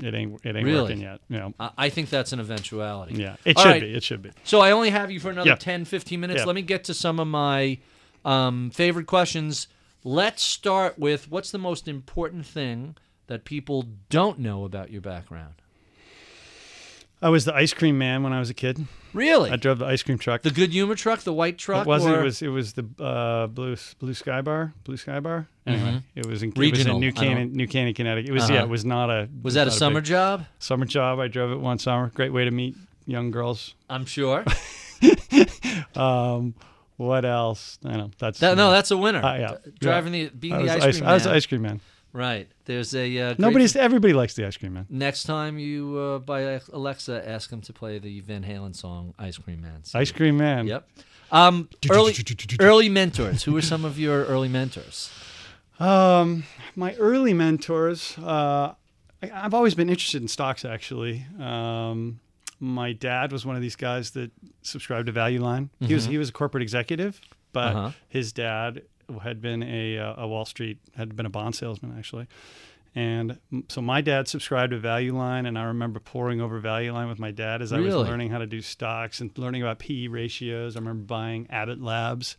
[0.02, 0.82] it ain't it ain't Really?
[0.82, 1.20] working yet.
[1.28, 1.54] You know.
[1.78, 3.14] I- think that's an eventuality.
[3.14, 3.80] Yeah, it All should right.
[3.82, 3.94] be.
[3.94, 4.30] It should be.
[4.44, 5.56] So I only have you for another Yeah.
[5.56, 6.40] 10, 15 minutes.
[6.40, 6.46] Yeah.
[6.46, 7.78] Let me get to some of my
[8.24, 9.68] um, favorite questions.
[10.02, 15.54] Let's start with what's the most important thing that people don't know about your background?
[17.22, 18.86] I was the ice cream man when I was a kid.
[19.14, 19.50] Really?
[19.50, 20.42] I drove the ice cream truck.
[20.42, 21.86] the good humor truck, the white truck?
[21.86, 22.16] It wasn't.
[22.16, 22.42] or- It was.
[22.42, 24.74] It was the uh, blue blue sky bar.
[24.84, 25.48] Blue sky bar.
[25.66, 28.28] Anyway, it was in it was Regional, in New Canaan, New Canaan, Connecticut.
[28.28, 28.52] It was Uh-huh.
[28.54, 28.62] yeah.
[28.64, 29.28] It was not a.
[29.42, 30.44] was that a summer big- job?
[30.58, 31.20] summer job?
[31.20, 32.10] I drove it one summer.
[32.14, 32.74] Great way to meet
[33.06, 33.74] young girls.
[33.88, 34.44] I'm sure.
[35.96, 36.54] Um,
[36.96, 37.78] what else?
[37.84, 39.22] I know that's That, no, that's a winner.
[39.22, 39.56] Uh, yeah.
[39.80, 41.80] Driving the being the ice ice, cream I was the ice cream man.
[42.14, 42.48] Right.
[42.64, 43.74] There's a uh, Nobody's.
[43.74, 44.86] Everybody likes the ice cream man.
[44.88, 49.36] Next time you uh, buy Alexa, ask him to play the Van Halen song "Ice
[49.36, 50.68] Cream Man." See Ice cream man.
[50.68, 50.88] Yep.
[51.32, 52.14] Um, early
[52.60, 53.42] early mentors.
[53.42, 55.10] Who were some of your early mentors?
[55.80, 56.44] Um,
[56.76, 58.74] my early mentors, uh,
[59.20, 60.64] I, I've always been interested in stocks.
[60.64, 62.20] Actually, um,
[62.60, 64.30] my dad was one of these guys that
[64.62, 65.70] subscribed to Value Line.
[65.80, 67.20] He was he was a corporate executive,
[67.52, 67.78] but Mm-hmm.
[67.78, 67.90] Uh-huh.
[68.08, 68.82] his dad
[69.22, 72.26] had been a, uh, a Wall Street had been a bond salesman actually.
[72.96, 77.08] And so my dad subscribed to Value Line, and I remember poring over Value Line
[77.08, 80.06] with my dad as I was learning how to do stocks and learning about PE
[80.06, 80.76] ratios.
[80.76, 82.36] I remember buying Abbott Labs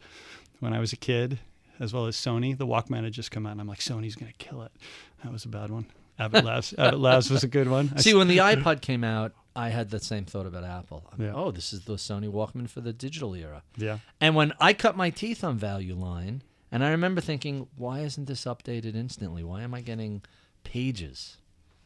[0.61, 1.39] when I was a kid,
[1.77, 2.57] as well as Sony.
[2.57, 4.71] The Walkman had just come out, and I'm like, Sony's gonna kill it.
[5.23, 5.87] That was a bad one.
[6.17, 6.73] Abbott Labs.
[6.77, 7.97] Abbott Labs was a good one.
[7.97, 11.03] See, when the iPod came out, I had that same thought about Apple.
[11.11, 11.35] I mean, Yeah.
[11.35, 13.63] Oh, this is the Sony Walkman for the digital era.
[13.75, 13.99] Yeah.
[14.21, 16.43] And when I cut my teeth on Value Line,
[16.75, 19.43] and I remember thinking, why isn't this updated instantly?
[19.45, 20.21] Why am I getting
[20.65, 21.37] pages?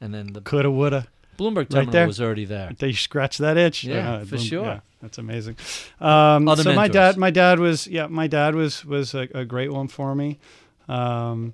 [0.01, 1.07] And then the Coulda, woulda.
[1.37, 2.07] Bloomberg Right terminal there.
[2.07, 2.71] was already there.
[2.77, 3.83] They scratch that itch.
[3.83, 4.65] Yeah, Uh, for boom, sure.
[4.65, 5.57] yeah, that's amazing.
[6.01, 9.45] Um, Other so my dad, my dad was, yeah, my dad was was a, a
[9.45, 10.39] great one for me.
[10.87, 11.53] Um,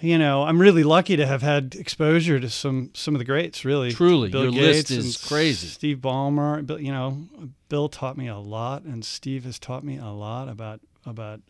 [0.00, 3.64] you know, I'm really lucky to have had exposure to some some of the greats.
[3.64, 5.68] Really, Truly, Bill your list Gates is crazy.
[5.68, 7.28] Steve Ballmer, Bill, you know,
[7.68, 11.40] Bill taught me a lot, and Steve has taught me a lot about about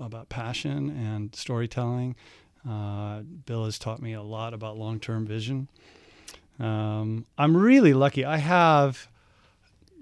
[0.00, 2.16] about passion and storytelling.
[2.68, 5.68] Uh, Bill has taught me a lot about long term vision.
[6.58, 8.24] Um, I'm really lucky.
[8.24, 9.08] I have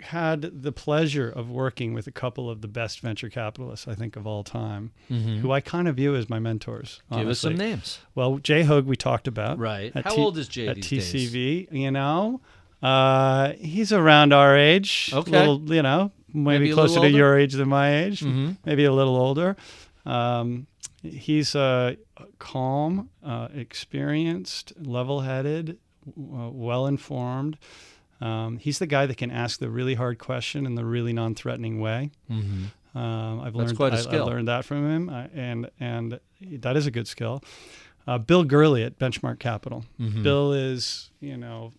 [0.01, 4.17] had the pleasure of working with a couple of the best venture capitalists, I think,
[4.17, 5.39] of all time, Mhm.
[5.39, 7.01] who I kind of view as my mentors.
[7.11, 8.01] Give us some names.
[8.15, 9.59] Well, Jay Hoag, we talked about.
[9.59, 9.93] Right.
[9.95, 11.33] How T- old is Jay at these days?
[11.33, 11.69] TCV?
[11.73, 12.41] You know,
[12.83, 15.11] uh, he's around our age.
[15.13, 15.31] Okay.
[15.31, 18.21] Little, you know, maybe, Maybe closer to your age than my age.
[18.21, 18.59] Mhm.
[18.67, 19.57] Maybe a little older.
[20.05, 20.67] Um,
[21.03, 21.95] he's uh,
[22.39, 25.79] calm, uh, experienced, level-headed,
[26.17, 27.57] w- well-informed.
[28.21, 31.81] Um, he's the guy that can ask the really hard question in the really non-threatening
[31.81, 32.11] way.
[32.31, 32.67] Mhm.
[32.99, 36.77] Um, I've learned quite a I- I, learned that from him, I, and and that
[36.77, 37.43] is a good skill.
[38.07, 39.85] Uh, Bill Gurley at Benchmark Capital.
[40.01, 40.23] Mhm.
[40.23, 41.73] Bill is, you know,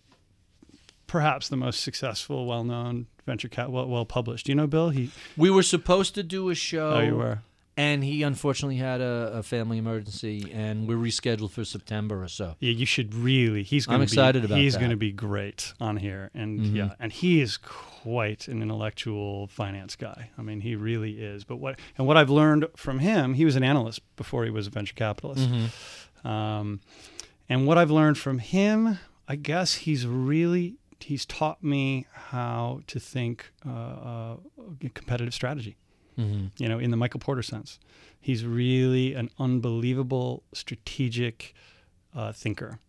[1.16, 4.50] perhaps the most successful, well-known venture cap, well, well published.
[4.50, 4.90] You know, Bill.
[4.90, 5.10] He.
[5.34, 6.90] We were supposed to do a show.
[6.90, 7.38] Oh, you were.
[7.78, 12.56] And he unfortunately had a, a family emergency, and we're rescheduled for September or so.
[12.60, 13.62] Yeah, you should really.
[13.62, 13.88] He's.
[13.88, 16.74] I'm excited be, about He's going to be great on here, and Mhm.
[16.74, 20.30] yeah, and he is quite an intellectual finance guy.
[20.36, 21.44] I mean, he really is.
[21.44, 24.66] But what and what I've learned from him, he was an analyst before he was
[24.66, 25.48] a venture capitalist.
[25.48, 26.28] Mm-hmm.
[26.28, 26.80] Um,
[27.48, 28.98] and what I've learned from him,
[29.28, 34.36] I guess he's really he's taught me how to think uh, uh,
[34.94, 35.76] competitive strategy.
[36.18, 36.62] Mm-hmm.
[36.62, 37.78] You know, in the Michael Porter sense,
[38.20, 41.54] he's really an unbelievable strategic
[42.14, 42.80] uh, thinker,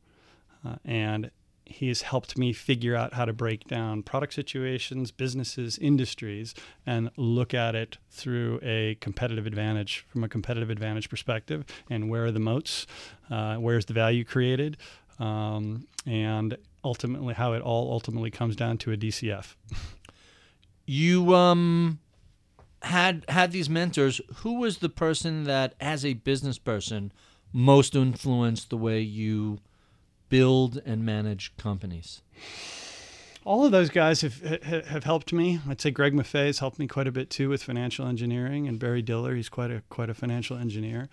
[0.66, 1.32] uh, and
[1.70, 6.56] he has helped me figure out how to break down product situations, businesses, industries,
[6.86, 12.26] and look at it through a competitive advantage, from a competitive advantage perspective, and where
[12.26, 12.88] are the moats,
[13.30, 14.78] uh, where's the value created,
[15.20, 19.56] um, and ultimately how it all ultimately comes down to a DCF.
[20.86, 22.00] You um
[22.82, 24.22] had had these mentors.
[24.38, 27.12] Who was the person that, as a business person,
[27.52, 29.60] most influenced the way you
[30.30, 32.22] build and manage companies?
[33.48, 35.60] all of those guys have have helped me.
[35.70, 38.78] I'd say Greg Maffei has helped me quite a bit too with financial engineering, and
[38.78, 41.08] Barry Diller, he's quite a quite a financial engineer.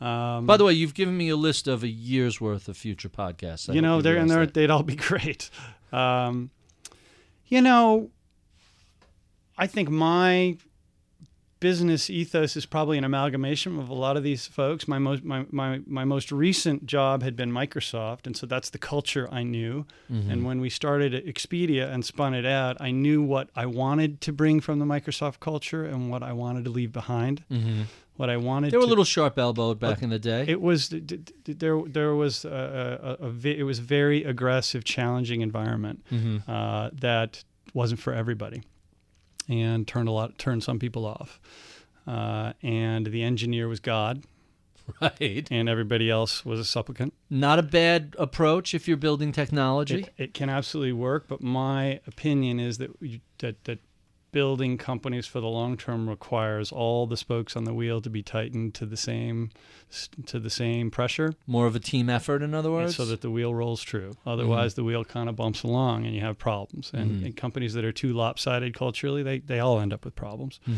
[0.00, 3.08] Um, By the way, you've given me a list of a year's worth of future
[3.08, 3.68] podcasts.
[3.68, 5.50] I you know, they're and they're, they'd all be great.
[5.92, 6.50] Um,
[7.46, 8.10] you know,
[9.56, 10.56] I think my
[11.60, 14.86] business ethos is probably an amalgamation of a lot of these folks.
[14.86, 18.78] My most my, my, my most recent job had been Microsoft, and so that's the
[18.78, 19.84] culture I knew.
[20.12, 20.30] Mm-hmm.
[20.30, 24.32] And when we started Expedia and spun it out, I knew what I wanted to
[24.32, 27.42] bring from the Microsoft culture and what I wanted to leave behind.
[27.50, 27.86] Mhm.
[28.18, 30.44] What I wanted They were a little sharp elbowed back in the day.
[30.46, 30.90] it was
[31.46, 31.80] there.
[31.86, 36.42] There was a, a, a, it was very aggressive, challenging environment Mhm.
[36.48, 38.62] uh, that wasn't for everybody,
[39.48, 41.40] and turned a lot turned some people off.
[42.06, 44.24] Uh, and the engineer was God,
[45.00, 45.46] Right.
[45.50, 47.12] and everybody else was a supplicant.
[47.30, 50.00] Not a bad approach if you're building technology.
[50.00, 53.78] It, it can absolutely work, but my opinion is that you, that that
[54.30, 58.22] building companies for the long term requires all the spokes on the wheel to be
[58.22, 59.50] tightened to the same
[60.26, 61.32] to the same pressure.
[61.46, 62.96] More of a team effort, in other words.
[62.96, 64.12] so that the wheel rolls true.
[64.26, 64.80] Otherwise, Mm-hmm.
[64.82, 66.90] the wheel kind of bumps along and you have problems.
[66.92, 67.24] And, Mhm.
[67.24, 70.60] and companies that are too lopsided culturally, they, they all end up with problems.
[70.68, 70.74] Mhm.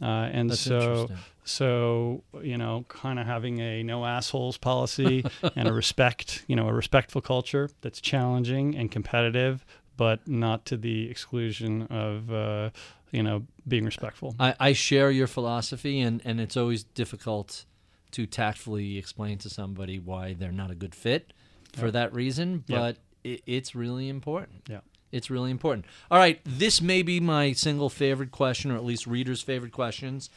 [0.00, 1.10] Uh, and That's so,
[1.44, 5.24] so you know, kind of having a no assholes policy
[5.56, 9.64] and a respect, you know, a respectful culture that's challenging and competitive,
[9.96, 12.70] but not to the exclusion of, uh,
[13.12, 14.34] you know, being respectful.
[14.38, 17.64] I, I share your philosophy, and, and it's always difficult
[18.12, 21.32] to tactfully explain to somebody why they're not a good fit
[21.72, 21.90] for Yeah.
[21.92, 22.78] that reason, Yeah.
[22.78, 24.62] but it, it's really important.
[24.68, 24.80] Yeah.
[25.12, 25.86] It's really important.
[26.10, 30.28] All right, this may be my single favorite question, or at least readers' favorite questions.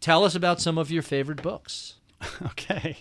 [0.00, 1.94] Tell us about some of your favorite books.
[2.42, 2.98] okay.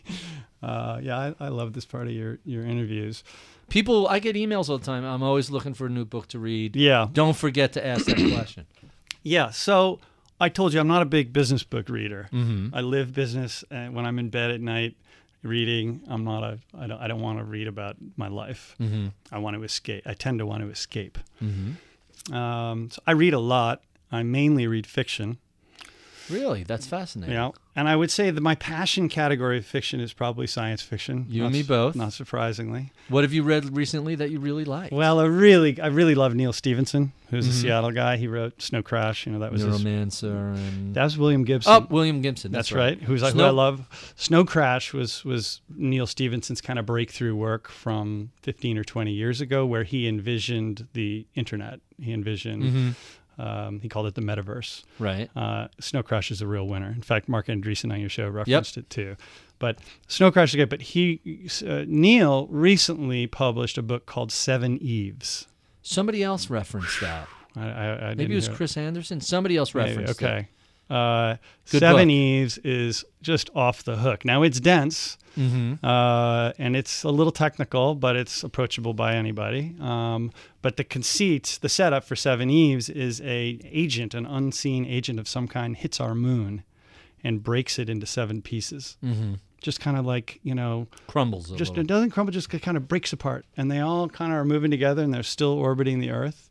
[0.64, 3.24] Uh, yeah, I, I love this part of your, your interviews.
[3.70, 5.04] People, I get emails all the time.
[5.04, 6.76] I'm always looking for a new book to read.
[6.76, 7.08] Yeah.
[7.12, 8.66] Don't forget to ask that question.
[9.24, 9.50] Yeah.
[9.50, 10.00] So
[10.40, 12.30] I told you I'm not a big business book reader.
[12.32, 12.74] Mm-hmm.
[12.74, 14.96] I live business uh, when I'm in bed at night.
[15.44, 16.02] reading.
[16.08, 16.60] I'm not a.
[16.78, 17.00] I don't.
[17.02, 18.76] I don't want to read about my life.
[18.80, 19.08] Mm-hmm.
[19.32, 20.04] I want to escape.
[20.06, 21.18] I tend to want to escape.
[21.44, 22.34] Mm-hmm.
[22.34, 23.82] Um, so I read a lot.
[24.12, 25.40] I mainly read fiction.
[26.30, 27.36] Really, that's fascinating.
[27.36, 31.26] Yeah, and I would say that my passion category of fiction is probably science fiction.
[31.30, 31.96] You and me both.
[31.96, 32.92] Not surprisingly.
[33.08, 34.92] What have you read recently that you really like?
[34.92, 37.52] Well, I really, I really love Neal Stephenson, who's Mhm.
[37.52, 38.18] a Seattle guy.
[38.18, 39.26] He wrote Snow Crash.
[39.26, 41.72] You know, that was his, Neuromancer and that was William Gibson.
[41.72, 42.52] oh, William Gibson.
[42.52, 43.02] That's, That's, right.
[43.02, 44.14] Who's I, who I love.
[44.18, 49.40] Snow Crash was was Neal Stephenson's kind of breakthrough work from 15 or 20 years
[49.40, 51.80] ago, where he envisioned the internet.
[52.02, 52.64] He envisioned.
[52.64, 52.96] Mhm.
[53.38, 54.84] Um, he called it the metaverse.
[55.00, 55.30] Right.
[55.36, 56.88] Uh, Snow Crash is a real winner.
[56.90, 59.16] In fact, Marc Andreessen on your show referenced it too.
[59.60, 60.70] But Snow Crash is good.
[60.70, 65.46] But he, uh, Neil, recently published a book called Seveneves.
[65.82, 67.28] Somebody else referenced that.
[67.56, 69.22] I, I, I Maybe it was Chris Anderson.
[69.22, 70.26] Somebody else Maybe, referenced it.
[70.26, 70.48] okay.
[70.90, 71.36] Uh,
[71.66, 72.12] Seven book.
[72.12, 74.26] Eves is just off the hook.
[74.26, 75.18] Now it's dense.
[75.38, 75.86] Mm-hmm.
[75.86, 79.76] uh, and it's a little technical, but it's approachable by anybody.
[79.80, 80.32] Um,
[80.62, 85.48] but the conceit, the setup for Seveneves is a agent, an unseen agent of some
[85.48, 86.64] kind, hits our moon
[87.24, 88.98] and breaks it into seven pieces.
[89.04, 89.36] Mm-hmm.
[89.62, 91.82] Just kind of like you know, Crumbles a just little.
[91.84, 94.72] it doesn't crumble, just kind of breaks apart, and they all kind of are moving
[94.72, 96.50] together, and they're still orbiting the Earth.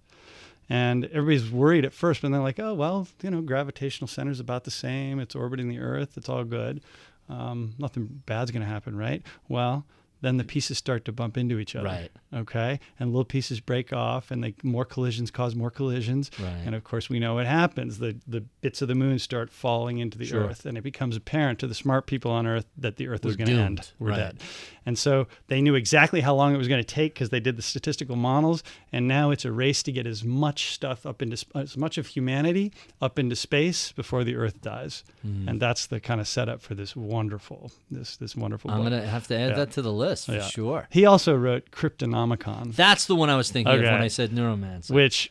[0.68, 4.64] And everybody's worried at first, but they're like, oh, well, you know, gravitational center's about
[4.64, 5.20] the same.
[5.20, 6.16] It's orbiting the Earth.
[6.16, 6.80] It's all good.
[7.28, 9.22] Um, nothing bad's going to happen, right?
[9.48, 9.84] Well,
[10.20, 11.86] then the pieces start to bump into each other.
[11.86, 12.10] Right.
[12.34, 12.80] Okay.
[12.98, 16.30] And little pieces break off, and they, more collisions cause more collisions.
[16.38, 16.62] Right.
[16.64, 17.98] And of course, we know what happens.
[17.98, 20.44] The, the bits of the moon start falling into the Sure.
[20.44, 23.30] Earth, and it becomes apparent to the smart people on Earth that the Earth We're
[23.30, 23.90] is going to end.
[23.98, 24.16] We're Right.
[24.16, 24.40] dead.
[24.84, 27.56] And so they knew exactly how long it was going to take because they did
[27.56, 28.62] the statistical models.
[28.92, 31.98] And now it's a race to get as much stuff up into sp- as much
[31.98, 32.72] of humanity
[33.02, 35.02] up into space before the Earth dies.
[35.26, 35.48] Mm.
[35.48, 38.70] And that's the kind of setup for this wonderful this this wonderful.
[38.70, 38.90] I'm book.
[38.92, 39.56] gonna have to add Yeah.
[39.56, 40.46] that to the list for Yeah.
[40.48, 40.88] sure.
[40.90, 44.90] He also wrote Cryptonomicon, That's the one I was thinking of when I said Neuromancer.
[44.92, 45.30] which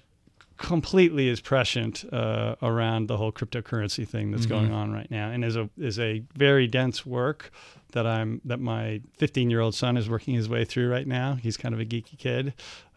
[0.57, 4.73] completely is prescient uh, around the whole cryptocurrency thing that's going Mhm.
[4.75, 7.51] on right now, and is a is a very dense work
[7.91, 11.35] that I'm that my 15 year old son is working his way through right now.
[11.35, 12.53] He's kind of a geeky kid,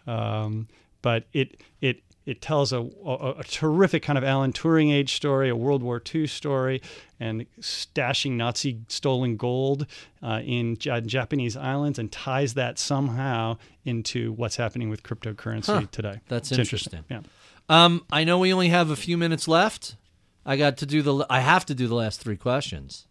[0.06, 0.69] um,
[1.02, 5.48] but it it it tells a, a, a terrific kind of Alan Turing age story,
[5.48, 6.82] a World War II story,
[7.18, 9.86] and stashing Nazi stolen gold
[10.22, 15.82] uh, in Ja- Japanese islands, and ties that somehow into what's happening with cryptocurrency Huh.
[15.90, 16.20] today.
[16.28, 17.05] That's It's interesting.
[17.10, 17.20] Yeah.
[17.68, 19.96] Um, I know we only have a few minutes left.
[20.46, 21.26] I got to do the.
[21.28, 23.06] I have to do the last three questions.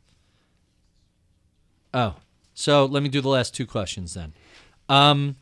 [1.94, 2.16] Oh,
[2.54, 4.34] so let me do the last two questions then.
[4.90, 5.36] Um,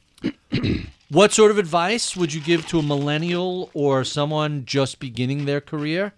[1.09, 5.61] what sort of advice would you give to a millennial or someone just beginning their
[5.61, 6.13] career?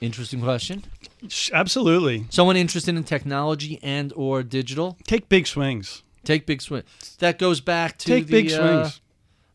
[0.00, 0.84] Interesting question.
[1.52, 2.26] Absolutely.
[2.30, 4.96] Someone interested in technology and or digital.
[5.04, 6.02] Take big swings.
[6.24, 6.84] Take big swings.
[7.18, 9.00] That goes back to Take the, big uh, swings.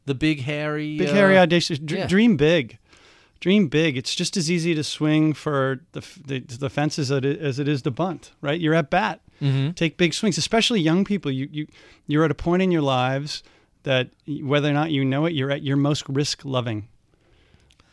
[0.05, 0.97] the big hairy.
[0.97, 1.77] Big, uh, hairy, audacious.
[1.77, 2.07] Dr- yeah.
[2.07, 2.79] Dream big.
[3.39, 3.97] Dream big.
[3.97, 7.91] It's just as easy to swing for the, the, the fences as it is to
[7.91, 8.59] bunt, right?
[8.59, 9.21] You're at bat.
[9.41, 9.75] Mhm.
[9.75, 11.31] Take big swings, especially young people.
[11.31, 11.67] You, you,
[12.07, 13.41] you're at a point in your lives
[13.83, 16.87] that whether or not you know it, you're at your most risk loving.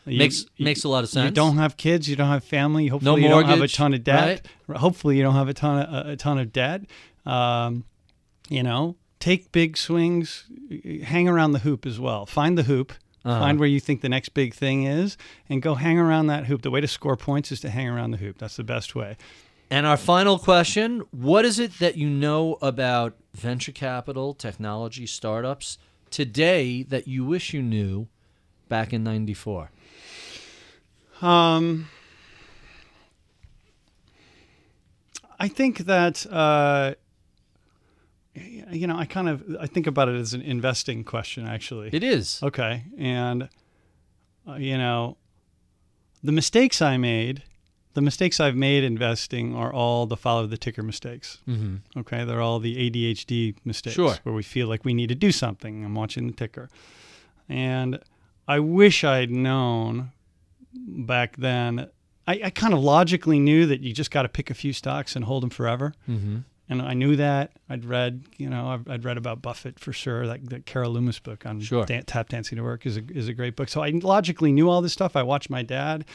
[0.05, 1.25] You- Makes you- makes a lot of sense.
[1.25, 2.07] You don't have kids.
[2.09, 2.87] You don't have family.
[2.87, 4.45] Hopefully, you don't have a ton of debt.
[4.77, 6.81] Hopefully, you don't have a ton of a, a ton of debt.
[7.25, 7.83] Um,
[8.47, 10.45] you know, take big swings.
[11.03, 12.25] Hang around the hoop as well.
[12.25, 12.93] Find the hoop.
[13.25, 13.37] Uh-huh.
[13.39, 15.17] Find where you think the next big thing is,
[15.49, 16.61] and go hang around that hoop.
[16.61, 18.37] The way to score points is to hang around the hoop.
[18.37, 19.17] That's the best way.
[19.71, 25.77] And our final question What is it that you know about venture capital, technology, startups
[26.09, 28.07] today that you wish you knew
[28.67, 29.69] back in 94?
[31.21, 31.87] Um,
[35.39, 36.95] I think that uh,
[38.71, 41.89] you know, I kind of I think about it as an investing question, actually.
[41.91, 42.41] It is.
[42.41, 43.49] Okay, and
[44.47, 45.17] uh, you know,
[46.23, 47.43] the mistakes I made,
[47.99, 51.39] the mistakes I've made investing are all the follow the ticker mistakes.
[51.45, 51.99] Mm-hmm.
[51.99, 54.15] Okay, they're all the ADHD mistakes Sure.
[54.23, 55.83] where we feel like we need to do something.
[55.83, 56.69] I'm watching the ticker,
[57.49, 57.99] and
[58.47, 60.11] I wish I'd known
[60.73, 61.89] back then.
[62.27, 65.15] I, I kind of logically knew that you just got to pick a few stocks
[65.15, 65.93] and hold them forever.
[66.07, 66.37] Mm-hmm.
[66.71, 67.53] And I knew that.
[67.67, 70.27] I'd read, you know, I've, I'd read about Buffett for sure.
[70.27, 71.83] That, that Carol Loomis book on Sure.
[71.83, 73.69] Dan- Tap Dancing to Work is a, is a great book.
[73.69, 75.15] So I logically knew all this stuff.
[75.15, 76.05] I watched my dad,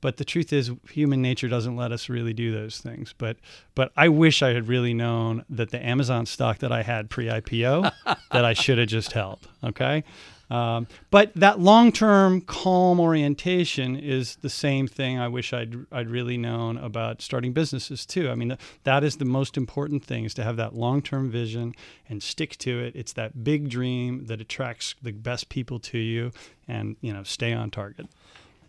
[0.00, 3.14] but the truth is, human nature doesn't let us really do those things.
[3.16, 3.36] But
[3.74, 7.26] but I wish I had really known that the Amazon stock that I had pre
[7.26, 7.92] IPO
[8.32, 9.48] that I should have just held.
[9.64, 10.04] Okay.
[10.50, 15.18] Um, but that long-term calm orientation is the same thing.
[15.18, 18.30] I wish I'd I'd really known about starting businesses too.
[18.30, 21.74] I mean, that is the most important thing: is to have that long-term vision
[22.08, 22.96] and stick to it.
[22.96, 26.32] It's that big dream that attracts the best people to you,
[26.66, 28.06] and you know, stay on target.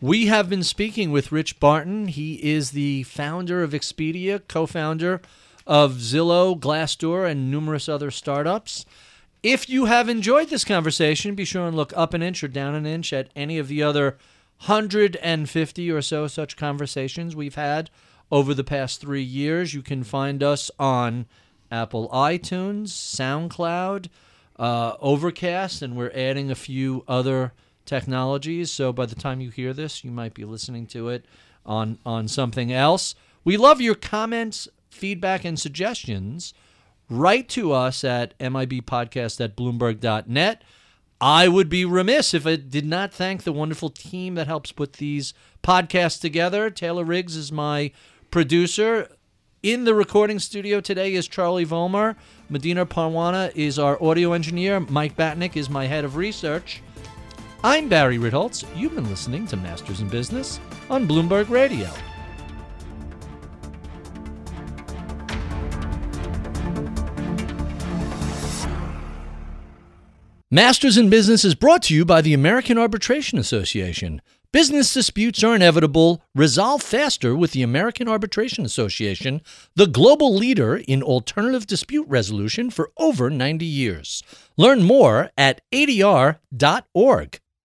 [0.02, 2.08] We have been speaking with Rich Barton.
[2.08, 5.20] He is the founder of Expedia, co-founder
[5.68, 8.86] of Zillow, Glassdoor, and numerous other startups.
[9.44, 12.76] If you have enjoyed this conversation, be sure and look up an inch or down
[12.76, 14.18] an inch at any of the other
[14.68, 17.90] 150 or so such conversations we've had
[18.32, 19.74] over the past three years.
[19.74, 21.26] You can find us on
[21.70, 24.08] Apple iTunes, SoundCloud,
[24.58, 27.52] uh, Overcast, and we're adding a few other
[27.90, 28.72] technologies.
[28.72, 31.26] So by the time you hear this, you might be listening to it
[31.66, 33.16] on, on something else.
[33.44, 36.54] We love your comments, feedback, and suggestions
[37.10, 40.64] write to us at mibpodcast at bloomberg.net.
[41.22, 44.94] I would be remiss if I did not thank the wonderful team that helps put
[44.94, 45.34] these
[45.64, 46.70] podcasts together.
[46.70, 47.92] Taylor Riggs is my
[48.32, 49.10] producer.
[49.62, 52.16] In the recording studio today is Charlie Vollmer.
[52.48, 54.80] Medina Parwana is our audio engineer.
[54.80, 56.82] Mike Batnick is my head of research.
[57.62, 58.64] I'm Barry Ritholtz.
[58.74, 61.90] You've been listening to Masters in Business on Bloomberg Radio.
[70.50, 74.22] Masters in Business is brought to you by the American Arbitration Association.
[74.54, 76.24] Business disputes are inevitable.
[76.34, 79.42] Resolve faster with the American Arbitration Association,
[79.76, 84.24] the global leader in alternative dispute resolution for over 90 years.
[84.56, 87.40] Learn more at adr.org.